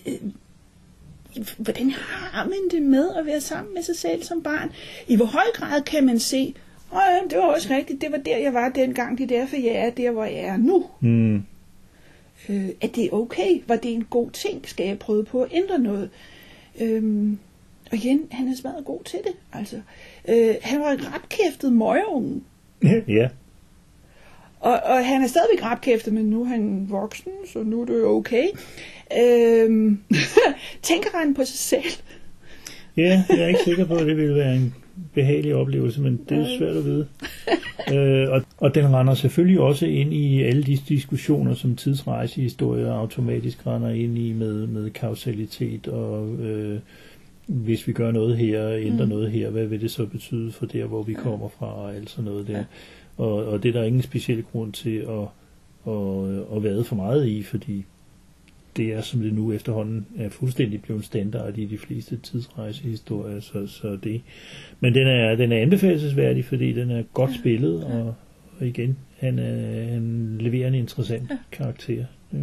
øh, 0.08 0.14
hvordan 1.58 1.91
har 1.91 2.43
man 2.46 2.58
det 2.72 2.82
med 2.82 3.10
at 3.15 3.26
være 3.26 3.41
sammen 3.41 3.74
med 3.74 3.84
sig 3.84 3.96
selv 3.96 4.24
som 4.24 4.43
barn? 4.43 4.72
I 5.08 5.15
hvor 5.15 5.26
høj 5.26 5.46
grad 5.54 5.82
kan 5.82 6.06
man 6.06 6.19
se, 6.19 6.54
åh 6.91 7.00
ja, 7.12 7.28
det 7.30 7.38
var 7.38 7.54
også 7.54 7.74
rigtigt, 7.74 8.02
det 8.02 8.12
var 8.12 8.17
der, 8.17 8.38
jeg 8.38 8.54
var 8.54 8.69
dengang, 8.69 9.17
det 9.17 9.24
er 9.24 9.39
derfor, 9.39 9.56
jeg 9.56 9.76
er 9.76 9.89
der, 9.89 10.12
hvor 10.12 10.24
jeg 10.24 10.39
er 10.39 10.58
nu. 10.58 10.86
mm, 11.00 11.43
Øh, 12.50 12.69
er 12.82 12.88
det 12.88 13.10
okay? 13.13 13.62
Var 13.67 13.76
det 13.76 13.93
en 13.93 14.04
god 14.10 14.32
ting? 14.32 14.67
Skal 14.67 14.86
jeg 14.88 15.00
prøve 15.00 15.26
på 15.26 15.41
at 15.41 15.50
ændre 15.54 15.80
noget? 15.80 16.10
Øhm, 16.82 17.38
og 17.91 17.98
igen, 17.98 18.28
han 18.32 18.48
er 18.48 18.56
smadret 18.56 18.86
god 18.86 19.04
til 19.04 19.19
det. 19.24 19.34
Altså, 19.54 19.76
øh, 20.30 20.56
han 20.62 20.80
var 20.82 20.91
en 20.91 21.13
rapkæftet 21.13 21.74
møgeunge. 21.74 22.41
ja, 23.08 23.30
Og, 24.63 24.80
og 24.86 25.06
han 25.06 25.21
er 25.21 25.28
stadigvæk 25.28 25.63
rapkæftet, 25.63 26.13
men 26.13 26.26
nu 26.26 26.41
er 26.41 26.45
han 26.45 26.86
voksen, 26.89 27.32
så 27.54 27.63
nu 27.63 27.82
er 27.82 27.86
det 27.86 27.93
jo 27.93 28.10
okay. 28.10 28.47
Øhm, 29.19 29.99
tænker 30.82 31.10
han 31.13 31.34
på 31.34 31.45
sig 31.45 31.58
selv? 31.58 32.04
Ja, 32.97 33.23
jeg 33.30 33.39
er 33.39 33.47
ikke 33.47 33.60
sikker 33.63 33.86
på, 33.86 33.95
at 33.95 34.06
det 34.06 34.17
ville 34.17 34.36
være 34.36 34.56
en 34.56 34.76
behagelig 35.13 35.56
oplevelse, 35.56 36.02
men 36.02 36.19
det 36.30 36.38
er 36.38 36.58
svært 36.58 36.78
at 36.78 36.86
vide. 36.86 37.08
øh, 37.93 38.30
og, 38.30 38.41
og 38.58 38.76
den 38.76 38.93
render 38.93 39.13
selvfølgelig 39.13 39.60
også 39.60 39.86
ind 39.86 40.13
i 40.13 40.43
alle 40.43 40.63
de 40.63 40.78
diskussioner, 40.88 41.54
som 41.54 41.76
tidsrejsehistorier 41.76 42.93
automatisk 42.93 43.67
render 43.67 43.89
ind 43.89 44.17
i 44.17 44.34
med, 44.34 44.67
med 44.67 44.89
kausalitet 44.89 45.88
og 45.88 46.30
øh, 46.30 46.80
hvis 47.47 47.88
vi 47.88 47.93
gør 47.93 48.12
noget 48.12 48.38
her, 48.38 48.71
ændrer 48.71 49.06
mm. 49.06 49.10
noget 49.10 49.32
her, 49.32 49.49
hvad 49.49 49.65
vil 49.65 49.82
det 49.82 49.91
så 49.91 50.06
betyde 50.06 50.52
for 50.52 50.65
der, 50.65 50.86
hvor 50.86 51.04
vi 51.04 51.13
kommer 51.13 51.49
fra 51.60 51.65
og 51.65 51.95
alt 51.95 52.10
sådan 52.10 52.26
noget 52.26 52.47
der. 52.47 52.63
Ja. 53.17 53.23
Og, 53.23 53.45
og 53.45 53.63
det 53.63 53.69
er 53.69 53.73
der 53.80 53.84
ingen 53.84 54.02
speciel 54.02 54.43
grund 54.43 54.73
til 54.73 54.97
at, 54.97 55.28
at, 55.88 56.56
at 56.56 56.63
vade 56.63 56.84
for 56.84 56.95
meget 56.95 57.28
i, 57.28 57.43
fordi 57.43 57.86
det 58.78 58.93
er, 58.93 59.02
som 59.02 59.21
det 59.21 59.34
nu 59.34 59.52
efterhånden 59.52 60.06
er 60.17 60.30
fuldstændig 60.30 60.82
blevet 60.82 61.06
standard 61.06 61.58
i 61.58 61.65
de 61.65 61.78
fleste 61.78 62.17
tidsrejsehistorier, 62.17 63.39
så, 63.39 63.67
så 63.67 63.97
det. 64.04 64.21
Men 64.80 64.93
den 64.93 65.08
er, 65.08 65.36
den 65.36 65.52
er 65.52 65.58
anbefalesværdig, 65.58 66.45
fordi 66.45 66.73
den 66.73 66.91
er 66.91 67.04
godt 67.13 67.32
ja. 67.32 67.38
spillet, 67.38 67.84
og, 67.84 68.15
og 68.60 68.67
igen, 68.67 68.97
han, 69.17 69.39
er, 69.39 69.84
han 69.84 70.38
leverer 70.39 70.67
en 70.67 70.73
interessant 70.73 71.30
ja. 71.30 71.38
karakter. 71.52 72.06
Ja. 72.34 72.38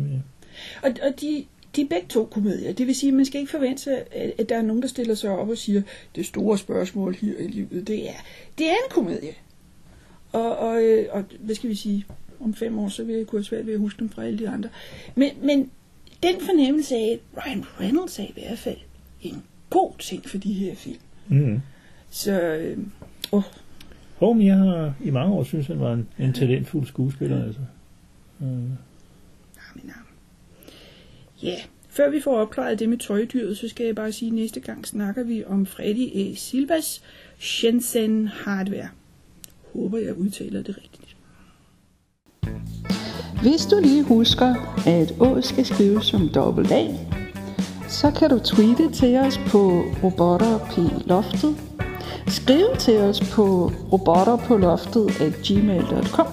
Og, 0.83 0.90
og 1.02 1.20
de, 1.20 1.44
de 1.76 1.80
er 1.83 1.87
begge 1.90 2.06
to 2.09 2.24
komedier. 2.24 2.72
Det 2.72 2.87
vil 2.87 2.94
sige, 2.94 3.11
at 3.11 3.14
man 3.14 3.24
skal 3.24 3.40
ikke 3.40 3.50
forvente, 3.50 3.90
at, 4.14 4.33
at 4.38 4.48
der 4.48 4.56
er 4.56 4.62
nogen, 4.62 4.83
der 4.83 4.88
stiller 4.88 5.14
sig 5.14 5.30
op 5.30 5.48
og 5.48 5.59
siger, 5.59 5.83
det 6.16 6.26
store 6.26 6.59
spørgsmål 6.59 7.14
her 7.14 7.38
i 7.38 7.46
livet, 7.46 7.88
det 7.88 8.09
er, 8.09 8.20
det 8.59 8.66
er 8.66 8.70
en 8.70 8.90
komedie. 8.90 9.33
Og, 10.33 10.59
og, 10.59 10.83
øh, 10.83 11.07
og 11.11 11.25
hvad 11.40 11.55
skal 11.55 11.71
vi 11.71 11.75
sige, 11.75 12.07
om 12.40 12.55
fem 12.55 12.79
år, 12.79 12.88
så 12.88 13.05
vil 13.05 13.14
jeg 13.14 13.27
kunne 13.27 13.38
have 13.38 13.45
svært 13.45 13.66
ved 13.66 13.75
at 13.75 13.81
huske 13.81 14.01
dem 14.01 14.09
fra 14.09 14.25
alle 14.25 14.38
de 14.38 14.49
andre. 14.49 14.69
Men, 15.14 15.31
men 15.43 15.71
den 16.23 16.40
fornemmelse 16.40 16.95
af, 16.95 17.21
at 17.37 17.45
Ryan 17.45 17.64
Reynolds 17.81 18.19
er 18.19 18.23
i 18.25 18.33
hvert 18.33 18.59
fald 18.59 18.77
en 19.23 19.43
god 19.71 19.93
ting 19.99 20.29
for 20.29 20.38
de 20.38 20.53
her 20.53 20.75
film. 20.75 20.99
Mm. 21.29 21.61
Så, 22.11 22.43
øh, 22.43 22.79
åh. 23.33 23.43
Home, 24.16 24.45
jeg 24.45 24.57
har 24.57 24.95
i 25.05 25.11
mange 25.11 25.35
år 25.35 25.45
synes, 25.45 25.66
han 25.66 25.81
var 25.81 25.93
en, 25.93 26.09
en 26.19 26.33
talentfuld 26.33 26.87
skuespiller. 26.87 27.37
Ja. 27.37 27.45
Altså. 27.45 27.61
Mm. 28.38 28.47
Jamen, 28.47 29.93
Ja, 31.43 31.57
før 31.88 32.11
vi 32.11 32.21
får 32.21 32.37
opklaret 32.37 32.79
det 32.79 32.88
med 32.88 32.99
tøjdyret, 32.99 33.59
så 33.59 33.69
skal 33.69 33.87
jeg 33.87 33.95
bare 33.95 34.12
sige, 34.12 34.29
at 34.29 34.35
næste 34.35 34.61
gang 34.61 34.87
snakker 34.87 35.23
vi 35.23 35.45
om 35.45 35.66
Freddy 35.66 36.16
A. 36.16 36.35
Silvas 36.35 37.03
Shenzhen 37.38 38.29
Hardware. 38.29 38.88
Håber, 39.72 39.98
jeg 39.98 40.18
udtaler 40.18 40.62
det 40.62 40.76
rigtigt. 40.76 41.16
Hvis 43.42 43.66
du 43.66 43.76
lige 43.83 44.02
husker, 44.02 44.54
at 44.87 45.14
Å 45.20 45.40
skal 45.40 45.66
skrives 45.66 46.04
som 46.04 46.28
dobbelt 46.28 46.72
A, 46.72 46.87
så 47.88 48.11
kan 48.11 48.30
du 48.30 48.38
tweete 48.38 48.90
til 48.92 49.16
os 49.16 49.40
på 49.48 49.85
robotter 50.02 50.59
på 50.59 50.80
loftet. 51.06 51.56
Skriv 52.28 52.66
til 52.78 53.00
os 53.00 53.20
på 53.20 53.72
robotterpåloftet 53.92 55.20
at 55.20 55.33
gmail.com 55.42 56.26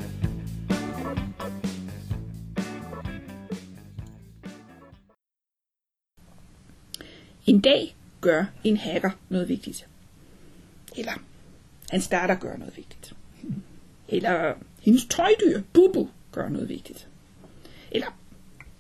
En 7.45 7.60
dag 7.60 7.95
gør 8.21 8.45
en 8.63 8.77
hacker 8.77 9.12
noget 9.29 9.49
vigtigt. 9.49 9.88
Eller 10.97 11.12
han 11.89 12.01
starter 12.01 12.36
gør 12.36 12.58
noget 12.58 12.77
vigtigt. 12.77 13.13
Eller 14.10 14.53
hendes 14.82 15.06
tøjdyr, 15.06 15.62
Bubu, 15.73 16.10
gør 16.32 16.49
noget 16.49 16.69
vigtigt. 16.69 17.08
Eller 17.91 18.08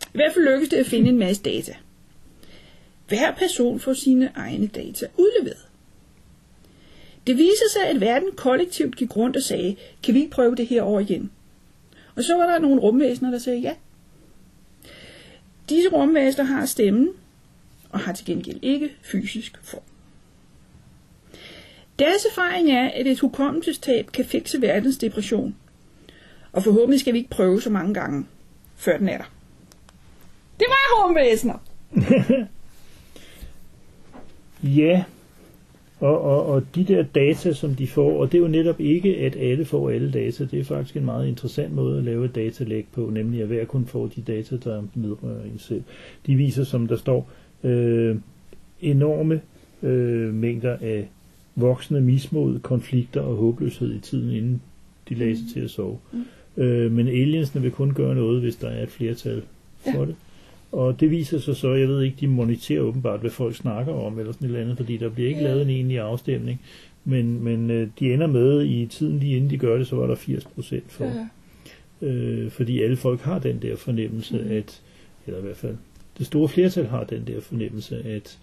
i 0.01 0.17
hvert 0.17 0.33
fald 0.33 0.45
lykkes 0.45 0.69
det 0.69 0.77
at 0.77 0.85
finde 0.85 1.09
en 1.09 1.17
masse 1.17 1.43
data. 1.43 1.75
Hver 3.07 3.35
person 3.35 3.79
får 3.79 3.93
sine 3.93 4.31
egne 4.35 4.67
data 4.67 5.07
udleveret. 5.17 5.67
Det 7.27 7.37
viser 7.37 7.69
sig, 7.73 7.87
at 7.87 8.01
verden 8.01 8.29
kollektivt 8.35 8.95
gik 8.95 9.15
rundt 9.15 9.37
og 9.37 9.43
sagde, 9.43 9.75
kan 10.03 10.13
vi 10.13 10.19
ikke 10.19 10.31
prøve 10.31 10.55
det 10.55 10.67
her 10.67 10.81
over 10.81 10.99
igen? 10.99 11.31
Og 12.15 12.23
så 12.23 12.37
var 12.37 12.45
der 12.45 12.59
nogle 12.59 12.81
rumvæsener, 12.81 13.31
der 13.31 13.37
sagde 13.37 13.59
ja. 13.59 13.73
Disse 15.69 15.89
rumvæsener 15.89 16.45
har 16.45 16.65
stemmen, 16.65 17.09
og 17.93 17.99
har 17.99 18.13
til 18.13 18.25
gengæld 18.25 18.59
ikke 18.61 18.89
fysisk 19.01 19.59
form. 19.63 19.81
Deres 21.99 22.25
erfaring 22.31 22.71
er, 22.71 22.89
at 22.89 23.07
et 23.07 23.19
hukommelsestab 23.19 24.05
kan 24.05 24.25
fikse 24.25 24.61
verdens 24.61 24.97
depression. 24.97 25.55
Og 26.51 26.63
forhåbentlig 26.63 26.99
skal 26.99 27.13
vi 27.13 27.17
ikke 27.17 27.29
prøve 27.29 27.61
så 27.61 27.69
mange 27.69 27.93
gange, 27.93 28.25
før 28.75 28.97
den 28.97 29.09
er 29.09 29.17
der. 29.17 29.31
Det 30.59 30.67
var 30.67 31.03
rumvæsener. 31.03 31.57
ja, 34.81 35.03
og, 36.03 36.21
og, 36.21 36.45
og 36.45 36.63
de 36.75 36.83
der 36.83 37.03
data, 37.03 37.53
som 37.53 37.75
de 37.75 37.87
får, 37.87 38.19
og 38.19 38.31
det 38.31 38.37
er 38.37 38.41
jo 38.41 38.47
netop 38.47 38.79
ikke, 38.79 39.17
at 39.17 39.35
alle 39.35 39.65
får 39.65 39.89
alle 39.89 40.11
data. 40.11 40.45
Det 40.45 40.59
er 40.59 40.63
faktisk 40.63 40.97
en 40.97 41.05
meget 41.05 41.27
interessant 41.27 41.73
måde 41.73 41.97
at 41.97 42.03
lave 42.03 42.25
et 42.25 42.35
datalæg 42.35 42.85
på, 42.91 43.09
nemlig 43.13 43.41
at 43.41 43.47
hver 43.47 43.65
kun 43.65 43.85
får 43.85 44.07
de 44.07 44.21
data, 44.21 44.57
der 44.63 44.83
vedrører 44.95 45.43
øh, 45.43 45.51
en 45.51 45.59
selv. 45.59 45.83
De 46.27 46.35
viser, 46.35 46.63
som 46.63 46.87
der 46.87 46.97
står, 46.97 47.29
øh, 47.63 48.15
enorme 48.81 49.41
øh, 49.83 50.33
mængder 50.33 50.77
af 50.81 51.09
voksne 51.55 52.01
mismod, 52.01 52.59
konflikter 52.59 53.21
og 53.21 53.35
håbløshed 53.35 53.95
i 53.95 53.99
tiden, 53.99 54.31
inden 54.31 54.61
de 55.09 55.15
lagde 55.15 55.37
sig 55.37 55.45
til 55.53 55.59
at 55.59 55.69
sove. 55.69 55.97
Mm. 56.11 56.63
Øh, 56.63 56.91
men 56.91 57.07
aliensene 57.07 57.61
vil 57.61 57.71
kun 57.71 57.93
gøre 57.93 58.15
noget, 58.15 58.41
hvis 58.41 58.55
der 58.55 58.69
er 58.69 58.83
et 58.83 58.89
flertal 58.89 59.41
for 59.77 59.99
ja. 59.99 60.05
det. 60.05 60.15
Og 60.71 60.99
det 60.99 61.11
viser 61.11 61.39
sig 61.39 61.55
så, 61.55 61.73
jeg 61.73 61.87
ved 61.87 62.01
ikke, 62.01 62.17
de 62.19 62.27
moniterer 62.27 62.81
åbenbart, 62.81 63.19
hvad 63.19 63.31
folk 63.31 63.55
snakker 63.55 63.93
om, 63.93 64.19
eller 64.19 64.31
sådan 64.31 64.45
et 64.45 64.49
eller 64.49 64.61
andet, 64.61 64.77
fordi 64.77 64.97
der 64.97 65.09
bliver 65.09 65.29
ikke 65.29 65.41
ja. 65.41 65.47
lavet 65.47 65.61
en 65.61 65.69
egentlig 65.69 65.99
afstemning. 65.99 66.61
Men, 67.05 67.43
men 67.43 67.71
øh, 67.71 67.87
de 67.99 68.13
ender 68.13 68.27
med, 68.27 68.65
i 68.65 68.85
tiden 68.85 69.19
lige 69.19 69.35
inden 69.35 69.49
de 69.49 69.57
gør 69.57 69.77
det, 69.77 69.87
så 69.87 69.95
var 69.95 70.07
der 70.07 70.15
80 70.15 70.45
procent 70.45 70.91
for. 70.91 71.05
Ja. 71.05 72.07
Øh, 72.07 72.51
fordi 72.51 72.83
alle 72.83 72.95
folk 72.95 73.21
har 73.21 73.39
den 73.39 73.61
der 73.61 73.75
fornemmelse, 73.75 74.37
mm. 74.37 74.51
at, 74.51 74.81
eller 75.27 75.39
i 75.39 75.43
hvert 75.43 75.57
fald 75.57 75.75
det 76.17 76.25
store 76.25 76.49
flertal 76.49 76.85
har 76.85 77.03
den 77.03 77.27
der 77.27 77.41
fornemmelse, 77.41 78.03
at 78.05 78.39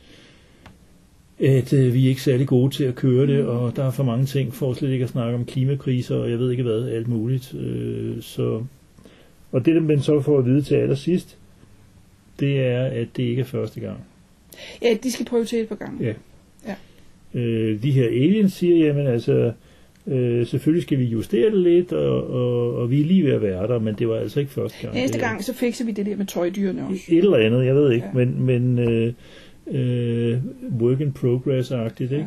at 1.41 1.73
øh, 1.73 1.95
vi 1.95 2.05
er 2.05 2.09
ikke 2.09 2.23
særlig 2.23 2.47
gode 2.47 2.75
til 2.75 2.85
at 2.85 2.95
køre 2.95 3.27
det, 3.27 3.45
og 3.45 3.77
der 3.77 3.85
er 3.85 3.91
for 3.91 4.05
mange 4.05 4.27
ting, 4.27 4.55
for 4.55 4.75
slet 4.75 4.91
ikke 4.91 5.03
at 5.03 5.11
snakke 5.11 5.35
om 5.35 5.45
klimakriser, 5.45 6.17
og 6.17 6.31
jeg 6.31 6.39
ved 6.39 6.51
ikke 6.51 6.63
hvad, 6.63 6.89
alt 6.89 7.09
muligt. 7.09 7.55
Øh, 7.55 8.23
så, 8.23 8.65
og 9.53 9.65
det, 9.65 9.83
man 9.83 10.01
så 10.01 10.21
får 10.21 10.39
at 10.39 10.45
vide 10.45 10.63
til 10.63 10.75
allersidst, 10.75 11.39
det 12.41 12.61
er, 12.61 12.85
at 12.85 13.09
det 13.17 13.23
ikke 13.23 13.41
er 13.41 13.47
første 13.47 13.81
gang. 13.81 13.99
Ja, 14.83 14.97
de 15.03 15.13
skal 15.13 15.27
prøve 15.27 15.45
til 15.45 15.61
et 15.61 15.69
par 15.69 15.75
gange. 15.75 16.05
Ja. 16.05 16.15
ja. 16.67 16.75
Øh, 17.41 17.83
de 17.83 17.93
her 17.93 18.07
aliens 18.07 18.53
siger, 18.53 18.87
jamen 18.87 19.07
altså, 19.07 19.53
øh, 20.07 20.47
selvfølgelig 20.47 20.83
skal 20.83 20.99
vi 20.99 21.05
justere 21.05 21.51
det 21.51 21.59
lidt, 21.59 21.93
og, 21.93 22.31
og, 22.31 22.75
og 22.77 22.91
vi 22.91 23.01
er 23.01 23.05
lige 23.05 23.25
ved 23.25 23.33
at 23.33 23.43
være 23.43 23.67
der, 23.67 23.79
men 23.79 23.95
det 23.95 24.09
var 24.09 24.17
altså 24.17 24.41
ikke 24.41 24.53
første 24.53 24.79
gang. 24.83 24.95
Næste 24.95 25.19
gang, 25.19 25.45
så 25.45 25.55
fikser 25.55 25.85
vi 25.85 25.93
det 25.93 26.07
der 26.07 26.17
med 26.17 26.27
tøjdyrene 26.27 26.87
også. 26.87 27.03
Et 27.09 27.19
eller 27.19 27.37
andet, 27.37 27.67
jeg 27.67 27.75
ved 27.75 27.93
ikke, 27.93 28.07
ja. 28.07 28.25
men, 28.25 28.43
men 28.43 28.79
øh, 28.79 29.13
øh, 29.71 30.39
work 30.81 31.01
in 31.01 31.13
progress-agtigt, 31.13 32.13
ikke? 32.13 32.17
Ja. 32.17 32.25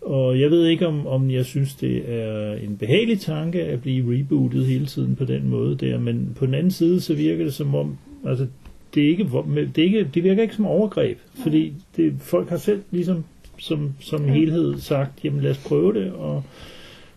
Og 0.00 0.40
jeg 0.40 0.50
ved 0.50 0.66
ikke, 0.66 0.86
om, 0.86 1.06
om 1.06 1.30
jeg 1.30 1.44
synes, 1.44 1.74
det 1.74 2.12
er 2.12 2.54
en 2.54 2.76
behagelig 2.76 3.20
tanke 3.20 3.62
at 3.62 3.82
blive 3.82 4.18
rebootet 4.18 4.66
hele 4.66 4.86
tiden 4.86 5.16
på 5.16 5.24
den 5.24 5.48
måde 5.48 5.76
der, 5.76 5.98
men 5.98 6.32
på 6.36 6.46
den 6.46 6.54
anden 6.54 6.70
side, 6.70 7.00
så 7.00 7.14
virker 7.14 7.44
det 7.44 7.54
som 7.54 7.74
om, 7.74 7.98
altså 8.26 8.46
det, 8.94 9.04
er 9.04 9.08
ikke, 9.08 9.28
det, 9.54 9.78
er 9.78 9.84
ikke, 9.84 10.10
det 10.14 10.24
virker 10.24 10.42
ikke 10.42 10.54
som 10.54 10.66
overgreb, 10.66 11.18
fordi 11.42 11.72
det, 11.96 12.14
folk 12.18 12.48
har 12.48 12.56
selv 12.56 12.82
ligesom 12.90 13.24
som, 13.58 13.92
som 14.00 14.24
helhed 14.24 14.78
sagt, 14.78 15.24
jamen 15.24 15.40
lad 15.40 15.50
os 15.50 15.58
prøve 15.58 15.94
det, 15.94 16.12
og 16.12 16.42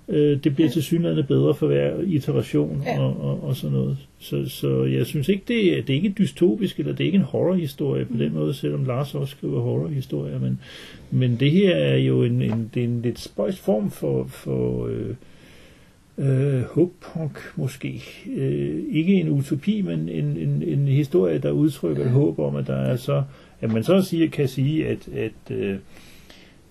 øh, 0.09 0.43
det 0.43 0.55
bliver 0.55 0.69
til 0.69 0.83
synligheden 0.83 1.25
bedre 1.25 1.53
for 1.53 1.67
hver 1.67 1.93
iteration 2.05 2.83
ja. 2.85 2.99
og, 2.99 3.21
og, 3.21 3.43
og 3.43 3.55
sådan 3.55 3.77
noget. 3.77 3.97
Så, 4.19 4.45
så 4.49 4.83
jeg 4.83 5.05
synes 5.05 5.29
ikke, 5.29 5.43
det, 5.47 5.77
er, 5.77 5.81
det 5.81 5.89
er 5.89 5.97
ikke 5.97 6.13
dystopisk, 6.17 6.79
eller 6.79 6.91
det 6.91 7.03
er 7.03 7.05
ikke 7.05 7.17
en 7.17 7.23
horrorhistorie 7.23 8.05
på 8.05 8.13
mm. 8.13 8.19
den 8.19 8.33
måde, 8.33 8.53
selvom 8.53 8.85
Lars 8.85 9.15
også 9.15 9.31
skriver 9.31 9.61
horrorhistorier, 9.61 10.39
men, 10.39 10.59
men 11.11 11.35
det 11.39 11.51
her 11.51 11.75
er 11.75 11.97
jo 11.97 12.23
en, 12.23 12.41
en, 12.41 12.69
det 12.73 12.79
er 12.79 12.87
en 12.87 13.01
lidt 13.01 13.19
spøjs 13.19 13.59
form 13.59 13.91
for, 13.91 14.25
for 14.27 14.87
øh, 14.87 15.15
øh, 16.17 16.61
hope-punk 16.61 17.39
måske. 17.55 18.03
Øh, 18.35 18.83
ikke 18.89 19.13
en 19.13 19.29
utopi, 19.29 19.81
men 19.81 20.09
en, 20.09 20.37
en, 20.37 20.63
en 20.63 20.87
historie, 20.87 21.39
der 21.39 21.51
udtrykker 21.51 22.05
et 22.05 22.11
håb 22.11 22.39
om, 22.39 22.55
at 22.55 22.67
der 22.67 22.75
er 22.75 22.95
så, 22.95 23.23
at 23.61 23.71
man 23.71 23.83
så 23.83 24.01
siger, 24.01 24.29
kan 24.29 24.47
sige, 24.47 24.87
at, 24.87 25.07
at 25.07 25.55
øh, 25.55 25.75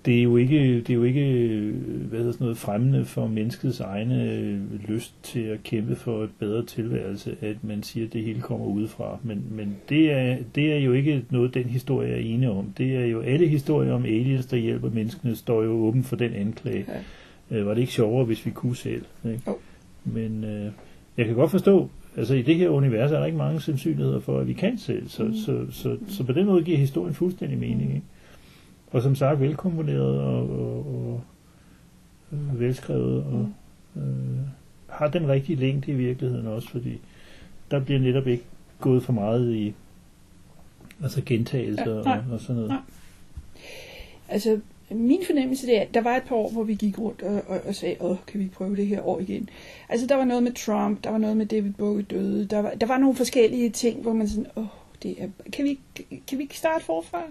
det 0.09 0.19
er 0.19 0.23
jo 0.23 0.37
ikke, 0.37 0.77
det 0.79 0.91
er 0.91 0.95
jo 0.95 1.03
ikke 1.03 1.73
hvad 2.09 2.19
hedder 2.19 2.33
sådan 2.33 2.45
noget, 2.45 2.59
fremmende 2.59 3.05
for 3.05 3.27
menneskets 3.27 3.81
egne 3.81 4.33
øh, 4.33 4.61
lyst 4.89 5.15
til 5.23 5.41
at 5.41 5.63
kæmpe 5.63 5.97
for 5.97 6.25
et 6.25 6.31
bedre 6.39 6.65
tilværelse, 6.65 7.37
at 7.41 7.57
man 7.63 7.83
siger, 7.83 8.07
at 8.07 8.13
det 8.13 8.23
hele 8.23 8.41
kommer 8.41 8.67
udefra. 8.67 9.19
Men, 9.23 9.45
men 9.51 9.77
det, 9.89 10.13
er, 10.13 10.37
det 10.55 10.73
er 10.73 10.79
jo 10.79 10.93
ikke 10.93 11.25
noget, 11.31 11.55
den 11.55 11.65
historie 11.65 12.13
er 12.13 12.19
ene 12.19 12.51
om. 12.51 12.73
Det 12.79 12.97
er 12.97 13.05
jo 13.05 13.21
alle 13.21 13.49
historier 13.49 13.93
om 13.93 14.05
aliens, 14.05 14.47
der 14.47 14.57
hjælper 14.57 14.91
menneskene, 14.91 15.37
står 15.37 15.63
jo 15.63 15.71
åben 15.71 16.05
for 16.05 16.17
den 16.17 16.33
anklage. 16.33 16.85
Ja 16.89 17.01
øh, 17.51 17.67
var 17.67 17.75
det 17.75 17.81
ikke 17.81 17.93
sjovere, 17.93 18.25
hvis 18.25 18.47
vi 18.47 18.51
kunne 18.51 18.77
selv. 18.77 19.05
Ikke? 19.25 19.43
Oh. 19.47 19.55
Men 20.05 20.45
øh, 20.45 20.73
jeg 21.17 21.27
kan 21.27 21.35
godt 21.35 21.51
forstå, 21.51 21.89
altså 22.17 22.35
i 22.35 22.43
det 22.43 22.55
her 22.55 22.69
univers 22.69 23.13
er 23.13 23.19
der 23.19 23.27
ikke 23.27 23.39
mange 23.39 23.61
sandsynligheder 23.61 24.21
for, 24.21 24.41
at 24.41 24.49
vi 24.49 24.53
kan 24.53 24.79
selv, 24.79 25.09
så, 25.09 25.25
mm. 25.25 25.35
så, 25.35 25.67
så, 25.71 25.83
så, 25.83 25.97
så 26.09 26.25
på 26.25 26.33
den 26.33 26.47
måde 26.47 26.65
giver 26.65 26.79
historien 26.79 27.15
fuldstændig 27.15 27.59
mening. 27.59 27.95
Ikke? 27.95 28.07
Og 28.91 29.03
som 29.03 29.15
sagt, 29.15 29.41
velkomponeret 29.41 30.21
og, 30.21 30.51
og, 30.51 30.87
og 30.87 31.21
øh, 32.33 32.61
velskrevet, 32.61 33.25
og 33.25 33.49
mm. 33.95 34.03
øh, 34.03 34.39
har 34.89 35.09
den 35.09 35.29
rigtige 35.29 35.57
længde 35.57 35.93
i 35.93 35.95
virkeligheden 35.95 36.47
også, 36.47 36.69
fordi 36.69 37.01
der 37.71 37.81
bliver 37.81 38.01
netop 38.01 38.27
ikke 38.27 38.45
gået 38.81 39.03
for 39.03 39.13
meget 39.13 39.55
i 39.55 39.75
altså 41.03 41.23
gentagelser 41.27 41.95
ja, 41.95 42.17
og, 42.17 42.25
og 42.33 42.41
sådan 42.41 42.55
noget. 42.55 42.71
Nej. 42.71 42.81
Altså, 44.29 44.61
min 44.91 45.21
fornemmelse 45.27 45.67
det 45.67 45.77
er, 45.77 45.83
at 45.83 45.95
der 45.95 46.01
var 46.01 46.17
et 46.17 46.23
par 46.23 46.37
år, 46.37 46.51
hvor 46.51 46.65
vi 46.65 46.75
gik 46.75 46.99
rundt 46.99 47.23
og, 47.23 47.43
og, 47.47 47.61
og 47.67 47.75
sagde, 47.75 47.97
åh, 48.01 48.17
kan 48.27 48.41
vi 48.41 48.49
prøve 48.49 48.77
det 48.77 48.87
her 48.87 49.03
år 49.03 49.21
igen? 49.21 49.49
Altså, 49.89 50.07
der 50.07 50.17
var 50.17 50.25
noget 50.25 50.43
med 50.43 50.53
Trump, 50.53 51.05
der 51.05 51.11
var 51.11 51.19
noget 51.19 51.37
med 51.37 51.47
David 51.47 51.73
Bowie 51.73 52.03
døde, 52.03 52.45
der 52.45 52.59
var, 52.59 52.71
der 52.71 52.87
var 52.87 52.99
nogle 52.99 53.17
forskellige 53.17 53.71
ting, 53.71 54.03
hvor 54.03 54.13
man 54.13 54.29
sådan, 54.29 54.47
åh, 54.57 54.67
det 55.03 55.23
er, 55.23 55.29
kan, 55.53 55.65
vi, 55.65 55.79
kan 56.27 56.39
vi 56.39 56.43
ikke 56.43 56.59
starte 56.59 56.85
forfra? 56.85 57.23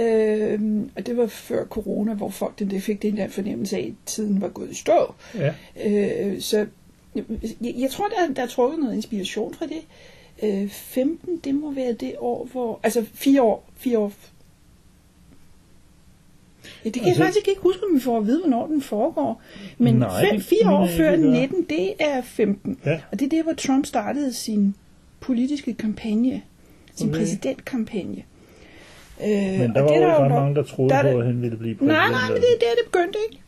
Øh, 0.00 0.60
og 0.96 1.06
det 1.06 1.16
var 1.16 1.26
før 1.26 1.64
corona, 1.64 2.14
hvor 2.14 2.28
folk 2.30 2.58
den 2.58 2.70
der 2.70 2.80
fik 2.80 3.02
den 3.02 3.16
der 3.16 3.28
fornemmelse 3.28 3.76
af, 3.76 3.80
at 3.86 3.92
tiden 4.06 4.40
var 4.40 4.48
gået 4.48 4.70
i 4.70 4.74
stå. 4.74 5.14
Ja. 5.34 5.54
Øh, 5.86 6.40
så 6.40 6.66
jeg, 7.14 7.24
jeg 7.60 7.90
tror, 7.90 8.08
der, 8.08 8.34
der 8.34 8.42
er 8.42 8.46
trukket 8.46 8.80
noget 8.80 8.94
inspiration 8.94 9.54
fra 9.54 9.66
det. 9.66 9.82
Øh, 10.42 10.68
15, 10.68 11.36
det 11.44 11.54
må 11.54 11.70
være 11.72 11.92
det 11.92 12.14
år, 12.18 12.48
hvor... 12.52 12.80
Altså 12.82 13.04
fire 13.14 13.42
år. 13.42 13.68
Fire 13.76 13.98
år. 13.98 14.12
Ja, 16.84 16.90
det 16.90 16.92
kan 16.94 17.06
Altså- 17.06 17.22
jeg 17.22 17.26
faktisk 17.26 17.48
ikke 17.48 17.60
huske, 17.60 17.82
om 17.90 17.94
vi 17.94 18.00
får 18.00 18.18
at 18.18 18.26
vide, 18.26 18.40
hvornår 18.40 18.66
den 18.66 18.82
foregår. 18.82 19.42
Men 19.78 19.94
Nej, 19.94 20.24
fem, 20.30 20.40
fire 20.40 20.70
år 20.70 20.86
jeg 20.86 20.96
før 20.96 21.10
ikke, 21.12 21.22
vi 21.24 21.28
gør. 21.32 21.40
19, 21.40 21.66
det 21.68 21.92
er 21.98 22.22
15. 22.22 22.78
Ja. 22.86 23.00
Og 23.12 23.20
det 23.20 23.26
er 23.26 23.30
der, 23.30 23.42
hvor 23.42 23.52
Trump 23.52 23.86
startede 23.86 24.32
sin 24.32 24.74
politiske 25.20 25.74
kampagne. 25.74 26.42
Sin 26.94 27.08
Okay. 27.08 27.18
præsidentkampagne. 27.18 28.22
Øh, 29.24 29.28
Men 29.60 29.74
der 29.74 29.80
var 29.80 29.88
det 29.88 29.96
jo 29.96 30.00
ikke 30.00 30.06
ret 30.16 30.30
mange, 30.30 30.54
der 30.54 30.62
troede 30.62 30.90
der 30.90 30.96
er 30.96 31.02
på, 31.02 31.08
det- 31.08 31.18
at 31.20 31.26
han 31.26 31.42
ville 31.42 31.56
blive 31.56 31.74
præsident. 31.74 31.98
Nej, 31.98 32.10
nej, 32.10 32.28
men 32.28 32.36
det 32.36 32.44
er 32.54 32.58
der, 32.60 32.74
det 32.82 32.92
begyndte, 32.92 33.18
ikke? 33.30 33.42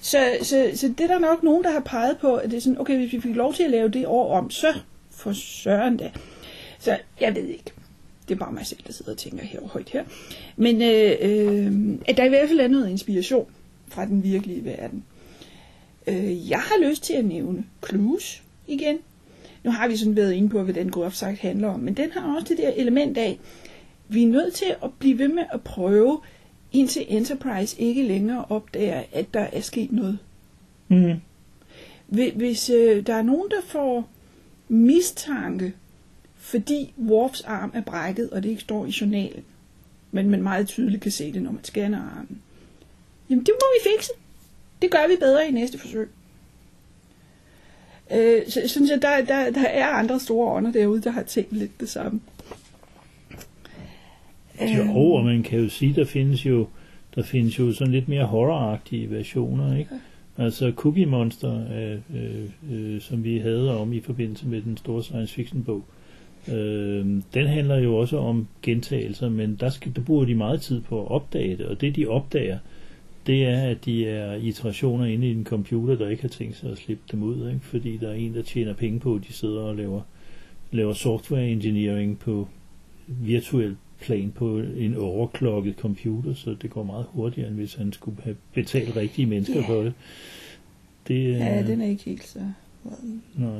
Så, 0.00 0.18
så, 0.42 0.70
så 0.74 0.88
det 0.88 1.00
er 1.00 1.06
der 1.06 1.18
nok 1.18 1.42
nogen, 1.42 1.64
der 1.64 1.70
har 1.70 1.80
peget 1.80 2.16
på, 2.20 2.34
at 2.34 2.50
det 2.50 2.56
er 2.56 2.60
sådan, 2.60 2.80
okay, 2.80 2.96
hvis 2.96 3.12
vi 3.12 3.20
fik 3.20 3.36
lov 3.36 3.54
til 3.54 3.62
at 3.62 3.70
lave 3.70 3.88
det 3.88 4.06
år 4.06 4.34
om, 4.36 4.50
så 4.50 4.66
for 5.10 5.32
søren 5.32 5.96
da. 5.96 6.10
Så 6.78 6.96
jeg 7.20 7.34
ved 7.34 7.44
ikke. 7.44 7.64
Det 8.28 8.34
er 8.34 8.38
bare 8.38 8.52
mig 8.52 8.66
selv, 8.66 8.80
der 8.86 8.92
sidder 8.92 9.12
og 9.12 9.18
tænker 9.18 9.44
her 9.44 9.60
højt 9.66 9.88
her. 9.90 10.04
Men 10.56 10.82
øh, 10.82 11.12
øh, 11.20 11.98
at 12.08 12.16
der 12.16 12.24
i 12.24 12.28
hvert 12.28 12.48
fald 12.48 12.60
er 12.60 12.68
noget 12.68 12.90
inspiration 12.90 13.46
fra 13.88 14.04
den 14.06 14.22
virkelige 14.24 14.64
verden. 14.64 15.04
Øh, 16.06 16.50
jeg 16.50 16.58
har 16.58 16.88
lyst 16.90 17.02
til 17.04 17.12
at 17.14 17.24
nævne 17.24 17.64
Clues 17.88 18.42
igen. 18.66 18.98
Nu 19.64 19.70
har 19.70 19.88
vi 19.88 19.96
sådan 19.96 20.16
været 20.16 20.32
inde 20.32 20.48
på, 20.48 20.62
hvad 20.62 20.74
den 20.74 20.90
groft 20.90 21.16
sagt 21.16 21.38
handler 21.38 21.68
om, 21.68 21.80
men 21.80 21.94
den 21.94 22.10
har 22.12 22.34
også 22.36 22.46
det 22.48 22.58
der 22.58 22.70
element 22.76 23.18
af, 23.18 23.38
vi 24.10 24.22
er 24.22 24.28
nødt 24.28 24.54
til 24.54 24.74
at 24.82 24.90
blive 24.98 25.18
ved 25.18 25.28
med 25.28 25.42
at 25.52 25.60
prøve, 25.62 26.20
indtil 26.72 27.04
Enterprise 27.08 27.80
ikke 27.80 28.02
længere 28.02 28.44
opdager, 28.48 29.02
at 29.12 29.34
der 29.34 29.40
er 29.52 29.60
sket 29.60 29.92
noget. 29.92 30.18
Mm. 30.88 31.14
Hvi- 32.12 32.36
Hvis 32.36 32.70
øh, 32.70 33.06
der 33.06 33.14
er 33.14 33.22
nogen, 33.22 33.50
der 33.50 33.60
får 33.66 34.08
mistanke, 34.68 35.72
fordi 36.36 36.92
Worfs 37.08 37.40
arm 37.40 37.70
er 37.74 37.80
brækket, 37.80 38.30
og 38.30 38.42
det 38.42 38.48
ikke 38.48 38.62
står 38.62 38.86
i 38.86 38.94
journalen, 39.00 39.44
men 40.12 40.30
man 40.30 40.42
meget 40.42 40.68
tydeligt 40.68 41.02
kan 41.02 41.12
se 41.12 41.32
det, 41.32 41.42
når 41.42 41.52
man 41.52 41.64
scanner 41.64 41.98
armen, 42.18 42.42
jamen 43.30 43.44
det 43.44 43.54
må 43.54 43.66
vi 43.78 43.90
fikse. 43.96 44.10
Det 44.82 44.90
gør 44.90 45.08
vi 45.08 45.16
bedre 45.20 45.48
i 45.48 45.52
næste 45.52 45.78
forsøg. 45.78 46.08
Øh, 48.12 48.42
så 48.48 48.60
synes 48.68 48.90
jeg, 48.90 49.02
der, 49.02 49.24
der, 49.24 49.50
der 49.50 49.66
er 49.68 49.86
andre 49.86 50.20
store 50.20 50.52
ånder 50.52 50.72
derude, 50.72 51.00
der 51.02 51.10
har 51.10 51.22
tænkt 51.22 51.52
lidt 51.52 51.80
det 51.80 51.88
samme. 51.88 52.20
Jo, 54.60 55.12
og 55.12 55.24
man 55.24 55.42
kan 55.42 55.60
jo 55.60 55.68
sige, 55.68 55.94
der 55.94 56.04
findes 56.04 56.46
jo, 56.46 56.66
der 57.14 57.22
findes 57.22 57.58
jo 57.58 57.72
sådan 57.72 57.92
lidt 57.92 58.08
mere 58.08 58.24
horroragtige 58.24 59.10
versioner, 59.10 59.76
ikke? 59.76 59.90
Altså 60.38 60.72
Cookie 60.76 61.06
Monster, 61.06 61.60
øh, 61.76 62.48
øh, 62.72 63.00
som 63.00 63.24
vi 63.24 63.38
havde 63.38 63.78
om 63.78 63.92
i 63.92 64.00
forbindelse 64.00 64.48
med 64.48 64.62
den 64.62 64.76
store 64.76 65.02
science 65.02 65.34
fiction 65.34 65.64
bog, 65.64 65.84
øh, 66.48 67.06
den 67.34 67.46
handler 67.46 67.78
jo 67.78 67.96
også 67.96 68.18
om 68.18 68.48
gentagelser, 68.62 69.28
men 69.28 69.56
der, 69.60 69.70
skal, 69.70 69.96
der 69.96 70.02
bruger 70.02 70.24
de 70.24 70.34
meget 70.34 70.60
tid 70.60 70.80
på 70.80 71.02
at 71.02 71.10
opdage 71.10 71.56
det, 71.56 71.66
og 71.66 71.80
det 71.80 71.96
de 71.96 72.06
opdager, 72.06 72.58
det 73.26 73.44
er, 73.44 73.62
at 73.62 73.84
de 73.84 74.08
er 74.08 74.34
iterationer 74.34 75.04
inde 75.04 75.28
i 75.28 75.32
en 75.32 75.44
computer, 75.44 75.96
der 75.96 76.08
ikke 76.08 76.22
har 76.22 76.28
tænkt 76.28 76.56
sig 76.56 76.70
at 76.70 76.78
slippe 76.78 77.02
dem 77.12 77.22
ud, 77.22 77.48
ikke? 77.48 77.60
fordi 77.62 77.96
der 77.96 78.08
er 78.08 78.14
en, 78.14 78.34
der 78.34 78.42
tjener 78.42 78.74
penge 78.74 79.00
på, 79.00 79.14
at 79.14 79.22
de 79.28 79.32
sidder 79.32 79.60
og 79.60 79.76
laver, 79.76 80.00
laver 80.70 80.92
software 80.92 81.48
engineering 81.48 82.18
på 82.18 82.48
virtuel 83.06 83.76
plan 84.00 84.32
på 84.34 84.58
en 84.76 84.96
overklokket 84.96 85.74
computer, 85.78 86.34
så 86.34 86.56
det 86.62 86.70
går 86.70 86.82
meget 86.82 87.06
hurtigere, 87.08 87.48
end 87.48 87.56
hvis 87.56 87.74
han 87.74 87.92
skulle 87.92 88.16
have 88.22 88.36
betalt 88.54 88.96
rigtige 88.96 89.26
mennesker 89.26 89.62
for 89.66 89.82
det. 89.82 89.92
Det, 91.08 91.30
Ja, 91.32 91.46
er- 91.48 91.66
den 91.66 91.80
er 91.80 91.86
ikke 91.86 92.04
helt 92.04 92.26
så... 92.26 92.38
nej. 93.34 93.50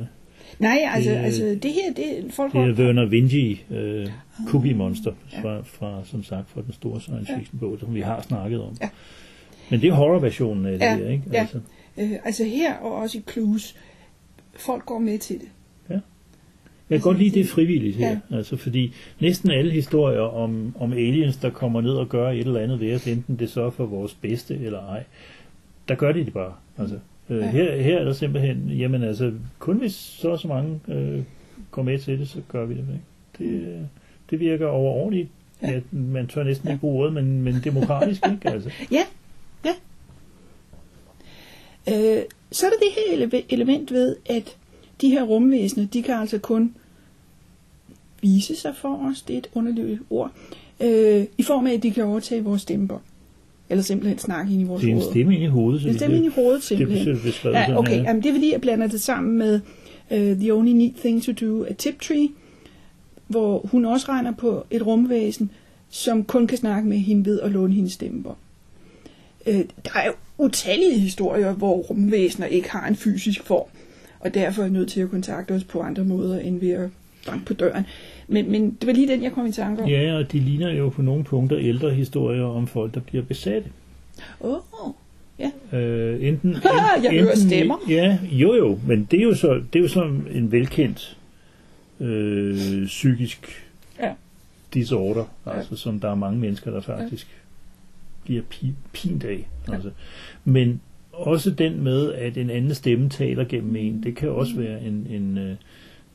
Nej, 0.59 0.77
altså, 0.93 1.09
Det- 1.09 1.17
det, 1.19 1.25
altså 1.25 1.43
det 1.63 1.71
her, 1.71 1.93
det 2.23 2.33
folk 2.33 2.53
Det 2.53 2.61
er 2.61 2.73
Werner 2.85 3.05
Vinci, 3.05 3.63
øh, 3.69 4.07
Cookie 4.47 4.73
Monster, 4.75 5.13
Ja. 5.33 5.41
fra, 5.41 5.61
fra, 5.61 6.01
som 6.05 6.23
sagt, 6.23 6.49
fra 6.49 6.61
den 6.61 6.73
store 6.73 7.01
science 7.01 7.31
Ja. 7.31 7.37
fiction 7.39 7.59
bog, 7.59 7.77
som 7.79 7.95
vi 7.95 8.01
har 8.01 8.21
snakket 8.21 8.61
om. 8.61 8.77
Ja. 8.81 8.89
Men 9.69 9.81
det 9.81 9.89
er 9.89 9.93
horrorversionen 9.93 10.65
af 10.65 10.71
det 10.71 10.85
Ja, 10.85 10.97
her, 10.97 11.09
ikke? 11.09 11.23
ja. 11.33 11.39
Altså, 11.39 11.59
Øh, 11.97 12.11
altså 12.23 12.43
her 12.43 12.73
og 12.75 12.93
også 12.95 13.17
i 13.17 13.21
Clues, 13.31 13.75
folk 14.53 14.85
går 14.85 14.99
med 14.99 15.17
til 15.19 15.39
det. 15.39 15.47
Jeg 16.91 16.99
kan 16.99 17.03
godt 17.11 17.17
lide 17.19 17.39
det 17.39 17.47
frivilligt 17.49 17.95
her, 17.95 18.09
Ja. 18.31 18.37
altså, 18.37 18.57
fordi 18.57 18.93
næsten 19.19 19.51
alle 19.51 19.71
historier 19.71 20.19
om, 20.21 20.75
om 20.79 20.93
aliens, 20.93 21.37
der 21.37 21.49
kommer 21.49 21.81
ned 21.81 21.91
og 21.93 22.09
gør 22.09 22.29
et 22.29 22.39
eller 22.39 22.59
andet 22.59 22.79
ved 22.79 22.95
os, 22.95 23.07
enten 23.07 23.35
det 23.35 23.49
så 23.49 23.61
er 23.61 23.69
for 23.69 23.85
vores 23.85 24.13
bedste 24.13 24.57
eller 24.59 24.79
ej, 24.79 25.03
der 25.87 25.95
gør 25.95 26.11
de 26.11 26.25
det 26.25 26.33
bare. 26.33 26.53
Altså, 26.77 26.99
øh, 27.29 27.37
Ja. 27.37 27.47
her, 27.51 27.81
her 27.81 27.97
er 27.99 28.03
der 28.03 28.13
simpelthen, 28.13 28.69
jamen 28.69 29.03
altså, 29.03 29.31
kun 29.59 29.77
hvis 29.77 29.93
så 29.93 30.37
så 30.37 30.47
mange 30.47 30.79
øh, 30.87 31.19
går 31.71 31.83
med 31.83 31.99
til 31.99 32.19
det, 32.19 32.29
så 32.29 32.37
gør 32.51 32.65
vi 32.65 32.73
det. 32.73 32.85
Ikke? 33.39 33.55
Det, 33.55 33.87
det 34.29 34.39
virker 34.39 34.67
overordentligt. 34.67 35.29
Ja. 35.61 35.71
Ja, 35.71 35.79
man 35.91 36.27
tør 36.27 36.43
næsten 36.43 36.67
Ja. 36.67 36.73
ikke 36.73 36.81
bruge 36.81 36.99
ordet, 37.01 37.13
men, 37.13 37.41
men 37.41 37.55
demokratisk, 37.63 38.21
ikke? 38.31 38.49
Altså. 38.49 38.69
Ja, 38.91 39.03
ja. 39.65 39.73
Øh, 41.89 42.23
så 42.51 42.65
er 42.65 42.69
der 42.69 42.77
det 42.79 42.87
her 42.97 43.25
ele- 43.27 43.45
element 43.49 43.91
ved, 43.91 44.15
at 44.25 44.57
de 45.01 45.09
her 45.09 45.23
rumvæsener, 45.23 45.87
de 45.87 46.03
kan 46.03 46.15
altså 46.15 46.37
kun 46.39 46.75
vise 48.21 48.55
sig 48.55 48.75
for 48.75 49.09
os, 49.09 49.21
det 49.21 49.33
er 49.33 49.37
et 49.37 49.49
underligt 49.53 49.99
ord, 50.09 50.31
øh, 50.79 51.25
i 51.37 51.43
form 51.43 51.67
af, 51.67 51.73
at 51.73 51.83
de 51.83 51.91
kan 51.91 52.03
overtage 52.03 52.43
vores 52.43 52.61
stemmebånd. 52.61 53.01
Eller 53.69 53.83
simpelthen 53.83 54.19
snakke 54.19 54.53
ind 54.53 54.61
i 54.61 54.65
vores 54.65 54.81
Det 54.81 54.91
er 54.91 54.95
en 54.95 55.01
stemme 55.01 55.33
ind 55.35 55.43
i 55.43 55.47
hovedet. 55.47 55.81
Det 55.81 55.87
er 55.87 55.91
en 55.91 55.97
stemme 55.97 56.15
ind 56.17 56.25
i 56.25 56.29
hovedet, 56.29 56.55
Det 56.55 56.63
simpelthen. 56.63 57.07
er 57.15 57.21
beskrevet 57.23 57.55
Ja, 57.55 57.77
okay. 57.79 58.03
Jamen, 58.03 58.23
det 58.23 58.29
er 58.29 58.33
fordi, 58.33 58.51
jeg 58.51 58.61
blander 58.61 58.87
det 58.87 59.01
sammen 59.01 59.37
med 59.37 59.59
uh, 60.11 60.17
The 60.17 60.53
Only 60.53 60.71
Neat 60.71 60.93
Thing 60.99 61.23
to 61.23 61.31
Do 61.31 61.63
af 61.63 61.75
Tiptree, 61.75 62.29
hvor 63.27 63.59
hun 63.71 63.85
også 63.85 64.05
regner 64.09 64.31
på 64.31 64.65
et 64.71 64.85
rumvæsen, 64.87 65.51
som 65.89 66.23
kun 66.23 66.47
kan 66.47 66.57
snakke 66.57 66.89
med 66.89 66.97
hende 66.97 67.25
ved 67.25 67.39
at 67.39 67.51
låne 67.51 67.73
hendes 67.73 67.93
stemmebånd. 67.93 68.37
Uh, 69.47 69.53
der 69.53 69.91
er 69.95 70.11
utallige 70.37 70.99
historier, 70.99 71.53
hvor 71.53 71.75
rumvæsener 71.77 72.47
ikke 72.47 72.71
har 72.71 72.87
en 72.87 72.95
fysisk 72.95 73.43
form, 73.43 73.67
og 74.19 74.33
derfor 74.33 74.63
er 74.63 74.69
nødt 74.69 74.89
til 74.89 75.01
at 75.01 75.09
kontakte 75.09 75.51
os 75.51 75.63
på 75.63 75.79
andre 75.81 76.03
måder, 76.03 76.39
end 76.39 76.59
ved 76.59 76.69
at 76.71 76.89
banke 77.25 77.45
på 77.45 77.53
døren. 77.53 77.85
Men, 78.31 78.51
men 78.51 78.77
det 78.81 78.87
var 78.87 78.93
lige 78.93 79.07
den, 79.07 79.23
jeg 79.23 79.31
kom 79.31 79.45
i 79.45 79.51
tanke 79.51 79.83
om. 79.83 79.89
Ja, 79.89 80.15
og 80.17 80.31
de 80.31 80.39
ligner 80.39 80.71
jo 80.73 80.89
på 80.89 81.01
nogle 81.01 81.23
punkter 81.23 81.59
ældre 81.59 81.89
historier 81.93 82.43
om 82.43 82.67
folk, 82.67 82.93
der 82.93 82.99
bliver 82.99 83.23
besatte. 83.23 83.69
Åh, 84.41 84.57
ja. 85.39 85.77
Øh, 85.77 86.27
enten, 86.27 86.55
Jeg 87.03 87.11
hører 87.21 87.35
stemmer. 87.35 87.75
Ja, 87.89 88.17
jo 88.31 88.53
jo, 88.55 88.79
men 88.87 89.07
det 89.11 89.19
er 89.19 89.23
jo 89.23 89.35
så, 89.35 89.53
det 89.73 89.79
er 89.79 89.83
jo 89.83 89.87
så 89.89 90.03
en 90.33 90.51
velkendt 90.51 91.17
øh, 91.99 92.85
psykisk 92.85 93.67
Ja. 93.99 94.13
disorder, 94.73 95.23
Ja. 95.45 95.51
altså 95.57 95.75
som 95.75 95.99
der 95.99 96.11
er 96.11 96.15
mange 96.15 96.39
mennesker, 96.39 96.71
der 96.71 96.81
faktisk 96.81 97.27
bliver 98.23 98.41
pi- 98.53 98.73
pint 98.93 99.23
af. 99.23 99.47
Altså. 99.73 99.89
Men 100.45 100.81
også 101.13 101.49
den 101.51 101.83
med, 101.83 102.13
at 102.13 102.37
en 102.37 102.49
anden 102.49 102.73
stemme 102.75 103.09
taler 103.09 103.43
gennem 103.43 103.75
en, 103.75 104.03
det 104.03 104.15
kan 104.15 104.29
også 104.29 104.55
være 104.55 104.81
en, 104.83 105.07
en 105.09 105.57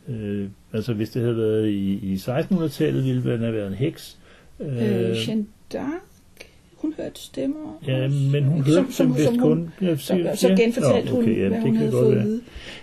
øh, 0.08 0.40
øh, 0.42 0.48
altså 0.72 0.92
hvis 0.92 1.10
det 1.10 1.22
havde 1.22 1.36
været 1.36 1.68
i, 1.68 1.92
i 2.12 2.14
1600-tallet, 2.14 3.04
ville 3.04 3.32
den 3.32 3.40
have 3.40 3.52
været 3.52 3.66
en 3.68 3.74
heks. 3.74 4.18
Øh, 4.60 4.68
Jeanne 4.78 5.46
d'Arc, 5.74 6.44
hun 6.76 6.94
hørte 6.96 7.20
stemmer. 7.20 7.80
Ja, 7.86 8.08
men 8.32 8.44
hun 8.44 8.64
Som- 8.64 8.74
hørte 8.74 8.92
som- 8.92 9.14
vist 9.16 9.24
som 9.24 9.38
hun- 9.38 9.70
kun... 9.80 9.88
Ja, 9.88 9.96
Så, 9.96 10.30
så 10.34 10.48
genfortalte 10.58 11.08
Nå, 11.10 11.14
hun, 11.14 11.22
okay, 11.24 11.36
ja, 11.42 11.48
hvad 11.48 11.50
det 11.50 11.60
hun 11.62 11.70
kan 11.72 11.76
havde 11.76 11.90
godt 11.92 12.04
fået 12.04 12.16
være. 12.16 12.40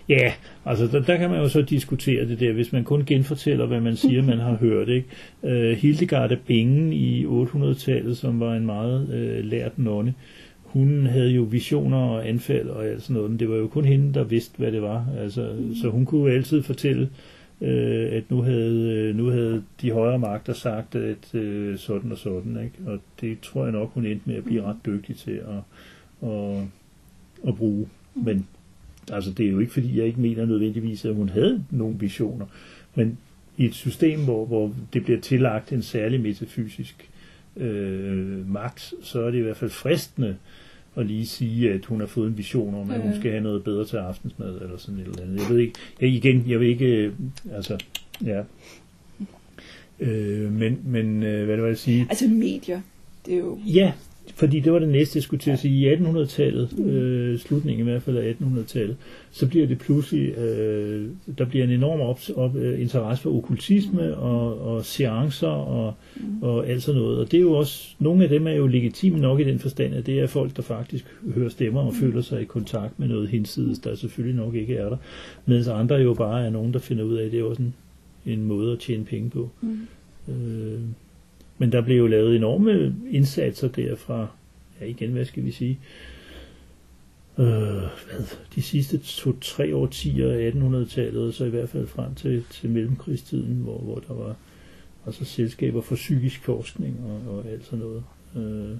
Ja, 0.10 0.34
altså 0.66 0.88
der, 0.88 1.02
der 1.02 1.18
kan 1.18 1.30
man 1.30 1.40
jo 1.40 1.50
så 1.50 1.62
diskutere 1.62 2.28
det 2.28 2.40
der, 2.40 2.54
hvis 2.54 2.72
man 2.74 2.84
kun 2.84 3.04
genfortæller, 3.06 3.66
hvad 3.66 3.80
man 3.82 3.96
siger, 3.96 4.24
man 4.24 4.38
har 4.40 4.56
hørt. 4.56 4.90
Ikke? 4.90 5.08
Uh, 5.42 5.52
Hildegard 5.78 6.32
af 6.32 6.40
Bingen 6.48 6.94
i 6.94 7.26
800-tallet, 7.26 8.18
som 8.18 8.40
var 8.40 8.56
en 8.56 8.66
meget 8.66 9.04
uh, 9.04 9.46
lært 9.46 9.80
nonne, 9.80 10.14
hun 10.74 11.06
havde 11.06 11.30
jo 11.30 11.42
visioner 11.42 11.98
og 11.98 12.30
anfald 12.30 12.70
og 12.70 12.86
alt 12.86 13.02
sådan 13.02 13.14
noget, 13.14 13.32
men 13.32 13.40
det 13.40 13.50
var 13.50 13.56
jo 13.56 13.68
kun 13.68 13.86
hende, 13.86 14.14
der 14.14 14.24
vidste, 14.24 14.58
hvad 14.58 14.72
det 14.72 14.82
var. 14.82 15.08
Altså, 15.18 15.56
Så 15.82 15.90
hun 15.90 16.06
kunne 16.06 16.22
jo 16.22 16.36
altid 16.38 16.64
fortælle, 16.64 17.10
øh, 17.62 18.14
at 18.14 18.24
nu 18.32 18.42
havde, 18.42 18.92
øh, 18.92 19.16
nu 19.16 19.26
havde 19.26 19.64
de 19.82 19.92
højere 19.92 20.20
magter 20.20 20.54
sagt, 20.54 20.96
at 20.96 21.36
øh, 21.36 21.78
sådan 21.78 22.12
og 22.12 22.18
sådan. 22.18 22.64
Ikke? 22.64 22.92
Og 22.92 23.00
det 23.22 23.40
tror 23.40 23.64
jeg 23.64 23.72
nok, 23.72 23.94
hun 23.94 24.06
endte 24.06 24.30
med 24.30 24.36
at 24.36 24.44
blive 24.44 24.64
ret 24.64 24.78
dygtig 24.86 25.16
til 25.16 25.32
at, 25.32 26.30
at, 26.30 26.58
at 27.48 27.56
bruge. 27.56 27.88
Men 28.16 28.48
altså, 29.12 29.32
det 29.32 29.46
er 29.46 29.52
jo 29.52 29.60
ikke, 29.60 29.74
fordi 29.74 29.98
jeg 29.98 30.06
ikke 30.06 30.22
mener 30.22 30.46
nødvendigvis, 30.46 31.06
at 31.06 31.16
hun 31.16 31.30
havde 31.30 31.64
nogle 31.72 31.96
visioner. 32.00 32.46
Men 32.96 33.18
i 33.58 33.66
et 33.66 33.74
system, 33.74 34.24
hvor, 34.24 34.46
hvor 34.46 34.74
det 34.94 35.04
bliver 35.04 35.20
tillagt 35.20 35.72
en 35.72 35.82
særlig 35.82 36.22
metafysisk 36.22 37.10
øh, 37.58 38.50
magt, 38.50 38.94
så 39.02 39.22
er 39.22 39.32
det 39.32 39.38
i 39.38 39.42
hvert 39.42 39.58
fald 39.58 39.72
fristende 39.72 40.36
at 40.96 41.06
lige 41.06 41.26
sige, 41.26 41.72
at 41.72 41.86
hun 41.86 42.00
har 42.00 42.08
fået 42.08 42.28
en 42.28 42.38
vision 42.38 42.76
om, 42.76 42.92
at 42.92 43.02
hun 43.02 43.14
skal 43.20 43.32
have 43.32 43.44
noget 43.44 43.64
bedre 43.64 43.86
til 43.86 43.98
aftensmad, 43.98 44.62
eller 44.62 44.78
sådan 44.78 45.00
et 45.00 45.08
eller 45.08 45.22
andet. 45.22 45.40
Jeg 45.40 45.50
ved 45.50 45.60
ikke, 45.60 45.74
jeg, 46.02 46.10
igen, 46.10 46.44
jeg 46.48 46.60
vil 46.60 46.70
ikke, 46.70 46.86
øh, 46.86 47.14
altså, 47.54 47.78
ja. 48.26 48.44
Øh, 50.00 50.52
men, 50.52 50.80
men 50.86 51.24
øh, 51.24 51.46
hvad 51.46 51.54
det 51.56 51.62
var 51.62 51.68
jeg 51.68 51.78
sige? 51.78 52.08
Altså 52.10 52.28
medier, 52.28 52.82
det 53.26 53.34
er 53.34 53.38
jo... 53.38 53.60
Ja, 53.66 53.94
fordi 54.36 54.60
det 54.60 54.74
var 54.74 54.80
det 54.80 54.90
næste, 54.90 55.18
jeg 55.18 55.24
skulle 55.24 55.40
til 55.40 55.52
at 55.52 55.60
sige. 55.60 55.92
I 55.92 55.96
1800-tallet, 55.96 56.80
øh, 56.80 57.40
slutningen 57.40 57.88
i 57.88 57.92
hvert 57.92 58.02
fald 58.02 58.18
af 58.18 58.34
1800-tallet, 58.34 58.96
så 59.32 59.48
bliver 59.48 59.68
det 59.68 59.78
pludselig, 59.78 60.38
øh, 60.38 61.10
der 61.38 61.46
bliver 61.46 61.66
en 61.66 61.72
enorm 61.72 62.02
op, 62.02 62.20
op, 62.36 62.56
øh, 62.56 62.82
interesse 62.82 63.24
for 63.24 63.36
okkultisme 63.38 64.18
og, 64.18 64.62
og 64.62 64.86
seancer 64.86 65.48
og, 65.48 65.94
og 66.42 66.68
alt 66.68 66.84
sådan 66.84 67.02
noget. 67.02 67.20
Og 67.20 67.32
det 67.32 67.38
er 67.38 67.42
jo 67.42 67.54
også, 67.54 67.96
nogle 68.00 68.24
af 68.24 68.30
dem 68.30 68.48
er 68.48 68.52
jo 68.52 68.68
legitime 68.68 69.20
nok 69.20 69.40
i 69.40 69.44
den 69.44 69.60
forstand, 69.60 69.96
at 69.96 70.06
det 70.06 70.20
er 70.20 70.28
folk, 70.28 70.56
der 70.56 70.62
faktisk 70.62 71.06
hører 71.36 71.50
stemmer 71.50 71.82
og 71.82 71.94
føler 71.94 72.22
sig 72.22 72.42
i 72.42 72.46
kontakt 72.46 73.00
med 73.00 73.08
noget 73.08 73.30
hinsides, 73.30 73.80
der 73.80 73.96
selvfølgelig 73.96 74.36
nok 74.36 74.56
ikke 74.56 74.76
er 74.76 74.90
der. 74.90 74.98
Mens 75.46 75.68
andre 75.68 75.96
jo 75.96 76.14
bare 76.14 76.46
er 76.46 76.50
nogen, 76.50 76.74
der 76.74 76.80
finder 76.80 77.04
ud 77.04 77.16
af, 77.16 77.26
at 77.26 77.32
det 77.32 77.40
er 77.40 77.44
også 77.44 77.62
en, 77.62 77.74
en 78.26 78.44
måde 78.44 78.74
at 78.74 78.80
tjene 78.80 79.06
penge 79.06 79.30
på. 79.30 79.50
Mm. 79.62 79.88
Øh, 80.30 80.80
men 81.58 81.72
der 81.72 81.82
blev 81.82 81.98
jo 81.98 82.08
lavet 82.08 82.36
enorme 82.36 82.96
indsatser 83.10 83.68
derfra, 83.68 84.28
ja 84.82 84.86
igen, 84.86 85.12
hvad 85.12 85.26
skal 85.26 85.46
vi 85.46 85.52
sige, 85.52 85.80
øh, 87.38 87.46
hvad, 87.46 88.38
de 88.56 88.62
sidste 88.62 88.98
to-tre 88.98 89.76
årtier 89.76 90.32
af 90.32 90.52
1800-tallet, 90.52 91.28
og 91.28 91.34
så 91.34 91.46
i 91.46 91.50
hvert 91.50 91.70
fald 91.70 91.88
frem 91.88 92.16
til, 92.16 92.44
til 92.52 92.70
mellemkrigstiden, 92.70 93.56
hvor, 93.56 93.78
hvor 93.78 94.04
der 94.08 94.14
var 94.14 94.36
altså 95.06 95.26
selskaber 95.26 95.82
for 95.82 95.96
psykisk 95.96 96.44
forskning 96.44 97.00
og, 97.06 97.36
og 97.36 97.46
alt 97.46 97.66
sådan 97.66 97.80
noget. 97.80 98.04
Øh, 98.36 98.78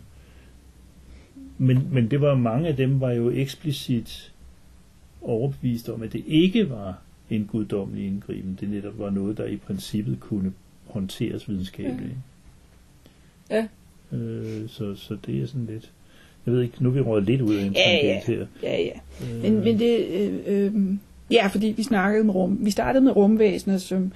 men, 1.58 1.88
men 1.92 2.12
det 2.12 2.22
var 2.22 2.36
mange 2.36 2.68
af 2.68 2.76
dem 2.76 3.00
var 3.00 3.12
jo 3.12 3.30
eksplicit 3.30 4.34
overbevist 5.22 5.90
om, 5.90 6.02
at 6.02 6.14
det 6.14 6.24
ikke 6.28 6.70
var 6.70 7.02
en 7.30 7.46
guddommelig 7.46 8.06
indgriben. 8.08 8.58
Det 8.60 8.70
netop 8.70 9.00
var 9.00 9.10
noget, 9.10 9.38
der 9.38 9.46
i 9.46 9.58
princippet 9.58 10.20
kunne 10.20 10.54
håndteres 10.86 11.50
videnskabeligt. 11.50 12.18
Ja. 13.54 13.68
Øh, 14.18 14.70
så, 14.70 14.96
så 14.96 15.18
det 15.26 15.44
er 15.44 15.48
sådan 15.48 15.66
lidt... 15.72 15.92
Jeg 16.46 16.54
ved 16.54 16.62
ikke, 16.62 16.84
nu 16.84 16.90
er 16.90 16.94
vi 16.94 17.02
røget 17.02 17.26
lidt 17.26 17.42
ud 17.42 17.56
af 17.56 17.64
en 17.66 17.74
Ja, 17.74 17.82
tangent 17.82 18.26
her. 18.26 18.46
Ja, 18.64 18.82
ja. 18.82 18.92
Øh, 19.24 19.42
Men, 19.42 19.64
men 19.64 19.80
det... 19.80 20.08
Øh, 20.08 20.34
øh, 20.46 20.74
ja, 21.32 21.48
fordi 21.48 21.68
vi 21.68 21.84
snakkede 21.84 22.24
med 22.24 22.36
rum... 22.36 22.58
Vi 22.62 22.72
startede 22.72 23.04
med 23.04 23.16
rumvæsener, 23.16 23.78
som 23.78 24.12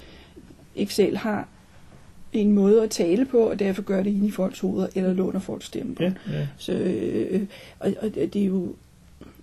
ikke 0.76 0.94
selv 0.94 1.16
har 1.16 1.48
en 2.32 2.52
måde 2.52 2.82
at 2.82 2.90
tale 2.90 3.24
på, 3.24 3.38
og 3.38 3.58
derfor 3.58 3.82
gør 3.82 4.02
det 4.02 4.10
ind 4.10 4.26
i 4.26 4.30
folks 4.30 4.60
hoveder, 4.60 4.86
eller 4.94 5.12
låner 5.12 5.40
folks 5.40 5.66
stemme 5.66 5.94
på. 5.94 6.02
Ja, 6.02 6.12
ja. 6.32 6.46
Så, 6.56 6.72
øh, 6.72 7.42
og, 7.78 7.92
og 8.02 8.14
det 8.14 8.36
er 8.36 8.46
jo, 8.46 8.74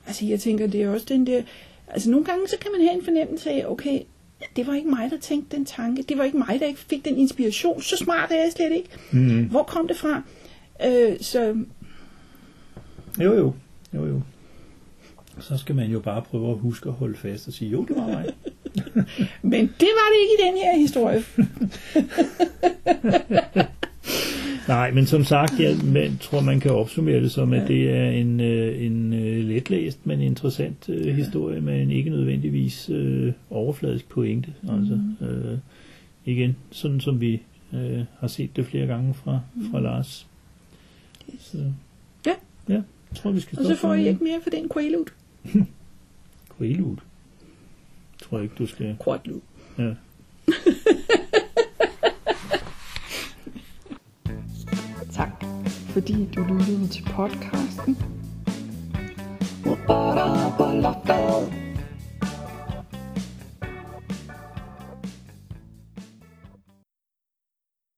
altså 0.08 0.26
jeg 0.26 0.39
tænker, 0.39 0.68
det 0.68 0.82
er 0.84 0.89
også 0.89 1.06
den 1.10 1.28
der, 1.28 1.41
altså 1.88 2.10
nogle 2.12 2.26
gange 2.26 2.48
så 2.48 2.56
kan 2.62 2.72
man 2.72 2.82
have 2.88 2.98
en 2.98 3.04
fornemmelse 3.04 3.50
af, 3.52 3.66
okay, 3.68 4.00
det 4.56 4.68
var 4.68 4.74
ikke 4.74 4.90
mig, 4.90 5.12
der 5.12 5.18
tænkte 5.18 5.58
den 5.58 5.66
tanke, 5.66 6.04
det 6.04 6.18
var 6.18 6.24
ikke 6.24 6.38
mig, 6.38 6.58
der 6.60 6.66
ikke 6.66 6.80
fik 6.80 7.06
den 7.06 7.18
inspiration, 7.18 7.82
så 7.82 7.98
smart 7.98 8.32
er 8.32 8.36
jeg 8.36 8.52
slet 8.56 8.72
ikke. 8.72 8.90
Mm-hmm. 9.12 9.44
Hvor 9.44 9.64
kom 9.64 9.88
det 9.88 9.98
fra? 9.98 10.22
Øh, 10.86 11.18
så 11.22 11.56
Jo, 13.20 13.34
jo. 13.34 13.54
Jo, 13.94 14.06
jo. 14.06 14.22
Så 15.40 15.58
skal 15.58 15.76
man 15.76 15.92
jo 15.92 16.00
bare 16.00 16.22
prøve 16.22 16.52
at 16.52 16.58
huske 16.58 16.90
at 16.90 16.96
holde 16.96 17.18
fast 17.18 17.48
og 17.48 17.54
sige, 17.54 17.72
jo, 17.72 17.86
det 17.86 17.96
var 17.96 18.08
mig. 18.08 18.34
Men 19.52 19.62
det 19.80 19.90
var 19.98 20.08
det 20.12 20.20
ikke 20.22 20.34
i 20.40 20.44
den 20.48 20.58
her 20.58 20.78
historie. 20.78 21.24
Nej, 24.68 24.91
men 24.91 25.05
som 25.05 25.24
sagt, 25.24 25.59
jeg 25.59 25.78
men, 25.84 26.18
tror, 26.18 26.41
man 26.41 26.59
kan 26.59 26.72
opsummere 26.72 27.22
det 27.22 27.32
som, 27.32 27.53
at 27.53 27.68
det 27.68 27.89
er 27.89 28.09
en, 28.09 28.39
øh, 28.39 28.86
en 28.86 29.13
øh, 29.13 29.45
letlæst, 29.45 30.05
men 30.05 30.22
interessant 30.22 30.89
øh, 30.89 31.16
historie 31.16 31.61
med 31.61 31.82
en 31.82 31.91
ikke 31.91 32.09
nødvendigvis 32.09 32.89
øh, 32.89 33.34
overfladisk 33.49 34.09
pointe. 34.09 34.53
Altså, 34.70 34.99
øh, 35.22 35.57
igen, 36.26 36.55
sådan 36.72 36.99
som 36.99 37.22
vi 37.22 37.41
øh, 37.74 38.01
har 38.20 38.28
set 38.28 38.55
det 38.55 38.66
flere 38.66 38.88
gange 38.88 39.13
fra, 39.13 39.39
fra 39.72 39.80
Lars. 39.80 40.28
Så, 41.39 41.57
Ja. 42.26 42.34
Ja, 42.70 42.74
jeg 42.74 42.84
tror, 43.16 43.32
vi 43.32 43.39
skal 43.39 43.59
Og 43.59 43.66
så 43.66 43.76
får 43.76 43.93
I 43.93 44.07
ikke 44.07 44.24
mere 44.24 44.41
for 44.43 44.49
den 44.49 44.70
quaalude. 44.74 45.11
Quaalude. 46.57 47.01
Tror 48.24 48.38
jeg 48.38 48.43
ikke, 48.43 48.55
du 48.59 48.66
skal... 48.66 48.97
Quadlude. 49.03 49.41
Ja. 49.78 49.93
fordi 55.96 56.30
du 56.36 56.43
lyttede 56.43 56.88
til 56.88 57.04
podcasten. 57.04 57.98
Ba-da-ba-la-ba. 59.88 61.64